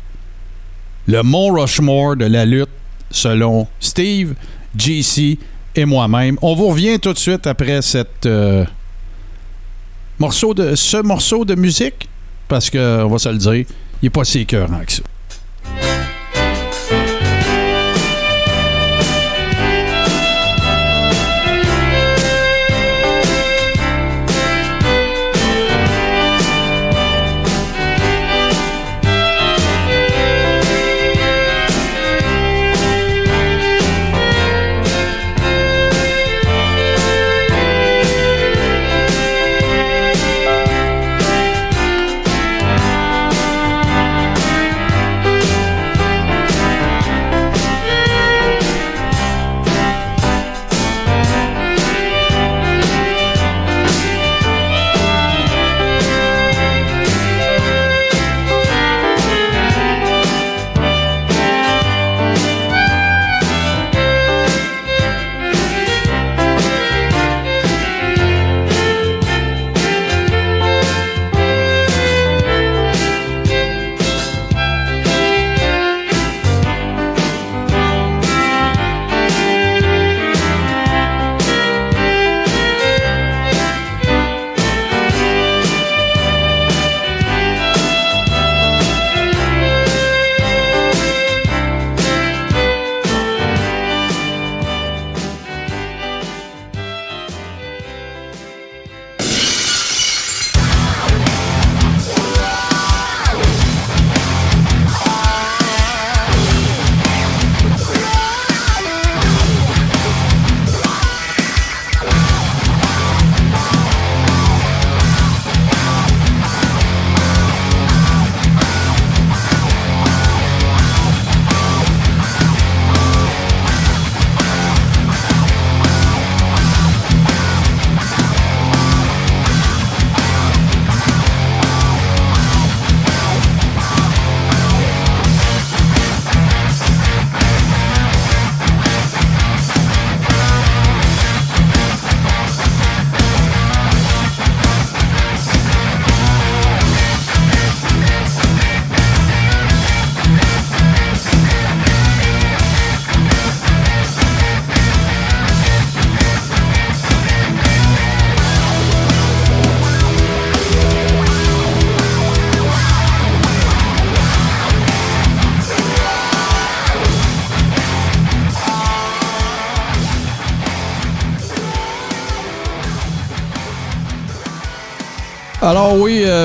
[1.07, 2.69] le Mont Rushmore de la lutte
[3.11, 4.35] selon Steve,
[4.77, 5.39] JC
[5.75, 6.37] et moi-même.
[6.43, 7.81] On vous revient tout de suite après
[8.27, 8.65] euh,
[10.21, 12.07] ce morceau de musique,
[12.49, 13.67] parce que, on va se le dire, il
[14.03, 15.03] n'est pas si écœurant que ça.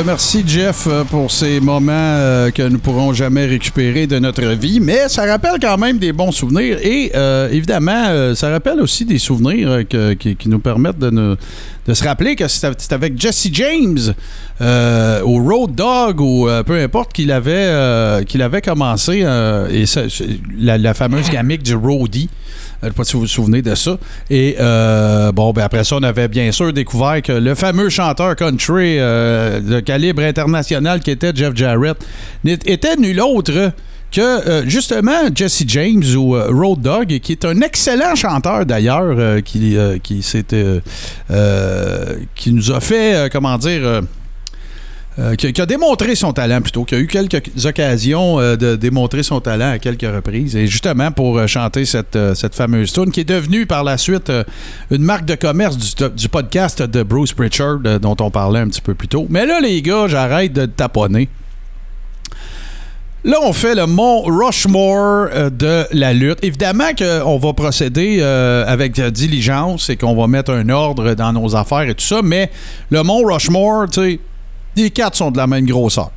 [0.02, 4.46] Euh, merci Jeff euh, pour ces moments euh, que nous pourrons jamais récupérer de notre
[4.46, 7.12] vie, mais ça rappelle quand même des bons souvenirs et
[7.52, 11.38] évidemment, ça rappelle aussi des souvenirs qui, nous permettent de,
[11.94, 14.14] se rappeler que c'est avec Jesse James
[14.60, 21.64] au Road Dog ou peu importe qu'il avait, qu'il avait commencé la, la fameuse gamique
[21.64, 22.30] du roadie.
[22.82, 23.98] Je ne sais pas si vous vous souvenez de ça.
[24.30, 28.36] Et euh, bon, ben après ça, on avait bien sûr découvert que le fameux chanteur
[28.36, 31.98] country euh, de calibre international qui était Jeff Jarrett
[32.46, 33.72] était nul autre
[34.12, 39.16] que euh, justement Jesse James ou euh, Road Dog, qui est un excellent chanteur d'ailleurs,
[39.18, 40.80] euh, qui, euh, qui, euh,
[41.32, 44.02] euh, qui nous a fait, euh, comment dire,
[45.20, 49.24] euh, qui, a démontré son talent plutôt, qui a eu quelques occasions euh, de démontrer
[49.24, 50.56] son talent à quelques reprises.
[50.56, 52.18] Et justement pour euh, chanter cette,
[52.54, 54.32] fameuse tune qui est devenue par la suite
[54.90, 58.80] une marque de commerce du, du podcast de Bruce Pritchard dont on parlait un petit
[58.80, 59.28] peu plus tôt.
[59.30, 61.28] Mais là, les gars, j'arrête de taponner.
[63.26, 66.40] Là, on fait le mont Rushmore de la lutte.
[66.42, 71.82] Évidemment qu'on va procéder avec diligence et qu'on va mettre un ordre dans nos affaires
[71.82, 72.50] et tout ça, mais
[72.90, 74.20] le mont Rushmore, tu sais,
[74.76, 76.12] les quatre sont de la même grosseur.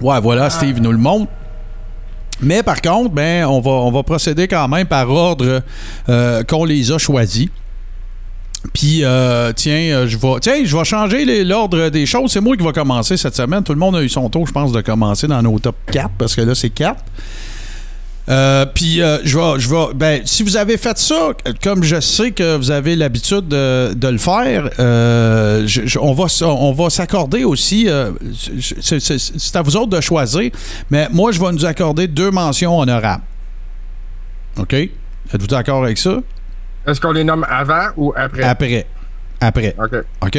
[0.00, 1.30] Ouais, voilà, Steve nous le montre.
[2.40, 5.62] Mais par contre, ben, on va, on va procéder quand même par ordre
[6.08, 7.48] euh, qu'on les a choisis.
[8.72, 12.32] Puis, euh, tiens, euh, je vais, tiens, je vais changer l'ordre des choses.
[12.32, 13.62] C'est moi qui va commencer cette semaine.
[13.62, 16.10] Tout le monde a eu son tour, je pense, de commencer dans nos top 4
[16.18, 17.02] parce que là, c'est 4.
[18.28, 21.28] Euh, puis euh, je vais, je vais, ben, si vous avez fait ça,
[21.62, 26.12] comme je sais que vous avez l'habitude de, de le faire, euh, je- je- on
[26.12, 27.88] va, on va s'accorder aussi.
[28.80, 30.50] c'est- à vous autres de choisir,
[30.90, 33.22] mais moi je vais nous accorder deux mentions honorables.
[34.58, 36.16] Ok, êtes-vous d'accord avec ça?
[36.86, 38.42] Est-ce qu'on les nomme avant ou après?
[38.42, 38.86] Après,
[39.40, 39.76] après.
[39.78, 40.04] OK.
[40.22, 40.32] OK?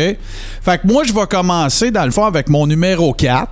[0.61, 3.47] Fait que moi, je vais commencer, dans le fond, avec mon numéro 4.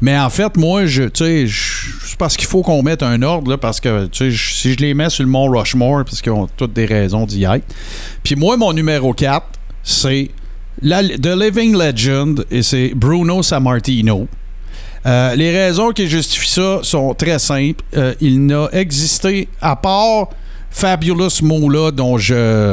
[0.00, 1.90] Mais en fait, moi, je, tu sais, je-
[2.22, 4.94] parce qu'il faut qu'on mette un ordre, là, parce que, tu sais, si je les
[4.94, 7.64] mets sur le mont Rushmore, parce qu'ils ont toutes des raisons d'y être.
[8.22, 9.44] Puis moi, mon numéro 4,
[9.82, 10.30] c'est
[10.80, 14.28] la- The Living Legend, et c'est Bruno Sammartino.
[15.04, 17.82] Euh, les raisons qui justifient ça sont très simples.
[17.96, 20.28] Euh, il n'a existé, à part
[20.70, 22.72] Fabulous Mola, dont je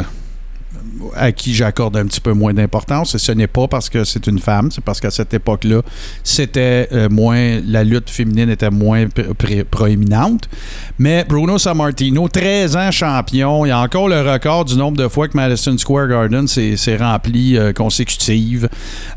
[1.15, 3.15] à qui j'accorde un petit peu moins d'importance.
[3.15, 5.81] Et ce n'est pas parce que c'est une femme, c'est parce qu'à cette époque-là,
[6.23, 7.59] c'était euh, moins.
[7.65, 10.49] La lutte féminine était moins pr- pr- proéminente.
[10.97, 15.07] Mais Bruno Sammartino, 13 ans champion, il y a encore le record du nombre de
[15.07, 18.69] fois que Madison Square Garden s'est rempli euh, consécutive.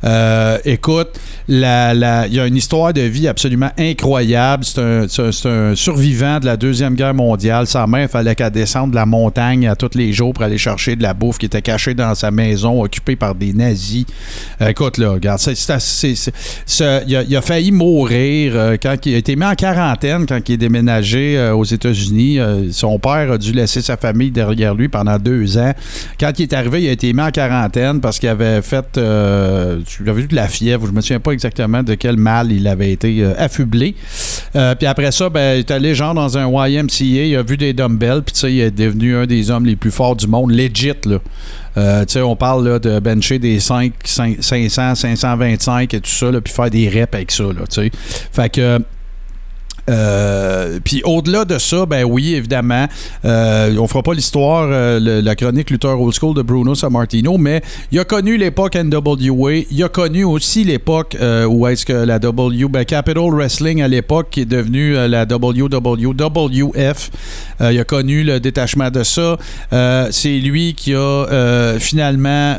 [0.04, 1.08] Euh, écoute,
[1.48, 4.64] la- la- il y a une histoire de vie absolument incroyable.
[4.64, 5.06] C'est un,
[5.44, 7.66] un survivant de la Deuxième Guerre mondiale.
[7.66, 10.58] Sa mère, il fallait qu'elle descende de la montagne à tous les jours pour aller
[10.58, 14.06] chercher de la bouffe qui était cachée dans sa maison, occupée par des nazis.
[14.60, 19.36] Euh, écoute, là, regarde, il, a, il a failli mourir euh, quand il a été
[19.36, 22.38] mis en quarantaine quand il est déménagé euh, aux États-Unis.
[22.72, 25.72] Son père a dû laisser sa famille derrière lui pendant deux ans.
[26.18, 29.80] Quand il est arrivé, il a été mis en quarantaine parce qu'il avait fait, euh,
[30.00, 30.86] il avait eu de la fièvre.
[30.86, 33.94] Je me souviens pas exactement de quel mal il avait été affublé.
[34.52, 37.72] Puis après ça, ben, il est allé genre dans un YMCA, il a vu des
[37.72, 41.18] dumbbells, puis il est devenu un des hommes les plus forts du monde, legit, là.
[41.76, 46.70] Euh, on parle de bencher des 5, 500, 525 et tout ça, là, puis faire
[46.70, 47.90] des reps avec ça, là.
[48.32, 48.78] Fait que...
[49.90, 52.86] Euh, puis au-delà de ça, ben oui, évidemment,
[53.24, 57.62] euh, on fera pas l'histoire, euh, la chronique Luther Old School de Bruno Sammartino, mais
[57.90, 61.16] il a connu l'époque NWA, il a connu aussi l'époque
[61.48, 67.10] où est-ce que la W, ben Capital Wrestling à l'époque qui est devenue la WWF,
[67.60, 69.36] euh, il a connu le détachement de ça.
[70.10, 72.54] C'est lui qui a finalement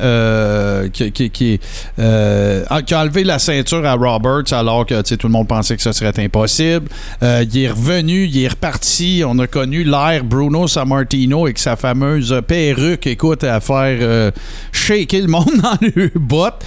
[0.91, 1.59] qui,
[1.99, 6.13] a- enlevé la ceinture à Roberts alors que tout le monde pensait que ce serait
[6.19, 6.87] impossible.
[7.21, 9.23] Euh, il est revenu, il est reparti.
[9.25, 14.31] On a connu l'ère Bruno Sammartino avec sa fameuse perruque, écoute, à faire euh,
[14.71, 16.63] shaker le monde dans le bottes.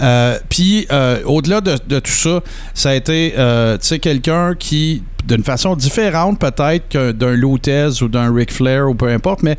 [0.00, 2.40] Euh, Puis, euh, au-delà de, tout ça,
[2.74, 8.34] ça a été, tu sais, quelqu'un qui d'une façon différente peut-être d'un Lutez ou d'un
[8.34, 9.58] Ric Flair ou peu importe, mais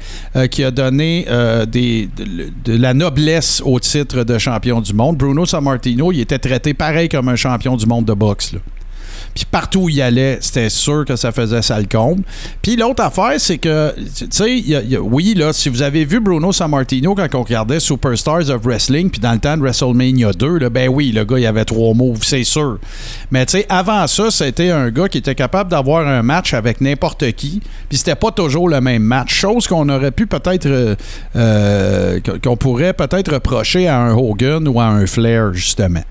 [0.50, 5.18] qui a donné de, la noblesse au titre de champion du monde.
[5.18, 8.56] Bruno Sammartino, il était traité pareil comme un champion du monde de boxe.
[9.34, 12.24] Puis partout où il allait, c'était sûr que ça faisait ça le comble.
[12.62, 17.16] Puis l'autre affaire, c'est que, tu sais, oui, là, si vous avez vu Bruno Sammartino
[17.16, 20.90] quand on regardait Superstars of Wrestling, puis dans le temps de WrestleMania 2, là, ben
[20.90, 22.80] oui, le gars, il avait trois moves, c'est sûr.
[23.32, 26.82] Mais tu sais, avant ça, c'était un gars qui était capable d'avoir un match avec
[26.82, 29.34] n'importe qui, puis c'était pas toujours le même match.
[29.34, 30.96] Chose qu'on aurait pu peut-être, euh,
[31.36, 36.04] euh, qu'on pourrait peut-être reprocher à un Hogan ou à un Flair, justement.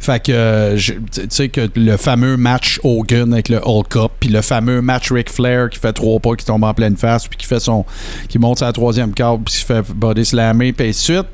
[0.00, 4.42] Fait que, tu sais, que le fameux match Hogan avec le Hulk Cup, puis le
[4.42, 7.46] fameux match Ric Flair qui fait trois pas, qui tombe en pleine face, puis qui
[7.46, 7.84] fait son.
[8.28, 11.28] qui monte sa troisième carte, puis qui fait body slammer, puis ainsi de suite.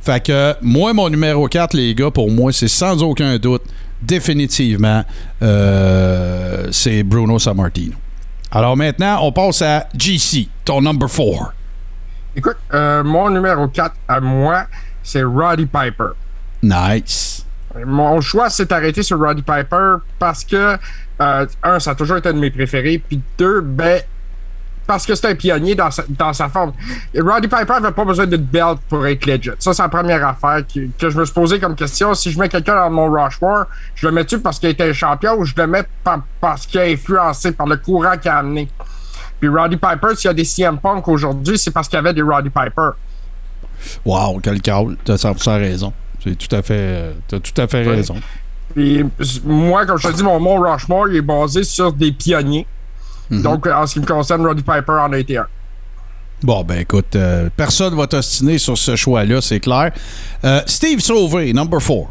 [0.00, 3.62] Fait que, moi, mon numéro 4, les gars, pour moi, c'est sans aucun doute,
[4.02, 5.02] définitivement,
[5.42, 7.96] euh, c'est Bruno Sammartino.
[8.52, 11.54] Alors maintenant, on passe à GC, ton number 4.
[12.36, 14.66] Écoute, euh, mon numéro 4 à moi,
[15.02, 16.10] c'est Roddy Piper.
[16.62, 17.43] Nice.
[17.84, 20.76] Mon choix s'est arrêté sur Roddy Piper parce que,
[21.20, 24.00] euh, un, ça a toujours été un de mes préférés, puis deux, ben,
[24.86, 26.72] parce que c'est un pionnier dans sa, dans forme.
[27.14, 29.50] Et Roddy Piper avait pas besoin d'une belt pour être legit.
[29.58, 30.62] Ça, c'est la première affaire
[30.98, 32.12] que je me suis posé comme question.
[32.14, 33.64] Si je mets quelqu'un dans mon Rushmore,
[33.94, 36.84] je le mets-tu parce qu'il était champion ou je le mets par- parce qu'il a
[36.84, 38.68] influencé par le courant qu'il a amené?
[39.40, 42.12] Puis Roddy Piper, s'il y a des CM Punk aujourd'hui, c'est parce qu'il y avait
[42.14, 42.90] des Roddy Piper.
[44.04, 44.96] Wow, quel câble.
[45.04, 45.92] T'as 100% raison.
[46.24, 47.96] C'est tout à fait, t'as tout à fait Ouais.
[47.96, 48.16] raison.
[49.44, 52.66] Moi, comme je te dis, mon Mont Rushmore il est basé sur des pionniers.
[53.30, 53.42] Mhm.
[53.42, 55.46] Donc, en ce qui me concerne, Roddy Piper en a été un.
[56.42, 59.92] Bon, ben écoute, euh, personne va t'ostiner sur ce choix-là, c'est clair.
[60.44, 62.08] Euh, Steve Sauvé, number 4.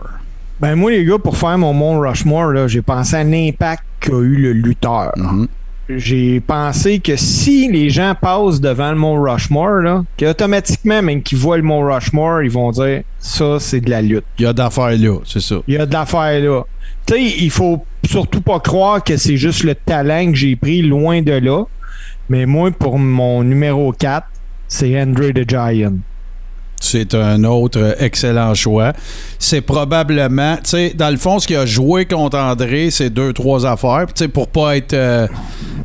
[0.60, 4.14] Ben moi les gars, pour faire mon Mont Rushmore, là, j'ai pensé à l'impact qu'a
[4.14, 5.12] eu le lutteur.
[5.18, 5.48] Mhm.
[5.90, 11.38] J'ai pensé que si les gens passent devant le Mont Rushmore, là, qu'automatiquement, même qu'ils
[11.38, 14.24] voient le Mont Rushmore, ils vont dire ça, c'est de la lutte.
[14.40, 15.56] Il y a d'affaires là, c'est ça.
[15.68, 16.64] Il y a de l'affaire là.
[17.06, 20.82] Tu sais, il faut surtout pas croire que c'est juste le talent que j'ai pris
[20.82, 21.66] loin de là.
[22.30, 24.26] Mais moi, pour mon numéro 4,
[24.70, 25.98] c'est Andre the Giant.
[26.84, 28.92] C'est un autre excellent choix.
[29.40, 33.32] C'est probablement, tu sais, dans le fond, ce qu'il a joué contre André, c'est deux,
[33.32, 34.08] trois affaires.
[34.08, 35.26] Tu sais, pour pas être euh,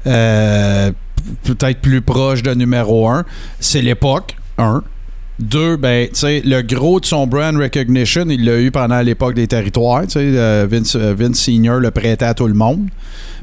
[0.09, 0.91] euh,
[1.45, 3.25] peut-être plus proche de numéro un,
[3.61, 4.83] c'est l'époque, un.
[5.39, 10.03] Deux, ben, le gros de son brand recognition, il l'a eu pendant l'époque des territoires.
[10.03, 10.97] Tu sais, euh, Vince,
[11.35, 12.89] Senior le prêtait à tout le monde.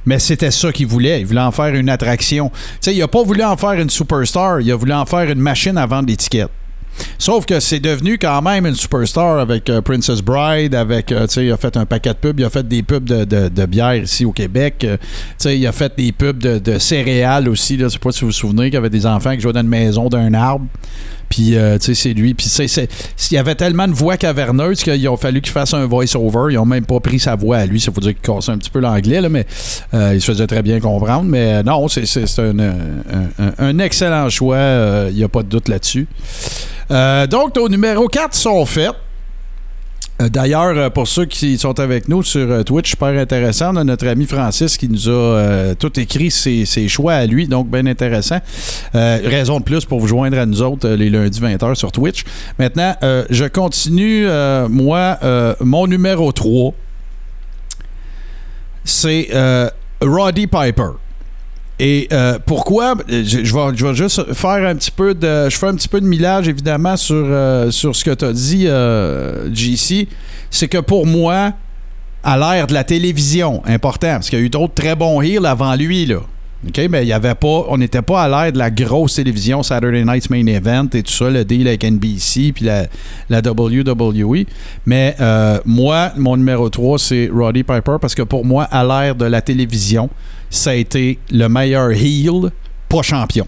[0.06, 1.22] Mais c'était ça qu'il voulait.
[1.22, 2.50] Il voulait en faire une attraction.
[2.50, 4.60] Tu sais, il a pas voulu en faire une superstar.
[4.60, 6.52] Il a voulu en faire une machine à vendre d'étiquettes.
[7.18, 11.34] Sauf que c'est devenu quand même une superstar avec euh, Princess Bride, avec, euh, tu
[11.34, 13.96] sais, il a fait un paquet de pubs, il a fait des pubs de, bière
[13.96, 15.06] ici au Québec, euh, tu
[15.38, 18.22] sais, il a fait des pubs de, de céréales aussi, là, je sais pas si
[18.22, 20.66] vous vous souvenez qu'il y avait des enfants qui jouaient dans une maison d'un arbre,
[21.36, 25.06] puis, euh, tu sais, c'est lui, puis il y avait tellement de voix caverneuse qu'il
[25.06, 27.82] a fallu qu'il fasse un voice-over, ils ont même pas pris sa voix à lui,
[27.82, 29.46] ça faut dire qu'il cassait un petit peu l'anglais, là, mais
[29.94, 32.06] euh, il se faisait très bien comprendre, mais euh, non, c'est,
[32.40, 32.58] un,
[33.60, 34.58] un- excellent choix,
[35.10, 36.08] il n'y a pas de doute là-dessus.
[36.90, 38.94] Donc, nos numéros 4 sont faits.
[40.22, 43.74] Euh, D'ailleurs, euh, pour ceux qui sont avec nous sur euh, Twitch, super intéressant.
[43.74, 47.70] On a notre ami Francis qui nous a tout écrit ses, choix à lui, donc
[47.70, 48.40] bien intéressant.
[48.94, 52.24] Raison de plus pour vous joindre à nous autres les lundis 20h sur Twitch.
[52.60, 54.28] Maintenant, je continue,
[54.70, 55.20] moi,
[55.60, 56.74] mon numéro 3,
[58.84, 59.30] c'est
[60.02, 60.92] Roddy Piper.
[61.80, 62.96] Et euh, pourquoi?
[63.10, 66.00] Je, vais, je vais juste faire un petit peu de je fais un petit peu
[66.00, 70.08] de millage évidemment sur, euh, sur ce que tu as dit euh, JC,
[70.50, 71.52] c'est que pour moi
[72.24, 75.46] à l'ère de la télévision, important parce qu'il y a eu d'autres très bons heels
[75.46, 76.22] avant lui là.
[76.66, 79.62] OK, mais il y avait pas on n'était pas à l'ère de la grosse télévision
[79.62, 82.88] Saturday Night's Main Event et tout ça, le deal avec NBC puis la,
[83.30, 84.46] la WWE.
[84.86, 89.16] Mais euh, moi, mon numéro 3, c'est Roddy Piper parce que pour moi, à l'ère
[89.16, 90.10] de la télévision,
[90.50, 92.52] ça a été le meilleur heel,
[92.90, 93.48] pas champion.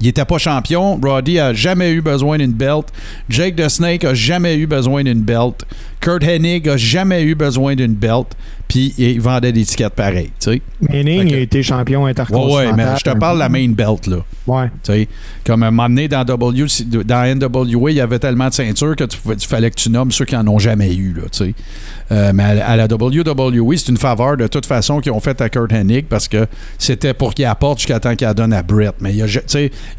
[0.00, 1.00] Il était pas champion.
[1.00, 2.86] Roddy a jamais eu besoin d'une belt.
[3.28, 5.64] Jake the Snake a jamais eu besoin d'une belt.
[6.04, 8.26] Kurt Hennig a jamais eu besoin d'une belt.
[8.66, 10.62] Puis il vendait des tickets pareils, tu sais.
[10.80, 11.32] Manning Ok.
[11.34, 12.66] a été champion intercontinental.
[12.66, 14.16] ouais, mais je te parle de la main belt, là.
[14.46, 14.66] Ouais.
[14.82, 15.08] Tu sais,
[15.44, 16.66] comme un moment donné dans, w,
[17.04, 20.24] dans NWA, il y avait tellement de ceintures que tu, fallait que tu nommes ceux
[20.24, 21.12] qui en ont jamais eu.
[21.12, 21.54] Là, tu sais.
[22.10, 25.40] Euh, mais à, à la WWE, c'est une faveur de toute façon qu'ils ont fait
[25.42, 26.46] à Kurt Hennig parce que
[26.78, 28.94] c'était pour qu'il apporte jusqu'à temps qu'il la donne à Brett.
[29.00, 29.24] Mais il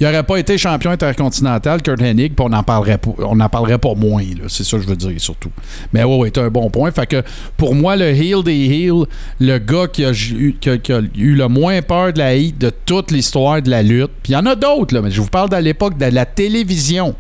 [0.02, 3.78] n'aurait pas été champion intercontinental, Kurt Hennig, puis on n'en parlerait, pas- on en parlerait
[3.80, 4.24] pas moins.
[4.48, 5.52] C'est ça que je veux dire surtout.
[5.96, 6.92] Mais ouais, ouais, un bon point.
[6.92, 7.24] Fait que
[7.56, 9.06] pour moi, le heel des heels,
[9.40, 13.70] le gars qui a, eu- le moins peur de la heat de toute l'histoire de
[13.70, 15.98] la lutte, puis il y en a d'autres, là, mais je vous parle de l'époque
[15.98, 17.16] de la télévision.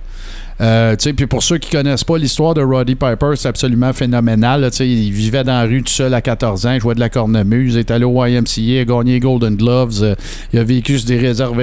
[0.61, 4.69] Euh, puis pour ceux qui connaissent pas l'histoire de Roddy Piper, c'est absolument phénoménal.
[4.81, 7.75] il vivait dans la rue tout seul à 14 ans, il jouait de la cornemuse,
[7.75, 10.15] il est allé au YMCA, il a gagné Golden Gloves, euh,
[10.51, 11.61] il a vécu sur des réserves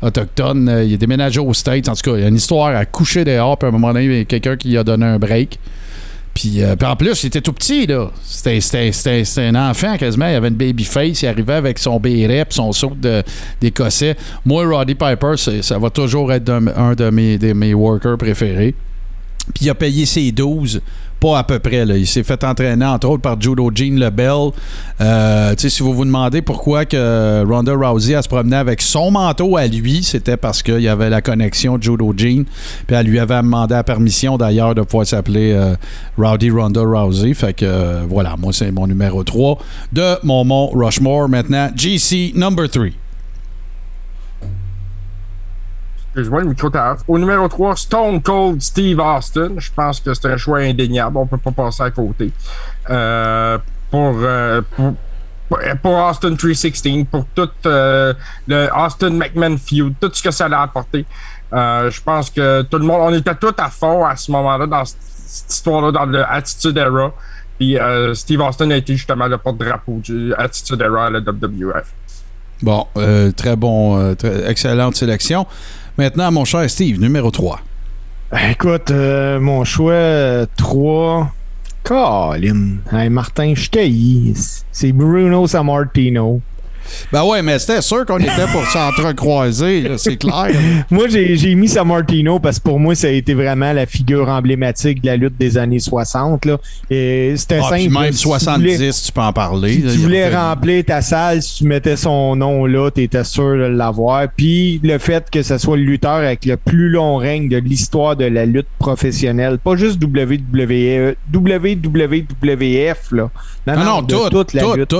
[0.00, 1.88] autochtones, euh, il a déménagé aux States.
[1.88, 3.92] En tout cas, il y a une histoire à coucher dehors, puis à un moment
[3.92, 5.58] donné, il y a quelqu'un qui a donné un break.
[6.34, 8.10] Puis, euh, puis en plus, il était tout petit, là.
[8.24, 8.60] C'était,
[9.38, 10.28] un enfant quasiment.
[10.28, 11.22] Il avait une baby face.
[11.22, 12.96] Il arrivait avec son béret son saut
[13.60, 14.16] d'écossais.
[14.44, 18.74] Moi, Roddy Piper, ça va toujours être un, un de, mes, de mes workers préférés.
[19.54, 20.80] Puis il a payé ses 12,
[21.22, 21.84] pas à peu près.
[21.84, 21.96] Là.
[21.96, 24.50] Il s'est fait entraîner, entre autres, par Judo Jean Lebel.
[25.00, 29.56] Euh, si vous vous demandez pourquoi que Ronda Rousey elle se promenait avec son manteau
[29.56, 32.44] à lui, c'était parce qu'il y avait la connexion Judo Jean.
[32.88, 35.76] Puis elle lui avait demandé la permission, d'ailleurs, de pouvoir s'appeler euh,
[36.18, 37.34] Rowdy Ronda Rousey.
[37.34, 39.58] Fait que, euh, voilà, moi, c'est mon numéro 3
[39.92, 41.28] de mon mont Rushmore.
[41.28, 43.01] Maintenant, GC number 3.
[46.14, 46.68] Excuse-moi, le micro.
[47.08, 49.52] Au numéro 3, Stone Cold Steve Austin.
[49.56, 51.16] Je pense que c'est un choix indéniable.
[51.16, 52.30] On peut pas passer à côté.
[52.90, 53.56] Euh,
[53.90, 54.92] pour, euh, pour,
[55.80, 58.12] pour- Austin 316, pour tout euh,
[58.46, 61.06] le Austin McMahon feud, tout ce que ça a apporté.
[61.50, 64.84] Je pense que tout le monde, on était tous à fond à ce moment-là, dans
[64.84, 67.10] cette, histoire-là, dans le Attitude Era.
[67.58, 67.78] Puis
[68.12, 71.90] Steve Austin a été justement le porte-drapeau du Attitude Era à la WWF.
[72.62, 72.86] Bon,
[73.34, 74.14] très bon,
[74.46, 75.46] excellente sélection.
[75.98, 77.60] Maintenant, mon cher Steve, numéro 3.
[78.50, 81.30] Écoute, euh, mon choix 3.
[81.84, 82.76] Colin.
[82.92, 84.64] Hey, Martin, je.
[84.70, 86.40] C'est Bruno Sammartino.
[87.12, 90.48] Ben ouais, mais c'était sûr qu'on était pour s'entrecroiser, c'est clair.
[90.90, 95.00] Moi, j'ai mis Sammartino parce que pour moi, ça a été vraiment la figure emblématique
[95.02, 96.44] de la lutte des années 60.
[96.44, 96.58] Là.
[96.90, 97.94] Et C'était Ah, puis simple.
[97.98, 99.74] même Si tu voulais- 70, tu peux en parler.
[99.74, 103.52] Si tu voulais remplir ta salle, si tu mettais son nom là, tu étais sûr
[103.52, 104.26] de l'avoir.
[104.36, 108.16] Puis le fait que ce soit le lutteur avec le plus long règne de l'histoire
[108.16, 113.30] de la lutte professionnelle, pas juste WWE, WWF, là.
[113.66, 114.94] Non, non, de tout, toute la lutte.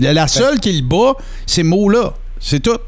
[0.00, 1.11] La seule qui le bat,
[1.46, 2.14] c'est Moula.
[2.40, 2.78] C'est tout.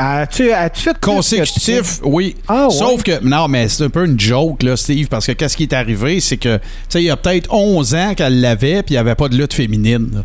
[0.00, 2.36] As-tu as-tu fait Consécutif, oui.
[2.46, 2.70] Ah, ouais.
[2.70, 5.64] Sauf que, non, mais c'est un peu une joke, là, Steve, parce que qu'est-ce qui
[5.64, 8.90] est arrivé, c'est que, tu sais, il y a peut-être 11 ans qu'elle l'avait, puis
[8.90, 10.24] il n'y avait pas de lutte féminine.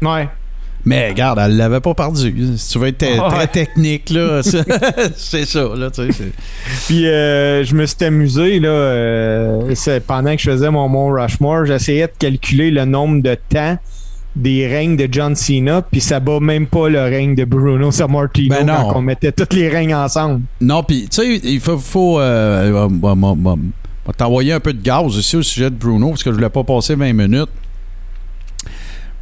[0.00, 0.14] là.
[0.14, 0.28] Ouais.
[0.84, 2.34] Mais regarde, elle l'avait pas perdu.
[2.56, 3.28] Si tu veux être Ouais.
[3.28, 4.40] très technique, là,
[5.16, 5.90] c'est ça, là,
[6.86, 9.74] Puis euh, je me suis amusé là, euh,
[10.06, 13.76] pendant que je faisais mon Mont Rushmore, j'essayais de calculer le nombre de temps
[14.34, 18.54] des règnes de John Cena, puis ça bat même pas le règne de Bruno Sammartino
[18.54, 18.74] Ben non.
[18.74, 20.42] quand on mettait tous les règnes ensemble.
[20.60, 21.78] Non, puis, tu sais, il faut.
[21.78, 25.76] faut euh, euh, bah, bah, bah, t'envoyer un peu de gaz aussi au sujet de
[25.76, 27.50] Bruno, parce que je voulais pas passer 20 minutes.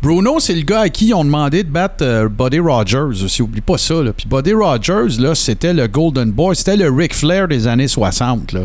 [0.02, 3.42] Bruno, c'est le gars à qui ils ont demandé de battre euh, Buddy Rogers aussi.
[3.42, 4.02] Oublie pas ça.
[4.02, 4.14] Là.
[4.14, 6.56] Puis Buddy Rogers, là, c'était le Golden Boy.
[6.56, 8.52] C'était le Ric Flair des années 60.
[8.52, 8.60] Là.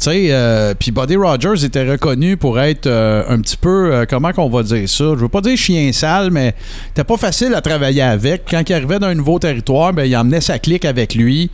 [0.00, 4.32] Sais, euh, puis Buddy Rogers était reconnu pour être euh, un petit peu, euh, comment
[4.32, 5.04] qu'on va dire ça?
[5.04, 6.54] Je veux pas dire chien sale, mais
[6.88, 8.44] c'était pas facile à travailler avec.
[8.50, 11.50] Quand il arrivait dans un nouveau territoire, ben, il emmenait sa clique avec lui.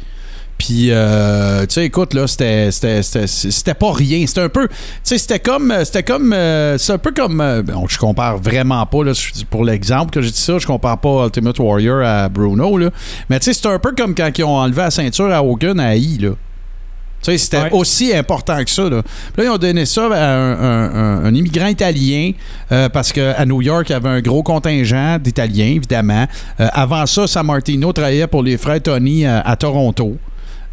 [0.58, 4.24] Puis, euh, tu sais, écoute, là, c'était, c'était, c'était, pas rien.
[4.28, 4.68] C'était un peu,
[5.04, 6.32] tu c'était comme, c'était comme,
[6.78, 9.12] c'est un peu comme, bon, je compare vraiment pas, là,
[9.50, 12.90] pour l'exemple que j'ai dit ça, je compare pas Ultimate Warrior à Bruno, là.
[13.28, 15.80] Mais tu sais, c'est un peu comme quand ils ont enlevé la ceinture à Hogan
[15.80, 16.30] à I, là.
[17.22, 17.68] Tu sais, c'était Ouais.
[17.72, 18.82] aussi important que ça.
[18.88, 19.02] Là.
[19.36, 22.32] Là, ils ont donné ça à un, un- un- un immigrant italien
[22.70, 26.26] euh, parce qu'à New York, il y avait un gros contingent d'Italiens, évidemment.
[26.60, 30.16] Euh, avant ça, San Martino travaillait pour les frères Tony euh, à Toronto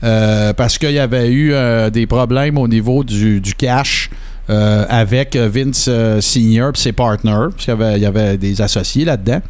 [0.04, 1.54] euh, parce qu'il y avait eu
[1.92, 4.10] des problèmes au niveau du, du cash.
[4.50, 5.90] avec Vince
[6.20, 9.42] Senior et ses partners, parce qu'il y avait, il y avait des associés là-dedans.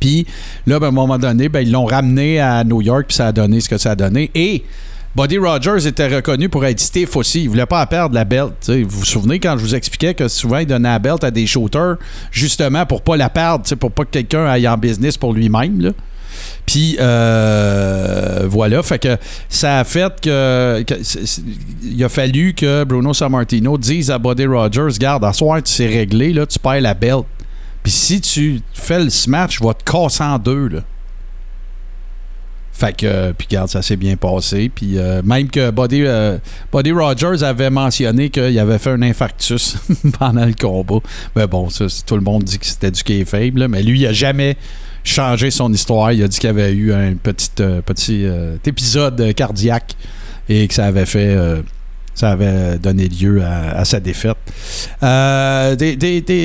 [0.00, 0.26] Puis
[0.66, 3.28] là, ben, à un moment donné, ben, ils l'ont ramené à New York, puis ça
[3.28, 4.30] a donné ce que ça a donné.
[4.34, 4.64] Et
[5.14, 7.42] Buddy Rogers était reconnu pour être stiff aussi.
[7.42, 8.54] Il voulait pas perdre la belt.
[8.68, 11.46] Vous vous souvenez quand je vous expliquais que souvent il donnait la belt à des
[11.46, 11.96] shooters
[12.30, 15.92] justement pour pas la perdre, pour pas que quelqu'un aille en business pour lui-même.
[16.64, 19.18] Puis euh, voilà, fait que
[19.50, 20.82] ça a fait que,
[21.82, 25.86] il a fallu que Bruno Sammartino dise à Buddy Rogers, garde, à soir tu sais
[25.86, 27.26] régler, là, tu perds la belt.
[27.82, 30.82] Puis si tu fais le smash, je vais te casser en deux.
[32.72, 34.70] Fait que, euh, puis regarde, ça s'est bien passé.
[34.74, 36.38] Puis euh, même que Buddy, euh,
[36.72, 39.76] Buddy Rogers avait mentionné qu'il avait fait un infarctus
[40.18, 41.00] pendant le combat.
[41.36, 44.06] Mais bon, ça, tout le monde dit que c'était du kayfabe, là, mais lui, il
[44.06, 44.56] a jamais
[45.04, 46.12] changé son histoire.
[46.12, 47.50] Il a dit qu'il avait eu un petit,
[47.84, 48.26] petit
[48.64, 49.94] épisode cardiaque
[50.48, 51.36] et que ça avait fait...
[52.14, 54.36] ça avait donné lieu à, sa défaite.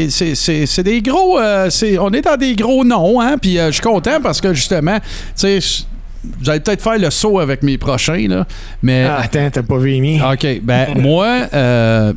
[0.09, 1.39] C'est, des gros.
[1.39, 3.37] on est dans des gros noms, hein?
[3.39, 5.85] Puis je suis content parce que justement, tu sais,
[6.47, 8.45] allez peut-être faire le saut avec mes prochains, là.
[8.81, 9.05] Mais.
[9.05, 10.21] Ah, attends, t'as pas vu?
[10.21, 10.61] OK.
[10.63, 12.13] Ben, moi, euh,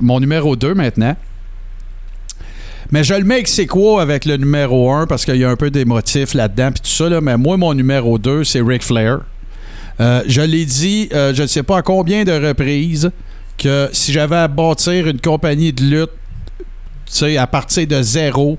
[0.00, 1.16] mon numéro 2 maintenant.
[2.92, 5.56] Mais je le mets c'est quoi avec le numéro 1 parce qu'il y a un
[5.56, 7.08] peu d'émotif là-dedans puis tout ça.
[7.08, 7.20] Là.
[7.20, 9.20] Mais moi, mon numéro 2, c'est Ric Flair.
[10.00, 13.10] Euh, je l'ai dit, euh, je ne sais pas à combien de reprises,
[13.58, 16.10] que si j'avais à bâtir une compagnie de lutte,
[16.58, 16.64] tu
[17.06, 18.58] sais, à partir de zéro,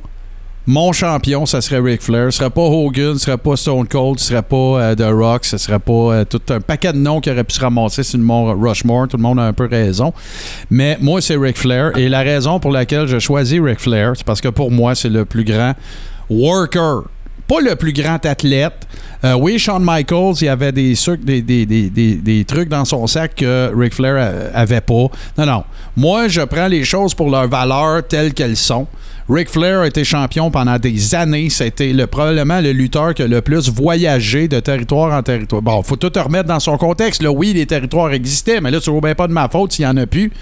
[0.67, 2.31] mon champion, ça serait Ric Flair.
[2.31, 5.43] Ce serait pas Hogan, ce serait pas Stone Cold, ce serait pas euh, The Rock,
[5.45, 8.19] ce serait pas euh, tout un paquet de noms qui aurait pu se ramasser sur
[8.19, 9.07] le mont Rushmore.
[9.07, 10.13] Tout le monde a un peu raison.
[10.69, 11.97] Mais moi, c'est Ric Flair.
[11.97, 15.09] Et la raison pour laquelle je choisis Ric Flair, c'est parce que pour moi, c'est
[15.09, 15.73] le plus grand
[16.29, 17.03] worker.
[17.47, 18.87] Pas le plus grand athlète.
[19.25, 23.95] Euh, oui, Shawn Michaels, il avait des, sucres- des, trucs dans son sac que Ric
[23.95, 25.07] Flair avait pas.
[25.37, 25.63] Non, non.
[25.97, 28.87] Moi, je prends les choses pour leur valeur telles qu'elles sont.
[29.33, 31.49] Ric Flair a été champion pendant des années.
[31.49, 35.61] C'était le, probablement le lutteur qui a le plus voyagé de territoire en territoire.
[35.61, 37.23] Bon, faut tout remettre dans son contexte.
[37.23, 39.91] Là, oui, les territoires existaient, mais là, c'est bien pas de ma faute s'il n'y
[39.91, 40.33] en a plus.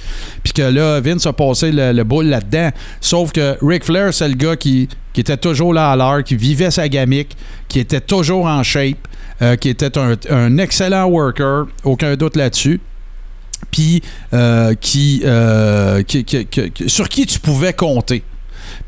[0.44, 2.72] Puis que là, Vince a passé le, le boule là-dedans.
[3.00, 6.72] Sauf que Ric Flair, c'est le gars qui, était toujours là à l'heure, qui vivait
[6.72, 7.38] sa gamique,
[7.68, 9.08] qui était toujours en shape,
[9.44, 12.80] euh, qui était un, un excellent worker, aucun doute là-dessus
[13.72, 14.02] puis
[14.34, 14.74] euh,
[15.26, 18.24] euh, qui- qui- sur qui tu pouvais compter.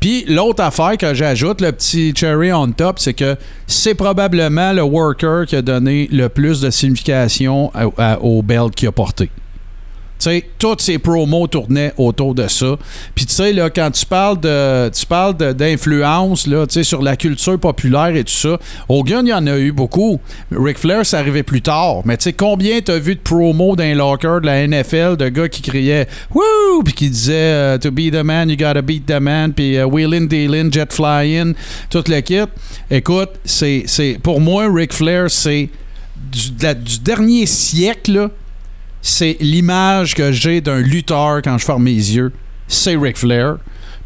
[0.02, 3.36] Puis l'autre affaire que j'ajoute, le petit cherry on top, c'est que
[3.68, 7.70] c'est probablement le worker qui a donné le plus de signification
[8.20, 9.30] au belt qu'il a porté.
[10.22, 12.76] Sais, toutes ces promos tournaient autour de ça.
[13.14, 17.02] Puis tu sais, là, quand tu parles de tu parles d'influence là, tu sais, sur
[17.02, 18.58] la culture populaire et tout ça,
[18.88, 20.20] Hogan, il y en a eu beaucoup.
[20.52, 22.02] Ric Flair, ça arrivait plus tard.
[22.04, 25.28] Mais tu sais, combien t'as vu de promos dans les lockers de la NFL de
[25.28, 26.82] gars qui criaient Wouh!
[26.84, 29.52] Puis qui disaient euh, To be the man, you gotta beat the man.
[29.52, 31.54] Puis euh, wheelin', dealin', jet flying,
[31.90, 32.44] tout le kit.
[32.90, 35.68] Écoute, c'est, c'est, pour moi, Ric Flair, c'est
[36.30, 38.30] du, la- du dernier siècle,
[39.02, 42.32] c'est l'image que j'ai d'un lutteur quand je ferme mes yeux.
[42.68, 43.56] C'est Ric Flair.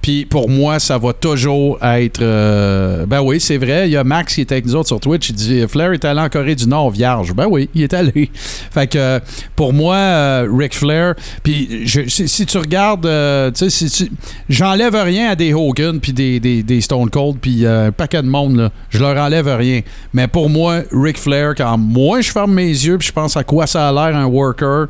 [0.06, 2.22] Puis pour moi, ça va toujours être.
[2.22, 3.88] euh, ben oui, c'est vrai.
[3.88, 5.30] Il y a Max qui est avec nous autres sur Twitch.
[5.30, 7.34] Il dit Flair est allé en Corée du Nord vierge.
[7.34, 8.30] Ben oui, il est allé.
[8.70, 9.18] Fait que
[9.56, 11.16] pour moi, euh, Ric Flair.
[11.42, 14.08] Puis si, si tu regardes, euh, tu sais,
[14.48, 18.28] j'enlève rien à des Hogan puis des, des, des Stone Cold puis un paquet de
[18.28, 18.70] monde là.
[18.90, 19.80] Je leur enlève rien.
[20.12, 23.42] Mais pour moi, Ric Flair, quand moi je ferme mes yeux puis je pense à
[23.42, 24.86] quoi ça a l'air un worker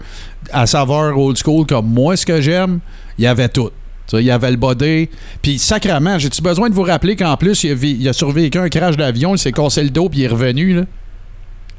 [0.53, 2.81] à saveur old school comme moi, ce que j'aime,
[3.17, 3.71] il y avait tout.
[4.13, 5.09] Il y avait le body.
[5.43, 9.35] Puis, sacrement, j'ai-tu besoin de vous rappeler qu'en plus, il a, survécu un crash d'avion,
[9.35, 10.75] il s'est cassé le dos, puis il est revenu.
[10.75, 10.83] Là?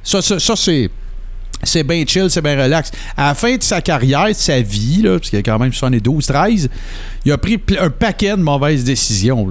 [0.03, 0.89] Ça, ça, ça, c'est.
[1.63, 2.91] C'est bien chill, c'est bien relax.
[3.15, 5.73] À la fin de sa carrière, de sa vie, là, parce qu'il a quand même
[5.73, 6.69] 72, 13,
[7.25, 9.47] il a pris un paquet de mauvaises décisions.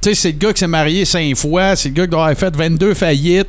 [0.00, 2.26] Tu sais, c'est le gars qui s'est marié cinq fois, c'est le gars qui doit
[2.26, 3.48] avoir fait 22 faillites,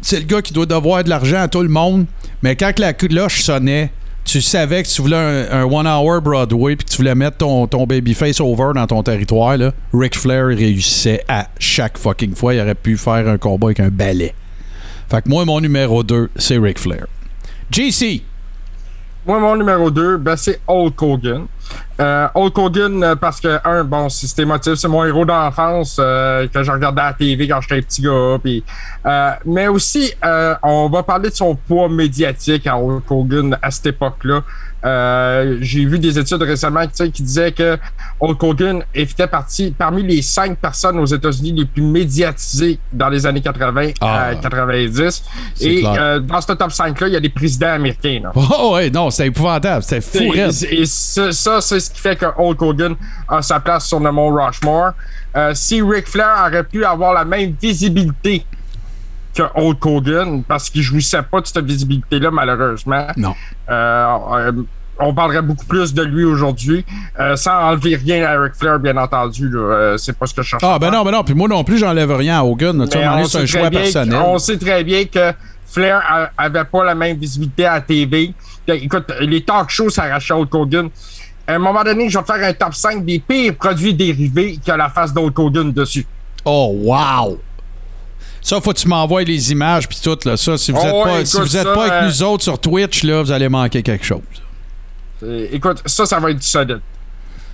[0.00, 2.06] c'est le gars qui doit devoir de l'argent à tout le monde.
[2.40, 3.90] Mais quand la cloche sonnait,
[4.28, 7.86] tu savais que tu voulais un, one-hour Broadway puis que tu voulais mettre ton, ton
[7.86, 12.54] babyface over dans ton territoire, là, Ric Flair réussissait à chaque fucking fois.
[12.54, 14.34] Il aurait pu faire un combat avec un balai.
[15.10, 17.06] Fait que moi, mon numéro 2, c'est Ric Flair.
[17.70, 18.22] JC,
[19.28, 21.46] Moi, mon numéro 2, ben, c'est Hulk Hogan.
[22.00, 26.62] Euh, Hulk Hogan, euh, parce que, un, bon, c'est c'est mon héros d'enfance euh, que
[26.62, 28.38] je regardais à la TV quand j'étais petit gars.
[28.42, 28.64] Puis,
[29.04, 33.70] euh, mais aussi, euh, on va parler de son poids médiatique à Hulk Hogan à
[33.70, 34.44] cette époque-là.
[34.84, 37.76] Euh, J'ai vu des études récemment qui disaient que
[38.20, 43.26] Hulk Hogan était parti parmi les cinq personnes aux États-Unis les plus médiatisées dans les
[43.26, 44.26] années 80 Ah.
[44.28, 45.22] à 90.
[45.54, 45.96] C'est Et clair.
[45.98, 48.20] euh, dans ce top 5-là, il y a des présidents américains.
[48.22, 48.32] Là.
[48.34, 50.32] oh ouais, non, c'était épouvantable, c'était fou.
[50.34, 52.94] Et, et ça, ça, c'est ce qui fait que Hulk Hogan
[53.28, 54.92] a sa place sur le mont Rushmore.
[55.36, 58.44] Euh, si Ric Flair aurait pu avoir la même visibilité
[59.34, 63.34] que Hulk Hogan, parce qu'il jouissait pas de cette visibilité-là, malheureusement, Non.
[63.70, 64.52] euh, euh,
[65.00, 66.84] on parlerait beaucoup plus de lui aujourd'hui,
[67.20, 69.48] euh, sans enlever rien à Ric Flair, bien entendu.
[69.54, 70.62] Euh, c'est pas ce que je cherche.
[70.64, 72.82] Ah, à ben non, ben non, puis moi non plus, j'enlève rien à Hogan.
[72.82, 72.86] à
[73.24, 74.18] c'est un choix personnel.
[74.26, 75.32] On sait très bien que
[75.66, 78.32] Flair a- avait pas la même visibilité à la TV.
[78.66, 80.88] Écoute, les talk shows s'arrachaient Hulk Hogan.
[81.46, 84.70] À un moment donné, je vais faire un top 5 des pires produits dérivés qui
[84.70, 86.04] a la face d'Hulk Hogan dessus.
[86.44, 87.38] Oh, wow!
[88.40, 90.36] Ça, faut que tu m'envoies les images puis tout, là.
[90.36, 92.22] Ça, si vous Oh êtes ouais, pas, si vous êtes ça, pas avec euh, nous
[92.22, 94.20] autres sur Twitch, là, vous allez manquer quelque chose.
[95.22, 96.80] Euh, Écoute, ça, ça va être du solide.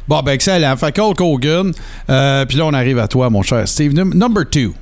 [0.07, 0.77] Bon, ben excellent.
[0.77, 1.73] Fait qu'Hulk Hogan.
[2.11, 3.95] Euh, puis là, on arrive à toi, mon cher Steve.
[3.95, 4.75] Num- number two.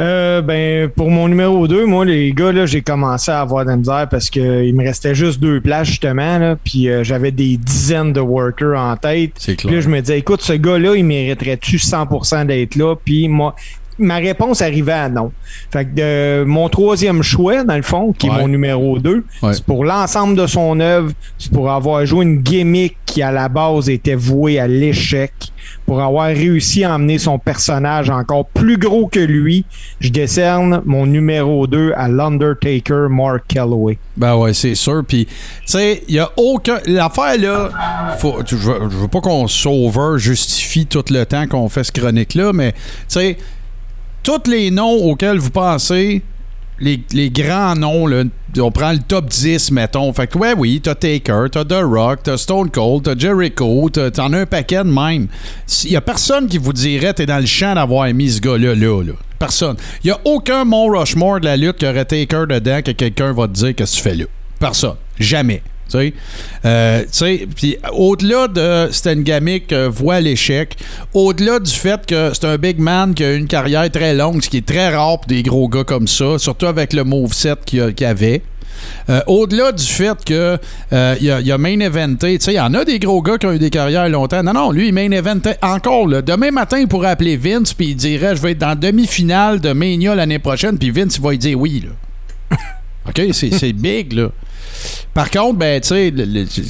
[0.00, 3.70] Euh, ben, pour mon numéro 2, moi, les gars, là, j'ai commencé à avoir de
[3.70, 7.56] la misère parce qu'il me restait juste deux places, justement, là, puis euh, j'avais des
[7.56, 9.32] dizaines de workers en tête.
[9.58, 12.94] Puis là, je me disais, écoute, ce gars-là, il mériterait-tu 100% d'être là?
[13.04, 13.56] Puis moi,
[13.98, 15.32] ma réponse arrivait à non.
[15.70, 18.36] Fait que euh, mon troisième choix, dans le fond, qui Ouais.
[18.36, 19.52] est mon numéro 2, Ouais.
[19.54, 23.48] c'est pour l'ensemble de son œuvre, c'est pour avoir joué une gimmick qui, à la
[23.48, 25.32] base, était vouée à l'échec,
[25.86, 29.64] pour avoir réussi à emmener son personnage encore plus gros que lui.
[30.00, 33.98] Je décerne mon numéro 2 à l'Undertaker, Mark Calloway.
[34.16, 35.02] Ben ouais, c'est sûr.
[35.06, 35.32] Puis, tu
[35.66, 36.78] sais, il y a aucun.
[36.86, 37.70] L'affaire là,
[38.18, 41.92] faut, je, veux, je veux pas qu'on sauveur justifie tout le temps qu'on fait ce
[41.92, 43.36] chronique-là, mais, tu sais,
[44.28, 46.22] tous les noms auxquels vous pensez,
[46.80, 48.24] les, les grands noms, là,
[48.58, 50.12] on prend le top 10, mettons.
[50.12, 54.32] Fait que, ouais, oui, t'as Taker, t'as The Rock, t'as Stone Cold, t'as Jericho, t'en
[54.34, 55.28] as un paquet de même.
[55.84, 58.74] Il y a personne qui vous dirait t'es dans le champ d'avoir mis ce gars-là,
[58.74, 59.14] là, là.
[59.38, 59.76] Personne.
[60.04, 63.32] Il y a aucun Mont Rushmore de la lutte qui aurait Taker dedans que quelqu'un
[63.32, 64.24] va te dire que tu fais là.
[64.60, 64.96] Personne.
[65.18, 65.62] Jamais.
[65.88, 66.14] Tu sais,
[66.64, 69.24] Euh, tu sais, puis au-delà de c'était une
[69.72, 70.76] euh, voit l'échec,
[71.14, 74.48] au-delà du fait que c'est un big man qui a une carrière très longue, ce
[74.48, 77.94] qui est très rare pour des gros gars comme ça, surtout avec le moveset qu'il
[77.94, 78.42] qu'il avait.
[79.10, 80.58] Euh, au-delà du fait que
[80.92, 83.38] euh, il a, a main eventé, tu sais, il y en a des gros gars
[83.38, 84.42] qui ont eu des carrières longtemps.
[84.42, 86.08] Non, non, lui, main eventait encore.
[86.22, 89.60] Demain matin, il pourrait appeler Vince puis il dirait Je vais être dans la demi-finale
[89.60, 91.84] de Mania l'année prochaine, puis Vince, il va lui dire oui.
[91.84, 92.56] Là.
[93.08, 93.22] OK?
[93.32, 94.30] C'est big, là.
[95.14, 96.12] Par contre, ben, tu sais,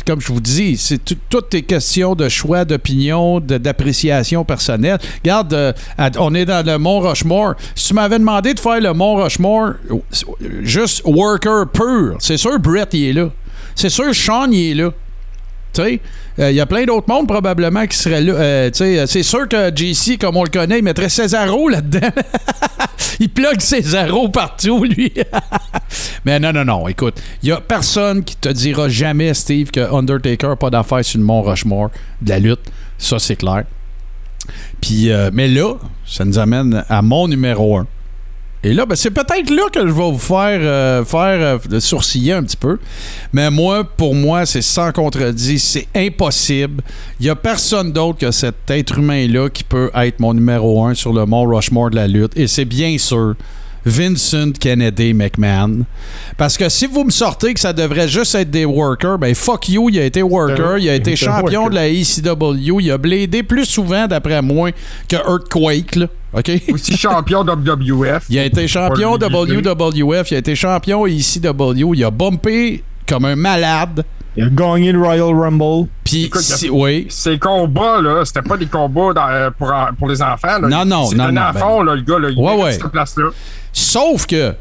[0.06, 4.98] comme je vous dis, c'est tout- toutes tes questions de choix, d'opinion, d'appréciation personnelle.
[5.22, 5.72] Regarde, euh,
[6.18, 7.54] on est dans le Mont Rushmore.
[7.74, 9.96] Si tu m'avais demandé de faire le Mont Rushmore, euh,
[10.62, 13.30] juste worker pur, c'est sûr Brett, il est là.
[13.74, 14.90] C'est sûr Sean, il est là.
[15.76, 16.00] Il
[16.38, 18.32] y a plein d'autres mondes probablement qui seraient là.
[18.34, 22.10] Euh, c'est sûr que JC, comme on le connaît, il mettrait Cesaro là-dedans.
[23.20, 25.12] il plug Cesaro partout, lui.
[26.24, 26.88] Mais non, non, non.
[26.88, 31.04] Écoute, il y a personne qui te dira jamais, Steve, que Undertaker n'a pas d'affaire
[31.04, 31.90] sur le Mont Rushmore
[32.20, 32.60] de la lutte.
[32.98, 33.64] Ça, c'est clair.
[34.80, 35.74] Puis, euh, mais là,
[36.06, 37.86] ça nous amène à mon numéro 1.
[38.64, 42.32] Et là, ben, c'est peut-être là que je vais vous faire, euh, faire euh, sourciller
[42.32, 42.78] un petit peu.
[43.32, 46.82] Mais moi, pour moi, c'est sans contredit, c'est impossible.
[47.20, 50.94] Il n'y a personne d'autre que cet être humain-là qui peut être mon numéro un
[50.94, 52.36] sur le Mont Rushmore de la lutte.
[52.36, 53.36] Et c'est bien sûr
[53.84, 55.84] Vincent Kennedy McMahon.
[56.36, 59.68] Parce que si vous me sortez que ça devrait juste être des workers, ben fuck
[59.68, 63.42] you, il a été worker, il a été champion de la ECW, il a blédé
[63.42, 64.72] plus souvent, d'après moi,
[65.08, 66.06] que Earthquake, là.
[66.32, 66.50] OK?
[66.72, 68.24] Aussi champion WWF.
[68.28, 73.36] Il a été champion WWF, il a été champion ECW, il a bumpé comme un
[73.36, 74.04] malade.
[74.36, 75.88] Il a gagné le Royal Rumble.
[76.04, 77.06] Puis, si- oui.
[77.08, 80.60] Ces combats, là, c'était pas des combats dans- euh, pour, pour les enfants.
[80.60, 80.68] Là.
[80.68, 82.18] Non, non, C'était non, un non, enfant, là, le gars.
[82.18, 82.72] Là, il Ouais, ouais.
[82.72, 83.30] cette place-là.
[83.72, 84.54] Sauf que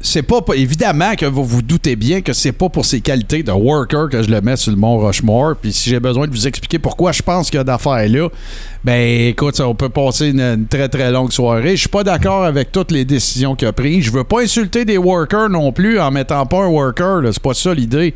[0.00, 3.50] c'est pas évidemment que vous vous doutez bien que c'est pas pour ses qualités de
[3.50, 5.56] worker que je le mets sur le Mont Rushmore.
[5.60, 8.28] Puis si j'ai besoin de vous expliquer pourquoi je pense qu'il y a d'affaires là,
[8.84, 11.72] ben écoute, on peut passer une, très très longue soirée.
[11.72, 14.04] Je suis pas d'accord avec toutes les décisions qu'il a prises.
[14.04, 17.22] Je veux pas insulter des workers non plus en mettant pas un worker.
[17.32, 18.14] C'est pas ça l'idée.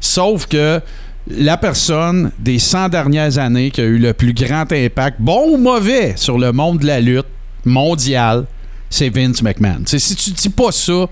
[0.00, 0.80] Sauf que
[1.28, 5.56] la personne des 100 dernières années qui a eu le plus grand impact, bon ou
[5.56, 7.26] mauvais, sur le monde de la lutte
[7.64, 8.44] mondiale,
[8.92, 9.82] c'est Vince McMahon.
[9.86, 11.06] Si tu dis pas ça,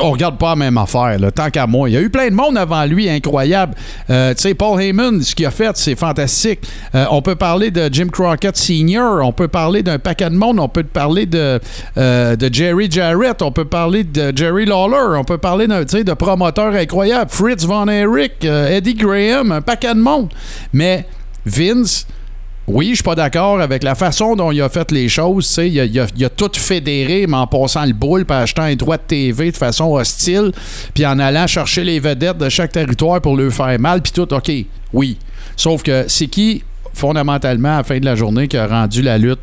[0.00, 1.90] on regarde pas la même affaire, là, tant qu'à moi.
[1.90, 3.74] Il y a eu plein de monde avant lui, incroyable.
[4.08, 6.60] Euh, tu sais, Paul Heyman, ce qu'il a fait, c'est fantastique.
[6.94, 10.60] Euh, on peut parler de Jim Crockett Sr., on peut parler d'un paquet de monde,
[10.60, 11.60] on peut parler de,
[11.98, 16.14] euh, de Jerry Jarrett, on peut parler de Jerry Lawler, on peut parler d'un, de
[16.14, 20.28] promoteurs incroyables, Fritz Von Erich, Eddie Graham, un paquet de monde.
[20.72, 21.06] Mais
[21.44, 22.06] Vince,
[22.68, 25.56] oui, je suis pas d'accord avec la façon dont il a fait les choses.
[25.62, 28.96] Il a, il a- tout fédéré, mais en passant le boule, puis achetant un droit
[28.96, 30.50] de TV de façon hostile,
[30.92, 34.32] puis en allant chercher les vedettes de chaque territoire pour leur faire mal, puis tout,
[34.34, 34.50] OK,
[34.92, 35.16] oui.
[35.56, 39.16] Sauf que c'est qui, fondamentalement, à la fin de la journée, qui a rendu la
[39.16, 39.40] lutte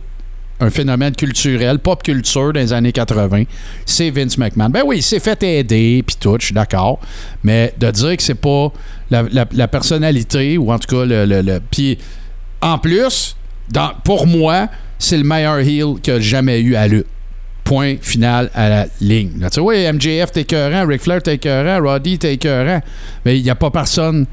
[0.60, 3.44] un phénomène culturel, pop culture dans les années 80,
[3.86, 4.70] c'est Vince McMahon.
[4.70, 7.00] Ben oui, il s'est fait aider, puis tout, je suis d'accord.
[7.44, 8.72] Mais de dire que c'est pas
[9.10, 11.26] la, personnalité, ou en tout cas le...
[11.26, 11.60] le,
[12.64, 13.35] en plus,
[14.03, 14.68] pour moi,
[14.98, 17.07] c'est le meilleur heel que j'ai jamais eu à lutte.
[17.64, 19.31] Point final à la ligne.
[19.40, 22.81] Tu sais, oui, MJF t'es écœurant, Ric Flair t'es écœurant, Roddy t'es écœurant,
[23.23, 24.26] mais il n'y a pas personne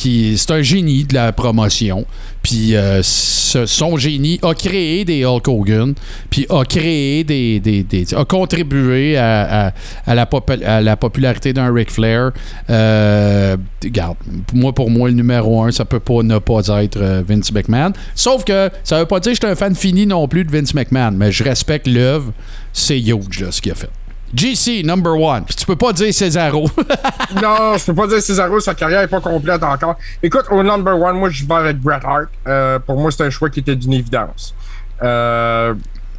[0.00, 2.06] C'est un génie de la promotion.
[2.40, 5.94] Puis euh, son génie a créé des Hulk Hogan,
[6.30, 8.06] puis a créé des.
[8.14, 9.72] a contribué à,
[10.06, 12.30] la, popularité d'un Ric Flair.
[12.70, 14.16] Euh, regarde,
[14.54, 17.92] moi, pour moi, le numéro un, ça peut pas ne pas être euh, Vince McMahon.
[18.14, 20.56] Sauf que ça veut pas dire que je suis un fan fini non plus de
[20.56, 22.32] Vince McMahon, mais je respecte l'œuvre.
[22.72, 23.90] C'est huge, ce qu'il a fait.
[24.34, 25.44] GC, number one.
[25.44, 26.64] Puis tu peux pas dire Cesaro.
[27.42, 29.96] non, je peux pas dire Cesaro, sa carrière est pas complète encore.
[30.22, 32.28] Écoute, au number one, moi, je vais avec Bret Hart.
[32.46, 34.54] Euh, pour moi, c'est un choix qui était d'une évidence.
[35.02, 35.74] Euh,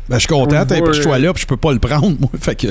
[0.08, 2.30] Ben, je suis content, t'as pris ce choix-là, puis je peux pas le prendre, moi.
[2.40, 2.68] Fait que.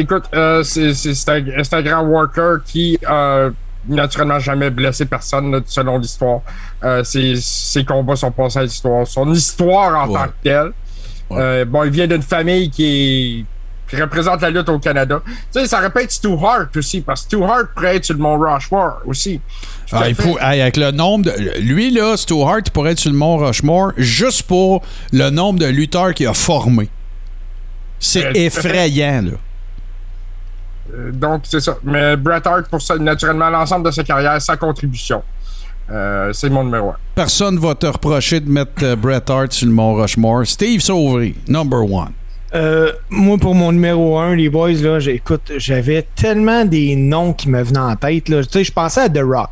[0.00, 3.50] Écoute, euh, c'est un, grand worker qui, euh,
[3.86, 6.40] naturellement, jamais blessé personne, là, selon l'histoire.
[6.82, 9.06] Euh, ses, ses combats sont passés à l'histoire.
[9.06, 10.18] Son histoire en Ouais.
[10.18, 10.72] tant que telle.
[11.30, 11.64] Ouais.
[11.66, 12.84] Bon, il vient d'une famille qui,
[13.40, 13.44] est,
[13.88, 15.20] qui représente la lutte au Canada.
[15.26, 18.20] Tu sais, ça répète Stu Hart aussi, parce que Stu Hart pourrait être sur le
[18.20, 19.40] Mont Rushmore aussi.
[19.92, 21.60] Ah, il faut- avec le nombre de.
[21.60, 24.82] Lui, là, Stu Hart, il pourrait être sur le Mont Rushmore juste pour
[25.12, 26.90] le nombre de lutteurs qu'il a formés.
[27.98, 29.32] C'est Euh, effrayant, là.
[30.94, 31.76] Euh, donc, c'est ça.
[31.82, 35.22] Mais Bret Hart, pour ça, naturellement, l'ensemble de sa carrière, sa contribution.
[35.90, 36.96] Euh, c'est mon numéro un.
[37.14, 40.46] Personne va te reprocher de mettre Bret Hart sur le Mont Rushmore.
[40.46, 42.12] Steve Sauvry, number one.
[42.54, 47.34] Euh, moi, pour mon numéro 1, les boys, là, j'ai- écoute, j'avais tellement des noms
[47.34, 48.28] qui me venaient en tête.
[48.30, 48.42] Là.
[48.42, 49.50] Tu sais, je pensais à The Rock.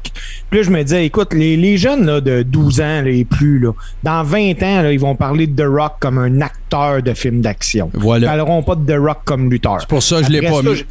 [0.50, 3.26] Puis là, je me disais, écoute, les, les jeunes là, de 12 ans là, et
[3.26, 7.02] plus, là, dans 20 ans, là, ils vont parler de The Rock comme un acteur
[7.02, 7.90] de film d'action.
[7.94, 8.28] Ils Voilà.
[8.28, 9.76] parleront pas de The Rock comme lutteur.
[9.80, 10.84] C'est pour ça que je l'ai pas ça, mis.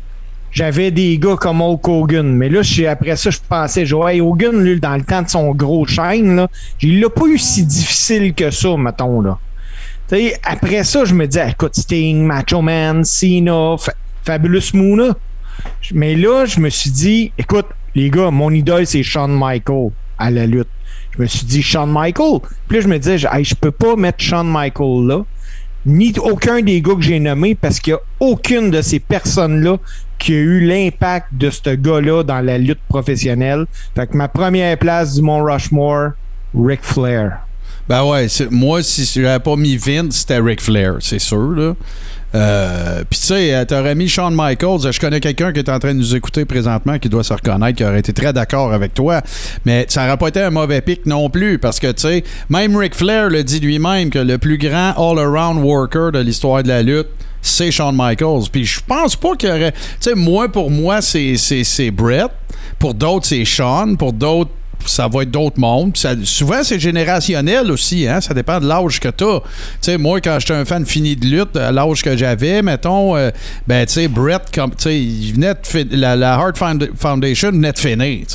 [0.52, 4.80] J'avais des gars comme Hulk Hogan, mais là, après ça, je pensais, hey, Hogan, lui,
[4.80, 6.48] dans le temps de son gros chaîne, là,
[6.82, 9.38] il l'a pas eu si difficile que ça, mettons, là.
[10.44, 15.16] Après ça, je me disais, écoute, Sting, Macho Man, Cena, Fa- Fabulous Moona.
[15.94, 17.66] Mais là, je me suis dit, écoute,
[17.96, 20.68] les gars, mon idole, c'est Shawn Michael à la lutte.
[21.18, 22.40] Je me suis dit, Shawn Michael.
[22.68, 25.22] Puis là, je me disais, je, hey, je peux pas mettre Shawn Michael là,
[25.86, 29.78] ni aucun des gars que j'ai nommés, parce qu'il y a aucune de ces personnes-là
[30.18, 33.66] qui a eu l'impact de ce gars-là dans la lutte professionnelle.
[33.96, 36.12] Fait que ma première place du Mont Rushmore,
[36.58, 37.40] Ric Flair.
[37.88, 41.76] Ben ouais, moi, si j'avais pas mis Vince, c'était Ric Flair, c'est sûr, là.
[42.34, 44.92] Euh, Puis tu sais, t'aurais mis Shawn Michaels.
[44.92, 47.78] Je connais quelqu'un qui est en train de nous écouter présentement qui doit se reconnaître,
[47.78, 49.22] qui aurait été très d'accord avec toi.
[49.66, 52.76] Mais ça n'aurait pas été un mauvais pic non plus parce que tu sais, même
[52.76, 56.84] Ric Flair le dit lui-même que le plus grand all-around worker de l'histoire de la
[56.84, 57.08] lutte,
[57.42, 58.50] c'est Shawn Michaels.
[58.52, 59.72] Puis je pense pas qu'il y aurait.
[59.72, 62.32] Tu sais, moi, pour moi, c'est Brett.
[62.80, 63.96] Pour d'autres, c'est Shawn.
[63.96, 64.52] Pour d'autres,
[64.86, 65.96] ça va être d'autres mondes.
[66.24, 68.08] Souvent, c'est générationnel aussi.
[68.08, 68.22] Hein?
[68.22, 69.24] Ça dépend de l'âge que tu
[69.92, 69.98] as.
[69.98, 73.32] Moi, quand j'étais un fan fini de lutte, à l'âge que j'avais, mettons, euh,
[73.68, 77.80] ben, tu sais, Brett, comme, il venait de la, la Heart Found- Foundation venait de
[77.80, 78.26] finir.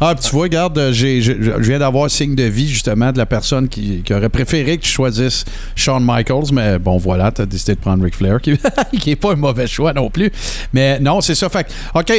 [0.00, 3.68] Ah, tu vois, regarde, euh, je viens d'avoir signe de vie, justement, de la personne
[3.68, 5.44] qui, aurait préféré que tu choisisses
[5.74, 8.58] Shawn Michaels, mais bon, voilà, tu as décidé de prendre Ric Flair, qui,
[9.00, 10.30] qui est pas un mauvais choix non plus.
[10.72, 11.48] Mais non, c'est ça.
[11.48, 12.12] Fait OK.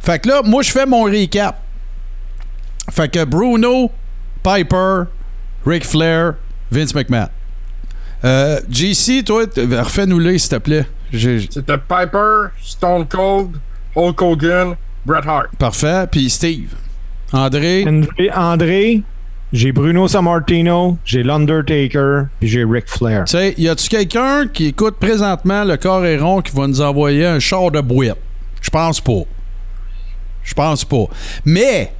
[0.00, 1.60] Fait que là, moi, je fais mon recap.
[2.90, 3.90] Fait que Bruno,
[4.42, 5.04] Piper,
[5.66, 6.34] Ric Flair,
[6.70, 7.28] Vince McMahon.
[8.24, 10.86] Euh, JC, toi, refais-nous-les, s'il te plaît.
[11.12, 13.56] J'ai- C'était Piper, Stone Cold,
[13.94, 15.48] Hulk Hogan, Bret Hart.
[15.58, 16.06] Parfait.
[16.10, 16.74] Puis Steve.
[17.32, 17.84] André.
[17.86, 19.02] André, André,
[19.52, 23.24] j'ai Bruno Sammartino, j'ai l'Undertaker, puis j'ai Ric Flair.
[23.24, 26.80] Tu sais, y a-tu quelqu'un qui écoute présentement le corps est rond qui va nous
[26.80, 28.18] envoyer un char de bouette?
[28.60, 29.22] Je pense pas.
[30.44, 31.04] Je pense pas.
[31.44, 31.92] Mais,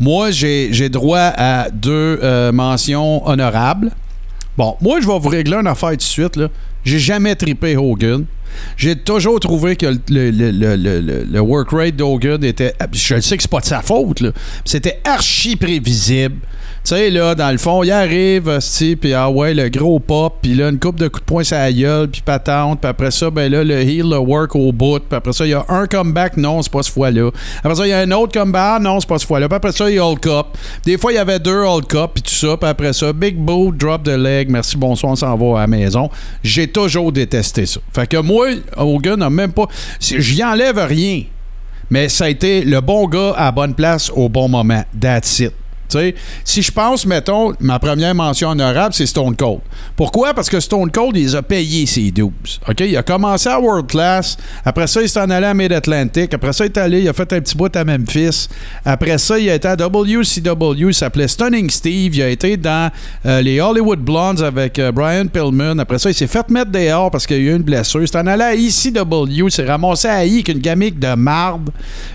[0.00, 3.90] moi, j'ai droit à deux euh, mentions honorables.
[4.56, 6.40] Bon, moi, je vais vous régler une affaire tout de suite.
[6.84, 8.24] J'ai jamais trippé Hogan.
[8.76, 12.74] J'ai toujours trouvé que le, le, le, le, work rate d'Hogan était.
[12.92, 14.22] Je sais que c'est pas de sa faute.
[14.64, 16.36] C'était archi prévisible.
[16.82, 18.58] Tu sais, là, dans le fond, il arrive,
[18.98, 21.70] puis ah ouais, le gros pop, puis là, une coupe de coups de poing la
[21.70, 25.14] gueule, puis patente, puis après ça, ben là, le heel, le work au bout, puis
[25.14, 27.30] après ça, il y a un comeback, non, c'est pas ce fois-là.
[27.58, 29.48] Après ça, il y a un autre comeback, ah, non, c'est pas ce fois-là.
[29.48, 30.46] Puis après ça, il y a Hulk Cup.
[30.84, 33.36] Des fois, il y avait deux Hulk Cup, puis tout ça, puis après ça, Big
[33.36, 36.08] Boot, drop the leg, merci, bonsoir, on s'en va à la maison.
[36.42, 37.80] J'ai toujours détesté ça.
[37.92, 39.66] Fait que moi, Hogan n'a même pas.
[40.00, 41.24] J'y enlève rien.
[41.90, 44.84] Mais ça a été le bon gars à la bonne place au bon moment.
[44.98, 45.52] That's it.
[45.90, 46.14] Tu sais,
[46.44, 49.60] si je pense, mettons, ma première mention honorable, c'est Stone Cold.
[49.96, 50.34] Pourquoi?
[50.34, 52.30] Parce que Stone Cold, il a payés ses 12.
[52.68, 52.80] OK?
[52.80, 54.36] Il a commencé à World Class.
[54.64, 56.32] Après ça, il s'est en allé à Mid-Atlantic.
[56.32, 58.48] Après ça, il est allé, il a fait un petit bout à Memphis.
[58.84, 60.88] Après ça, il a été à WCW.
[60.88, 62.14] Il s'appelait Stunning Steve.
[62.14, 62.90] Il a été dans
[63.26, 65.78] euh, les Hollywood Blondes avec euh, Brian Pillman.
[65.78, 68.02] Après ça, il s'est fait mettre dehors parce qu'il y a eu une blessure.
[68.02, 69.46] Il s'est en allé à ECW.
[69.46, 71.70] Il s'est ramassé à I avec une gamique de marde.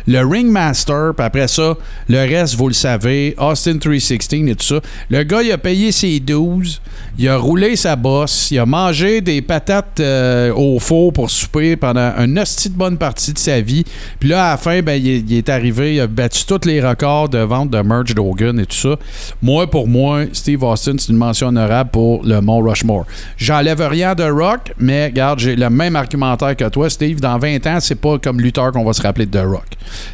[0.08, 1.14] Le Ringmaster.
[1.16, 1.76] Puis après ça,
[2.08, 3.36] le reste, vous le savez.
[3.38, 4.82] Austin 316 et tout ça.
[5.10, 6.82] Le gars, il a payé ses 12.
[7.18, 8.52] Il a roulé sa bosse.
[8.52, 13.34] Il a mangé des patates euh, au four pour souper pendant une hostie bonne partie
[13.34, 13.86] de sa vie.
[14.20, 15.96] Puis là, à la fin, ben, il, est, arrivé.
[15.96, 18.96] Il a battu tous les records de vente de merch d'Hogan et tout ça.
[19.42, 23.06] Moi, pour moi, Steve Austin, c'est une mention honorable pour le Mont Rushmore.
[23.38, 27.20] J'enlève rien de Rock, mais regarde, j'ai le même argumentaire que toi, Steve.
[27.20, 29.68] Dans 20 ans, c'est pas comme lutteur qu'on va se rappeler de The Rock.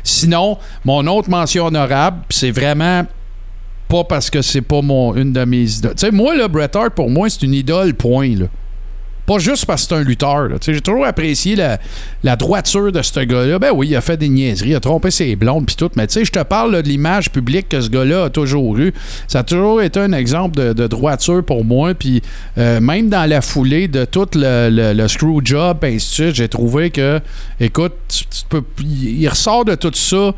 [0.03, 3.05] Sinon, mon autre mention honorable, c'est vraiment
[3.91, 5.95] pas parce que c'est pas mon une de mes idoles.
[5.95, 8.35] Tu sais, moi, là, Bret Hart, pour moi, c'est une idole, point.
[8.37, 8.45] Là.
[9.25, 10.49] Pas juste parce que c'est un lutteur.
[10.65, 11.77] J'ai toujours apprécié la,
[12.23, 13.59] la droiture de ce gars-là.
[13.59, 15.89] Ben oui, il a fait des niaiseries, il a trompé ses blondes puis tout.
[15.95, 18.77] Mais tu sais, je te parle là, de l'image publique que ce gars-là a toujours
[18.77, 18.93] eu.
[19.27, 21.93] Ça a toujours été un exemple de, de droiture pour moi.
[21.93, 22.21] Puis
[22.57, 26.89] euh, même dans la foulée de tout le, le, le screw job, suite, j'ai trouvé
[26.89, 27.19] que,
[27.59, 27.93] écoute,
[28.83, 30.33] il ressort de tout ça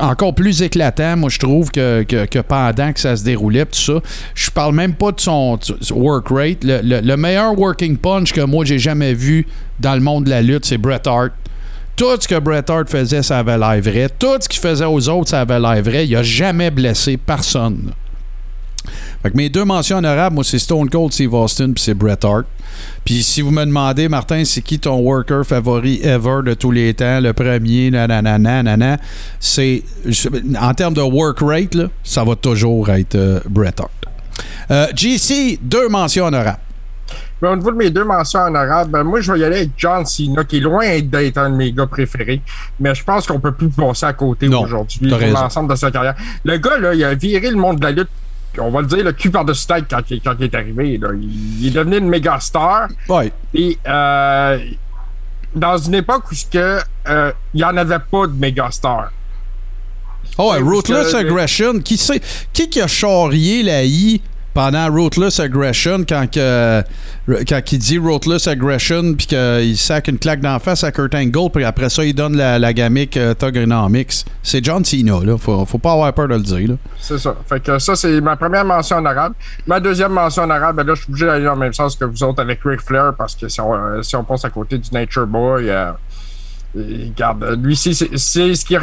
[0.00, 4.00] encore plus éclatant, moi, je trouve, que, que, pendant que ça se déroulait, tout ça.
[4.34, 5.58] Je parle même pas de son,
[5.90, 6.64] work rate.
[6.64, 9.46] Le, le- le meilleur working punch que moi, j'ai jamais vu
[9.80, 11.30] dans le monde de la lutte, c'est Bret Hart.
[11.96, 14.08] Tout ce que Bret Hart faisait, ça avait l'air vrai.
[14.18, 16.06] Tout ce qu'il faisait aux autres, ça avait l'air vrai.
[16.06, 17.90] Il a jamais blessé personne.
[19.22, 22.24] Fait que mes deux mentions honorables, moi, c'est Stone Cold Steve Austin puis c'est Bret
[22.24, 22.44] Hart.
[23.04, 26.94] Puis si vous me demandez, Martin, c'est qui ton worker favori ever de tous les
[26.94, 28.96] temps, le premier, nanana, nanana,
[29.40, 29.82] c'est
[30.60, 33.90] en termes de work rate, là, ça va toujours être euh, Bret Hart.
[34.70, 36.60] Euh, GC, deux mentions honorables.
[37.40, 39.70] Ben, au niveau de mes deux mentions honorables, ben, moi, je vais y aller avec
[39.76, 42.42] John Cena, qui est loin d'être un de mes gars préférés.
[42.80, 46.16] Mais je pense qu'on peut plus passer à côté aujourd'hui pour l'ensemble de sa carrière.
[46.44, 48.10] Le gars, là, il a viré le monde de la lutte.
[48.60, 50.98] On va le dire, le cul par-dessus tête quand, il- quand il est arrivé.
[50.98, 51.08] là.
[51.14, 52.88] Il, il est devenu une méga star.
[53.08, 53.32] Ouais.
[53.54, 54.58] Et euh,
[55.54, 56.78] dans une époque où que,
[57.08, 59.10] euh, il n'y en avait pas de méga star.
[60.36, 61.80] Oh, ouais, Ruthless Aggression.
[61.80, 62.22] Qui, c'est,
[62.52, 64.20] qui qui a charrié la I
[64.58, 70.82] pendant Ruthless Aggression quand, il dit Ruthless Aggression puis qu'il sac une claque d'en face
[70.82, 73.34] à Kurt Angle puis après ça il donne la, la gamique euh.
[74.42, 75.38] C'est John Cena, là.
[75.38, 76.74] Faut, faut pas avoir peur de le dire, là.
[76.98, 77.36] C'est ça.
[77.48, 79.36] Fait que ça, c'est ma première mention honorable.
[79.64, 82.04] Ma deuxième mention honorable, ben là, je suis obligé d'aller dans le même sens que
[82.04, 84.78] vous autres avec Ric Flair parce que si on, euh, si on passe à côté
[84.78, 85.92] du Nature Boy, euh,
[86.74, 88.76] regarde, euh, lui, c'est ce qui,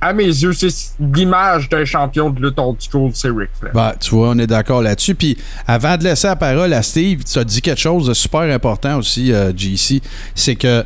[0.00, 0.68] à mes yeux, c'est
[1.00, 3.72] l'image d'un champion de lutte old school, c'est Ric Flair.
[3.74, 5.14] Ben, tu vois, on est d'accord là-dessus.
[5.14, 5.36] Puis
[5.66, 8.98] avant de laisser la parole à Steve, tu as dit quelque chose de super important
[8.98, 10.00] aussi, euh, JC.
[10.34, 10.84] C'est que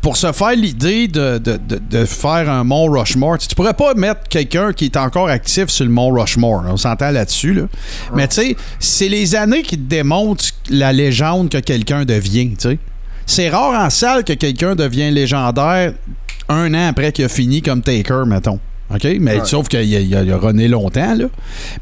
[0.00, 4.28] pour se faire l'idée de, de- de- faire un Mont Rushmore, tu, pourrais pas mettre
[4.30, 6.64] quelqu'un qui est encore actif sur le Mont Rushmore.
[6.68, 7.52] On s'entend là-dessus.
[7.52, 7.62] Là.
[8.14, 12.48] Mais tu sais, c'est les années qui te démontrent la légende que quelqu'un devient.
[12.56, 12.78] tu sais.
[13.30, 15.92] C'est rare en salle que quelqu'un devient légendaire
[16.48, 18.58] un an après qu'il a fini comme Taker, mettons.
[18.92, 19.06] OK?
[19.20, 19.44] Mais Ouais.
[19.44, 21.26] sauf qu'il a, a- runné longtemps, là.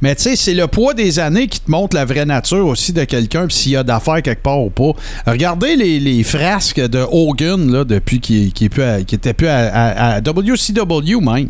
[0.03, 2.93] Mais tu sais, c'est le poids des années qui te montre la vraie nature aussi
[2.93, 4.91] de quelqu'un, puis s'il y a d'affaires quelque part ou pas.
[5.27, 10.21] Regardez les, les frasques de Hogan, là, depuis qu'il qu'il était plus à, à- à
[10.21, 11.49] WCW même.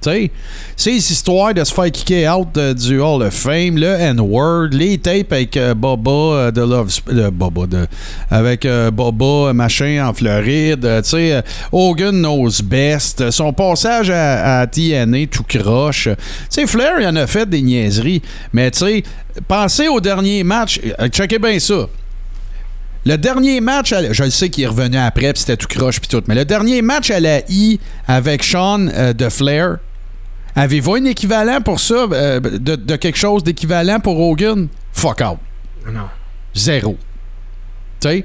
[0.00, 0.30] Sais,
[0.76, 4.96] ces histoires de se faire kicker out euh, du Hall of Fame, le N-word, les
[4.96, 7.86] tapes avec euh, Boba euh, de Love, Sp- euh, de,
[8.30, 8.90] avec euh,
[9.52, 11.32] machin en Floride, tu
[11.70, 16.08] Hogan knows best, son passage à, TNA tout croche.
[16.50, 18.22] Tu Flair, il en a fait des niaiseries,
[18.54, 19.02] mais tu sais,
[19.48, 20.80] pensez au dernier match,
[21.12, 21.86] checkez bien ça.
[23.06, 25.68] Le dernier match, à la- je le sais qu'il est revenu après, puis c'était tout
[25.68, 29.78] croche, puis tout, mais le dernier match à la I avec Sean de Flair,
[30.56, 34.68] avez-vous un équivalent pour ça, euh, de, de quelque chose d'équivalent pour Hogan?
[34.92, 35.38] Fuck out.
[35.90, 36.08] Non.
[36.54, 36.96] Zéro.
[38.00, 38.24] Tu sais?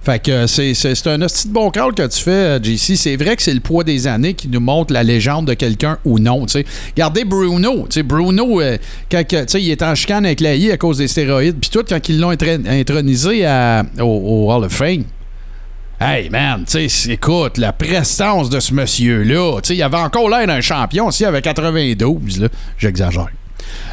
[0.00, 2.96] Fait que c'est, c'est, un de bon call que tu fais, euh, JC.
[2.96, 5.98] C'est vrai que c'est le poids des années qui nous montre la légende de quelqu'un
[6.04, 6.46] ou non.
[6.46, 6.64] tu sais.
[6.94, 7.86] Regardez Bruno.
[7.90, 8.78] Tu sais, Bruno, euh,
[9.10, 9.22] quand
[9.54, 11.56] il est en chicane avec la I à cause des stéroïdes.
[11.60, 14.04] Puis tout, quand ils l'ont intronisé à- au,
[14.46, 15.04] au Hall of Fame.
[16.00, 19.60] Hey man, tu sais, écoute, la prestance de ce monsieur-là.
[19.62, 22.40] Tu sais, il avait encore l'air d'un champion aussi avec 92.
[22.40, 22.48] Là.
[22.78, 23.26] J'exagère.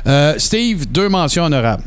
[0.05, 1.83] Euh, Steve, deux mentions honorables.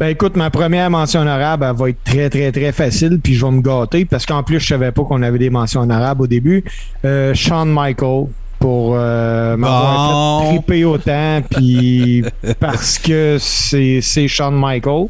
[0.00, 3.44] Ben écoute, ma première mention honorable, elle va être très, très, très facile, puis je
[3.44, 6.26] vais me gâter, parce qu'en plus, je savais pas qu'on avait des mentions honorables au
[6.26, 6.64] début.
[7.04, 8.24] Euh, Shawn Michael,
[8.58, 10.46] pour euh, m'avoir Bon.
[10.46, 12.24] fait triper autant, puis
[12.60, 15.06] parce que c'est c'est Shawn Michael.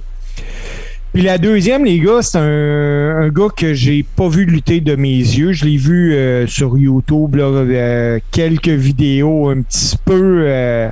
[1.13, 4.95] Puis la deuxième, les gars, c'est un, un gars que j'ai pas vu lutter de
[4.95, 5.53] mes yeux.
[5.53, 10.45] Je l'ai vu euh, sur YouTube, là, euh, quelques vidéos un petit peu...
[10.47, 10.89] euh,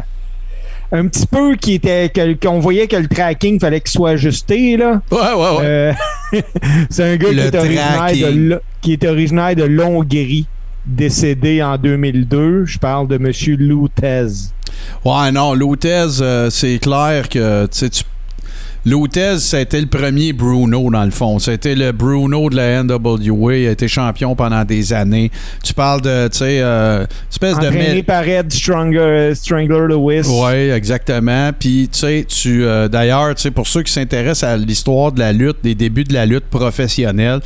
[0.90, 2.11] un petit peu qui était
[2.43, 5.03] qu'on voyait que le tracking fallait qu'il soit ajusté là.
[5.12, 5.95] Ouais, ouais,
[6.32, 6.43] ouais.
[6.90, 9.66] C'est un gars qui est, originaire de, qui est originaire de
[10.86, 12.65] décédé en 2002.
[12.65, 14.27] Je parle de Monsieur Lutez.
[15.05, 18.03] Ouais, non, Lutez, euh, c'est clair que tu
[18.89, 21.39] sais, tu- Lutez, c'était le premier Bruno, dans le fond.
[21.39, 23.56] C'était le Bruno de la NWA.
[23.56, 25.31] Il a été champion pendant des années.
[25.62, 27.66] Tu parles de, tu sais, euh, espèce de...
[27.66, 30.27] Entraîné mé- par Ed Stronger, Strangler Lewis.
[30.28, 31.51] Oui, exactement.
[31.59, 35.20] Puis, tu sais, tu, euh, d'ailleurs, tu sais, pour ceux qui s'intéressent à l'histoire de
[35.20, 37.40] la lutte, des débuts de la lutte professionnelle,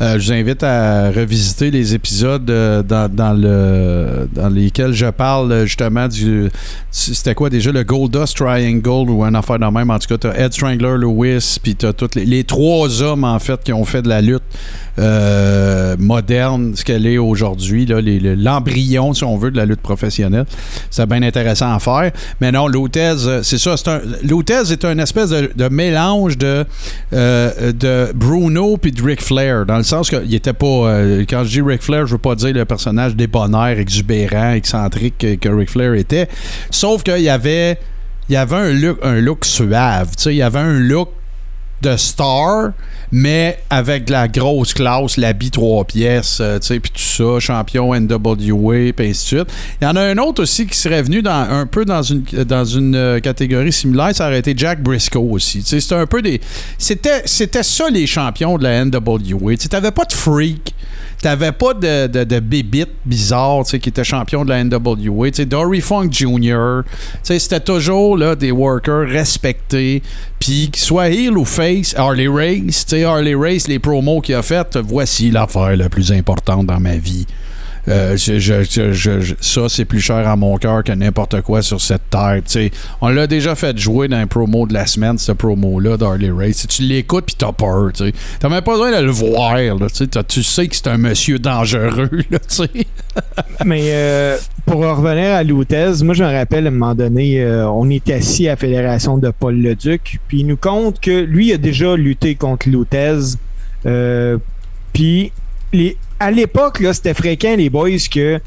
[0.00, 5.06] euh, je vous invite à revisiter les épisodes euh, dans, dans le, dans lesquels je
[5.06, 6.48] parle justement du.
[6.90, 9.90] C'était quoi déjà le Goldust Triangle ou un affaire de même.
[9.90, 13.38] En tout cas, tu Ed Strangler Lewis, puis t'as tous les, les trois hommes, en
[13.38, 14.42] fait, qui ont fait de la lutte
[14.98, 20.46] euh, moderne, ce qu'elle est aujourd'hui, l'embryon, si on veut, de la lutte professionnelle.
[20.88, 22.12] C'est bien intéressant à faire.
[22.40, 23.74] Mais non, Lutez, euh, c'est ça.
[24.22, 26.64] Lutez est un espèce de, mélange de,
[27.12, 31.00] euh, de Bruno puis de Ric Flair, dans le sens qu'il était pas.
[31.28, 35.34] quand je dis Ric Flair, je veux pas dire le personnage débonnaire, exubérant, excentrique que,
[35.34, 36.28] que Ric Flair était.
[36.70, 37.78] Sauf qu'il y avait.
[38.28, 40.10] Il y avait un look, un look suave.
[40.26, 41.10] Il y avait un look
[41.84, 42.72] de star,
[43.12, 47.94] mais avec la grosse classe, l'habit trois pièces, euh, tu sais, puis tout ça, champion
[47.94, 49.52] NWA, puis ainsi de suite.
[49.80, 52.22] Il y en a un autre aussi qui serait venu dans, un peu dans une,
[52.22, 55.62] dans une euh, catégorie similaire, ça aurait été Jack Briscoe aussi.
[55.62, 56.40] Tu sais, c'était un peu des...
[56.78, 59.56] C'était, c'était ça les champions de la NWA.
[59.56, 60.74] Tu n'avais pas de freak,
[61.24, 65.30] t'avais pas de, de, de bébite bizarre, qui était champion de la NWA.
[65.30, 66.82] Tu sais, Dory Funk Jr.,
[67.22, 70.02] c'était toujours là, des workers respectés,
[70.38, 74.76] puis qu'ils soient heel ou face, Harley Race, Harley Race, les promos qu'il a fait,
[74.76, 77.26] voici l'affaire la plus importante dans ma vie.
[77.88, 82.36] Euh, ça, c'est plus cher à mon cœur que n'importe quoi sur cette terre.
[82.44, 82.70] tu sais.
[83.00, 86.56] on l'a déjà fait jouer dans un promo de la semaine, ce promo-là d'Harley Race.
[86.56, 87.90] Si tu l'écoutes puis t'as peur.
[87.92, 88.12] tu.
[88.40, 89.56] T'as même pas besoin de le voir.
[89.56, 90.06] là, tu
[90.42, 90.66] sais.
[90.68, 92.10] Que c'est un monsieur dangereux.
[92.30, 92.38] Là.
[93.64, 94.36] Mais euh,
[94.66, 98.08] pour revenir à Lutez, moi je me rappelle à un moment donné, euh, on est
[98.10, 101.96] assis à la fédération de Paul Leduc, puis il nous compte que lui a déjà
[101.96, 103.18] lutté contre Lutez.
[103.86, 104.38] Euh,
[104.92, 105.32] puis
[105.72, 108.40] les- à l'époque, là, c'était fréquent les boys que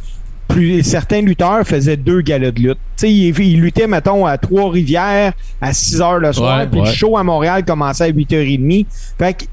[0.47, 2.77] plus, certains lutteurs faisaient deux galas de lutte.
[2.95, 6.79] Tu sais, ils, ils luttaient, mettons, à Trois-Rivières à 6 h le soir, Ouais, puis
[6.79, 6.87] ouais.
[6.87, 8.85] le show à Montréal commençait à 8h30.
[9.19, 9.43] Fait que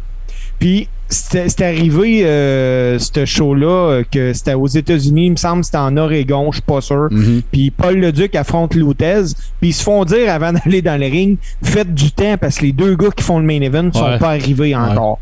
[0.58, 5.60] puis c'était c'était arrivé, euh, ce show-là, euh, que c'était aux États-Unis, il me semble
[5.60, 7.08] que c'était en Oregon, je suis pas sûr.
[7.10, 7.42] Mhm.
[7.52, 9.22] Puis Paul Leduc affronte Lutez,
[9.60, 12.66] puis ils se font dire avant d'aller dans le ring, faites du temps parce que
[12.66, 14.18] les deux gars qui font le main event sont Ouais.
[14.18, 15.18] pas arrivés encore.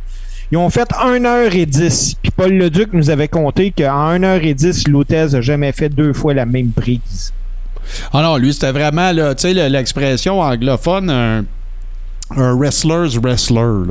[0.52, 5.72] Ils ont fait 1h10, puis Paul Leduc nous avait compté qu'en 1h10, Lutez a jamais
[5.72, 7.32] fait deux fois la même prise.
[8.12, 11.44] Ah non, lui, c'était vraiment, tu sais, le- l'expression anglophone, un,
[12.36, 13.84] un wrestler's wrestler.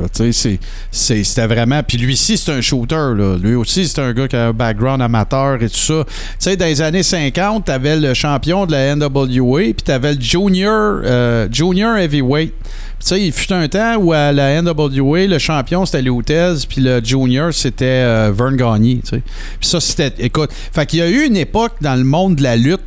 [0.90, 1.82] C'était vraiment.
[1.82, 3.14] Puis lui aussi, c'est un shooter.
[3.16, 3.36] Là.
[3.36, 6.04] Lui aussi, c'est un gars qui a un background amateur et tout ça.
[6.38, 11.00] Sais, dans les années 50, t'avais le champion de la NWA, puis t'avais le junior,
[11.04, 12.52] euh, junior heavyweight.
[12.62, 16.80] Tu sais, il fut un temps où à la NWA, le champion c'était Lutez, puis
[16.80, 19.00] le junior c'était euh, Vern Gagné.
[19.10, 19.20] Puis
[19.60, 20.12] ça, c'était.
[20.18, 22.82] Écoute, fait qu'il y a eu une époque dans le monde de la lutte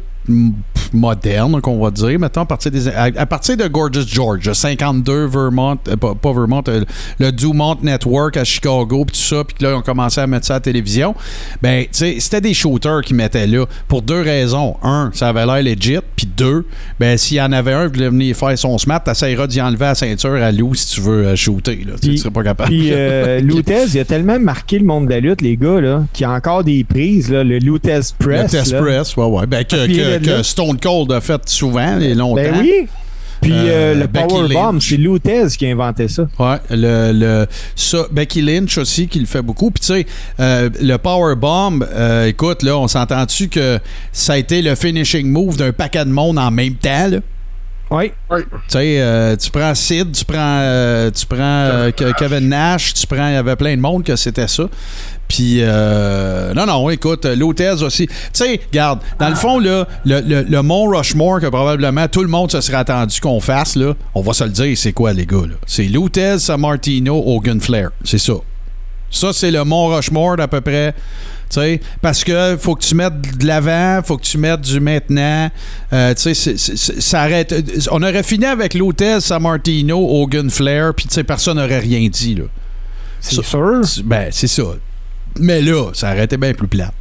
[0.93, 5.27] moderne, qu'on va dire, maintenant à partir, des, à, à partir de Gorgeous George, 52
[5.27, 6.83] Vermont, euh, pas, pas Vermont, euh,
[7.19, 10.55] le Dumont Network à Chicago, puis tout ça, puis là, on commençait à mettre ça
[10.55, 11.15] à la télévision.
[11.61, 14.75] Ben, tu sais, c'était des shooters qui mettaient là pour deux raisons.
[14.83, 16.65] Un, ça avait l'air legit, puis deux,
[16.99, 19.85] ben, s'il y en avait un qui voulait venir faire son smart, t'essayeras d'y enlever
[19.85, 21.93] la ceinture à Lou si tu veux euh, shooter, là.
[22.01, 22.69] Tu serais pas capable.
[22.69, 26.03] Puis euh, Lutez, il a tellement marqué le monde de la lutte, les gars, là,
[26.13, 28.51] qu'il y a encore des prises, là, le Lutez Press.
[28.53, 28.81] le test là.
[28.81, 29.45] press, ouais, ouais.
[29.47, 30.43] Ben, que, que- que.
[30.43, 32.35] Stone Cold a fait souvent et longtemps.
[32.41, 32.87] Ben oui.
[33.41, 34.89] Puis euh, Euh, le Becky Powerbomb, Lynch.
[34.89, 36.23] c'est Lutez qui a inventé ça.
[36.39, 39.69] Ouais, le, le, ça, Becky Lynch aussi qui le fait beaucoup.
[39.71, 40.05] Puis tu sais,
[40.39, 43.79] euh, le Powerbomb, euh, écoute, là, on s'entend-tu que
[44.11, 47.17] ça a été le finishing move d'un paquet de monde en même temps, là?
[47.91, 48.11] Oui.
[48.31, 52.95] Tu sais, euh, tu prends Sid, tu prends, euh, tu prends euh, Ke- Kevin Nash,
[52.95, 54.63] tu prends, il y avait plein de monde que c'était ça.
[55.27, 58.07] Puis, euh, non, non, écoute, Lutez aussi.
[58.07, 62.21] Tu sais, regarde, dans le fond, là, le, le, le Mont Rushmore que probablement tout
[62.21, 65.13] le monde se serait attendu qu'on fasse, là, on va se le dire, c'est quoi,
[65.13, 65.55] les gars, là?
[65.65, 67.89] C'est Lutez, Sammartino, Hogan Flair.
[68.03, 68.33] C'est ça.
[69.09, 70.93] Ça, c'est le Mont Rushmore d'à peu près.
[71.49, 74.79] Tu sais, parce que faut que tu mettes de l'avant, faut que tu mettes du
[74.79, 75.49] maintenant.
[75.93, 77.53] Euh, tu sais, c'est- c'est- c'est- ça arrête.
[77.91, 82.35] On aurait fini avec Lutez, Sammartino, Hogan Flair, puis tu sais, personne n'aurait rien dit,
[82.35, 82.43] là.
[83.21, 83.81] C'est Ça- sûr.
[84.03, 84.63] Ben, c'est ça.
[85.39, 86.91] Mais là, ça aurait été bien plus plat.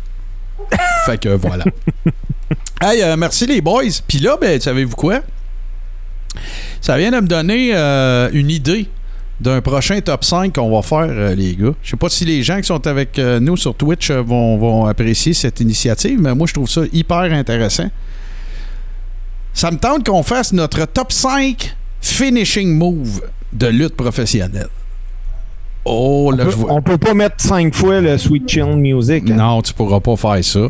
[1.07, 1.65] fait que voilà.
[2.83, 3.83] hey, euh, merci les boys.
[4.07, 5.21] Puis là, ben, savez-vous quoi?
[6.81, 8.89] Ça vient de me donner euh, une idée
[9.41, 11.75] d'un prochain top 5 qu'on va faire, euh, les gars.
[11.83, 14.59] Je sais pas si les gens qui sont avec euh, nous sur Twitch euh, vont,
[14.59, 17.91] vont apprécier cette initiative, mais moi, je trouve ça hyper intéressant.
[19.53, 24.69] Ça me tente qu'on fasse notre top 5 finishing move de lutte professionnelle.
[25.87, 26.73] Oh, On peut, je vois.
[26.73, 29.25] on peut pas mettre cinq fois le Sweet Chill Music.
[29.31, 29.35] hein.
[29.35, 30.61] Non, tu pourras pas faire ça.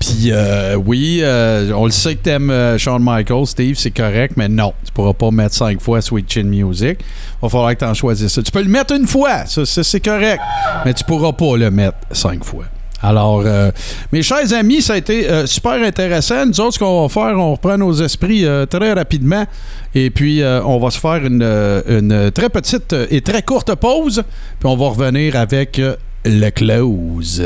[0.00, 4.34] Puis euh, oui, euh, on le sait que t'aimes euh, Shawn Michaels, Steve, c'est correct,
[4.36, 6.98] mais non, tu pourras pas mettre cinq fois Sweet Chin Music.
[7.40, 8.42] Va falloir que t'en choisisses ça.
[8.42, 10.40] Tu peux le mettre une fois, ça, ça, c'est correct,
[10.84, 12.64] mais tu pourras pas le mettre cinq fois.
[13.06, 13.70] Alors, euh,
[14.10, 16.44] mes chers amis, ça a été euh, super intéressant.
[16.44, 19.46] Nous autres, ce qu'on va faire, on reprend nos esprits euh, très rapidement.
[19.94, 21.42] Et puis, on va se faire une,
[21.88, 24.24] une très petite et très courte pause.
[24.58, 25.80] Puis, on va revenir avec
[26.24, 27.44] le close.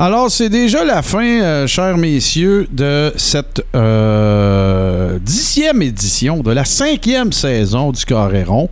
[0.00, 6.64] Alors, c'est déjà la fin, euh, chers messieurs, de cette euh, dixième édition de la
[6.64, 8.70] cinquième saison du Coréron.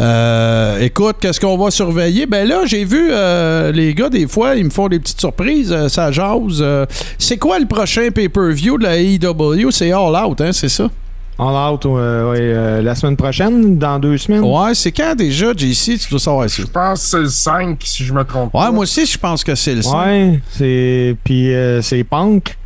[0.00, 2.26] Euh, écoute, qu'est-ce qu'on va surveiller?
[2.26, 3.08] Ben là, j'ai vu
[3.72, 6.62] les gars, des fois, ils me font des petites surprises, ça jase.
[7.18, 9.70] C'est quoi le prochain pay-per-view de la AEW?
[9.70, 10.90] C'est All Out, hein, c'est ça?
[11.38, 14.42] All out euh, ouais, euh, la semaine prochaine, dans deux semaines.
[14.42, 15.98] Ouais, c'est quand déjà, JC?
[15.98, 16.62] Tu dois savoir ça.
[16.62, 18.70] Je pense que c'est le 5, si je me trompe Ouais, pas.
[18.70, 20.06] moi aussi, je pense que c'est le 5.
[20.06, 21.14] Ouais, c'est.
[21.24, 22.56] Puis euh, c'est punk.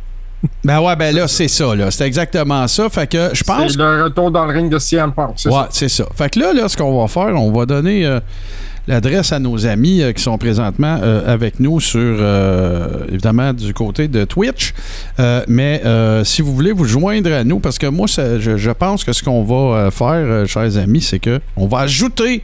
[0.63, 1.91] Ben ouais, ben là, c'est ça, là.
[1.91, 2.89] C'est exactement ça.
[2.89, 5.55] Fait que je pense C'est le retour dans le ring de CM Punk, c'est Ouais,
[5.55, 5.67] ça.
[5.71, 6.05] c'est ça.
[6.15, 8.19] Fait que là, là ce qu'on va faire, on va donner euh,
[8.87, 13.73] l'adresse à nos amis euh, qui sont présentement euh, avec nous sur, euh, évidemment, du
[13.73, 14.73] côté de Twitch.
[15.47, 15.81] Mais
[16.23, 19.43] si vous voulez vous joindre à nous, parce que moi, je, pense que ce qu'on
[19.43, 22.43] va faire, chers amis, c'est que on va ajouter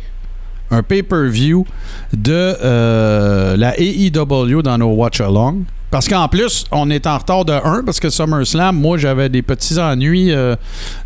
[0.70, 1.66] un pay-per-view
[2.14, 5.64] de la AEW dans nos watch-along.
[5.90, 9.42] Parce qu'en plus, on est en retard de 1 parce que SummerSlam, moi, j'avais des
[9.42, 10.56] petits ennuis euh,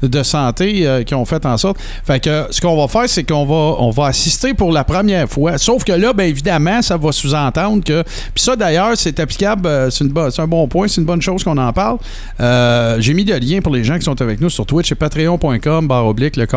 [0.01, 1.77] de santé euh, qui ont fait en sorte.
[2.03, 5.29] Fait que ce qu'on va faire, c'est qu'on va, on va assister pour la première
[5.29, 5.59] fois.
[5.59, 8.01] Sauf que là, bien évidemment, ça va sous-entendre que.
[8.33, 9.67] Puis ça, d'ailleurs, c'est applicable.
[9.67, 10.87] euh, c'est, un bon point.
[10.87, 11.97] C'est une bonne chose qu'on en parle.
[12.99, 14.89] J'ai mis le lien pour les gens qui sont avec nous sur Twitch.
[14.89, 16.47] C'est patreon.com, barre oblique, le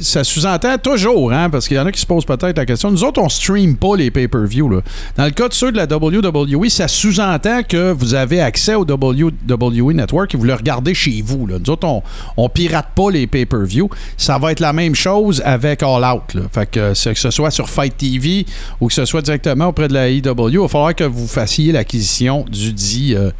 [0.00, 2.90] ça sous-entend toujours, hein, parce qu'il y en a qui se posent peut-être la question.
[2.90, 4.80] Nous autres, on stream pas les pay-per-view.
[5.16, 8.84] Dans le cas de ceux de la WWE, ça sous-entend que vous avez accès au
[8.84, 11.46] WWE Network et vous le regardez chez vous.
[11.46, 11.58] là.
[11.58, 12.02] Nous autres, on,
[12.36, 13.88] on pirate pas les pay-per-view.
[14.16, 16.36] Ça va être la même chose avec All Out.
[16.52, 18.46] Fait que, ce soit sur Fight TV
[18.80, 21.72] ou que ce soit directement auprès de la AEW, il va falloir que vous fassiez
[21.72, 22.74] l'acquisition du
[23.14, 23.30] euh,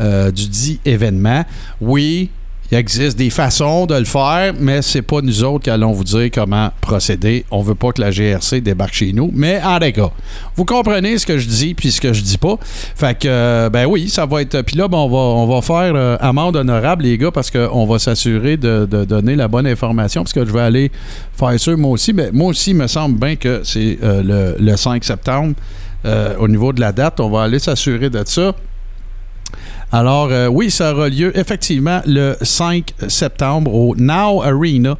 [0.00, 1.44] euh, du dit événement.
[1.80, 2.30] Oui,
[2.74, 6.02] il existe des façons de le faire, mais c'est pas nous autres qui allons vous
[6.02, 7.44] dire comment procéder.
[7.52, 9.30] On veut pas que la GRC débarque chez nous.
[9.32, 10.10] Mais en gars,
[10.56, 12.56] vous comprenez ce que je dis puis ce que je dis pas.
[12.96, 14.62] Fait que, euh, ben oui, ça va être.
[14.62, 17.86] Puis là, ben, on, va, on va faire euh, amende honorable, les gars, parce qu'on
[17.86, 20.90] va s'assurer de, donner la bonne information, parce que je vais aller
[21.38, 22.12] faire ça moi aussi.
[22.12, 25.54] Mais moi aussi, il me semble bien que c'est euh, le, le 5 septembre.
[26.38, 28.52] Au niveau de la date, on va aller s'assurer de ça.
[29.94, 34.98] Alors, euh, oui, ça aura lieu effectivement le 5 septembre au Now Arena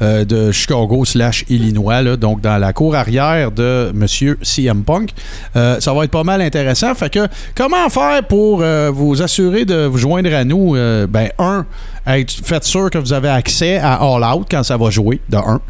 [0.00, 5.10] euh, de Chicago slash Illinois, donc dans la cour arrière de Monsieur CM Punk.
[5.56, 6.94] Euh, ça va être pas mal intéressant.
[6.94, 8.62] Fait que, comment faire pour
[8.92, 10.74] vous assurer de vous joindre à nous?
[11.08, 11.66] Ben, un,
[12.44, 15.60] faites sûr que vous avez accès à All Out quand ça va jouer, de un.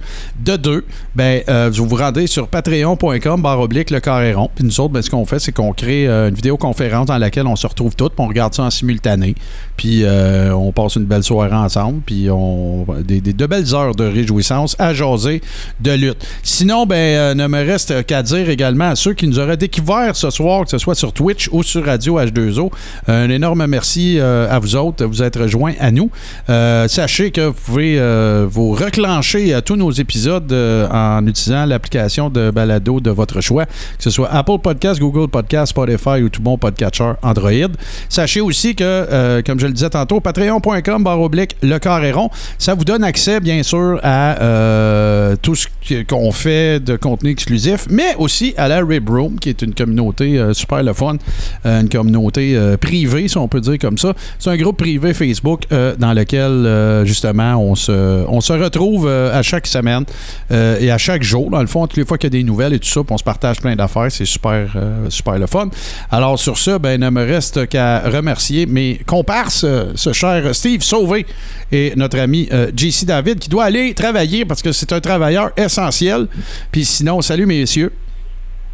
[0.44, 0.84] De deux,
[1.14, 4.50] ben, euh, vous vous rendez sur patreon.com barre oblique le carré rond.
[4.54, 7.46] Puis nous autres, ben, ce qu'on fait, c'est qu'on crée euh, une vidéoconférence dans laquelle
[7.46, 9.34] on se retrouve tous, puis on regarde ça en simultané.
[9.76, 13.94] Puis euh, on passe une belle soirée ensemble, puis on des, des- de belles heures
[13.94, 15.40] de réjouissance à jaser
[15.80, 16.24] de lutte.
[16.42, 20.30] Sinon, ben, ne me reste qu'à dire également à ceux qui nous auraient découvert ce
[20.30, 22.70] soir, que ce soit sur Twitch ou sur Radio H2O,
[23.08, 26.10] un énorme merci à vous autres de vous être rejoints à nous.
[26.48, 31.64] Euh, sachez que vous pouvez euh, vous reclencher à tous nos épisodes euh, en utilisant
[31.66, 36.28] l'application de balado de votre choix, que ce soit Apple Podcast, Google Podcast, Spotify ou
[36.28, 37.70] tout bon podcatcher Android.
[38.08, 42.30] Sachez aussi que, euh, comme je le disais tantôt, patreon.com barre oblique le carré rond,
[42.58, 45.66] ça vous donne accès bien sûr à euh, tout ce
[46.08, 50.38] qu'on fait de contenu exclusif, mais aussi à la Rib Room, qui est une communauté
[50.38, 51.16] euh, super le fun,
[51.64, 54.14] euh, une communauté euh, privée, si on peut dire comme ça.
[54.38, 59.06] C'est un groupe privé Facebook euh, dans lequel euh, justement on se, on se retrouve
[59.06, 60.04] euh, à chaque semaine
[60.50, 62.44] euh, et à chaque jour, dans le fond, toutes les fois qu'il y a des
[62.44, 64.74] nouvelles et tout ça, puis on se partage plein d'affaires, c'est super,
[65.08, 65.68] super le fun.
[66.10, 69.64] Alors sur ça, ben, il ne me reste qu'à remercier mes comparses,
[69.94, 71.26] ce cher Steve Sauvé
[71.70, 76.26] et notre ami JC David qui doit aller travailler parce que c'est un travailleur essentiel.
[76.72, 77.92] Puis sinon, salut messieurs.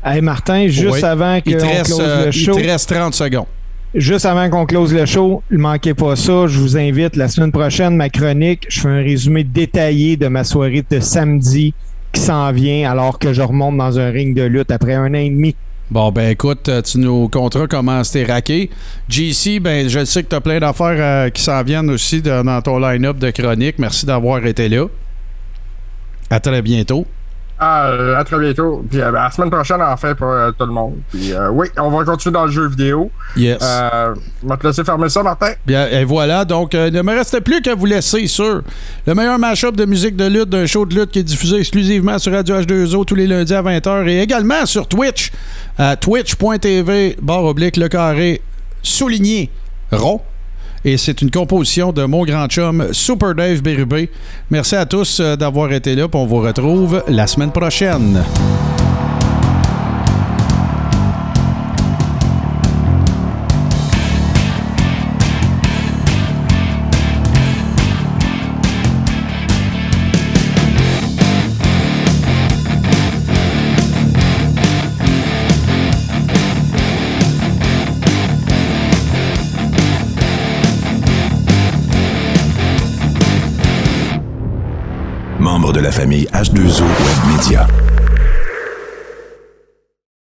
[0.04, 1.04] Hey Martin, juste Oui.
[1.04, 3.46] avant Il te, qu'on reste, close le il show, te reste 30 secondes.
[3.94, 6.46] Juste avant qu'on close le show, ne manquez pas ça.
[6.46, 8.66] Je vous invite la semaine prochaine, ma chronique.
[8.68, 11.74] Je fais un résumé détaillé de ma soirée de samedi
[12.12, 15.14] qui s'en vient alors que je remonte dans un ring de lutte après un an
[15.14, 15.54] et demi.
[15.90, 18.70] Bon, ben écoute, euh, tu nous compteras comment c'était raqué.
[19.10, 22.62] JC, ben je sais que tu as plein d'affaires euh, qui s'en viennent aussi dans
[22.62, 23.78] ton line-up de chronique.
[23.78, 24.86] Merci d'avoir été là.
[26.30, 27.06] À très bientôt.
[27.62, 28.84] Euh, à très bientôt.
[28.90, 30.94] Puis euh, ben, la semaine prochaine, enfin, pour euh, tout le monde.
[31.10, 33.10] Puis oui, on va continuer dans le jeu vidéo.
[33.36, 33.62] Yes.
[34.42, 35.52] On va te laisser fermer ça, Martin.
[35.64, 36.44] Bien, et voilà.
[36.44, 38.62] Donc, il ne me reste plus qu'à vous laisser sur
[39.06, 42.18] le meilleur mashup de musique de lutte d'un show de lutte qui est diffusé exclusivement
[42.18, 45.30] sur Radio H2O tous les lundis à 20h et également sur Twitch
[45.78, 48.42] à twitch.tv barre oblique le carré
[48.82, 49.50] souligné
[49.92, 50.20] rond.
[50.84, 54.10] Et c'est une composition de mon grand chum Super Dave Bérubé.
[54.50, 56.06] Merci à tous euh, d'avoir été là.
[56.12, 58.22] on vous retrouve la semaine prochaine.
[85.92, 87.91] Famille H2O Web Media.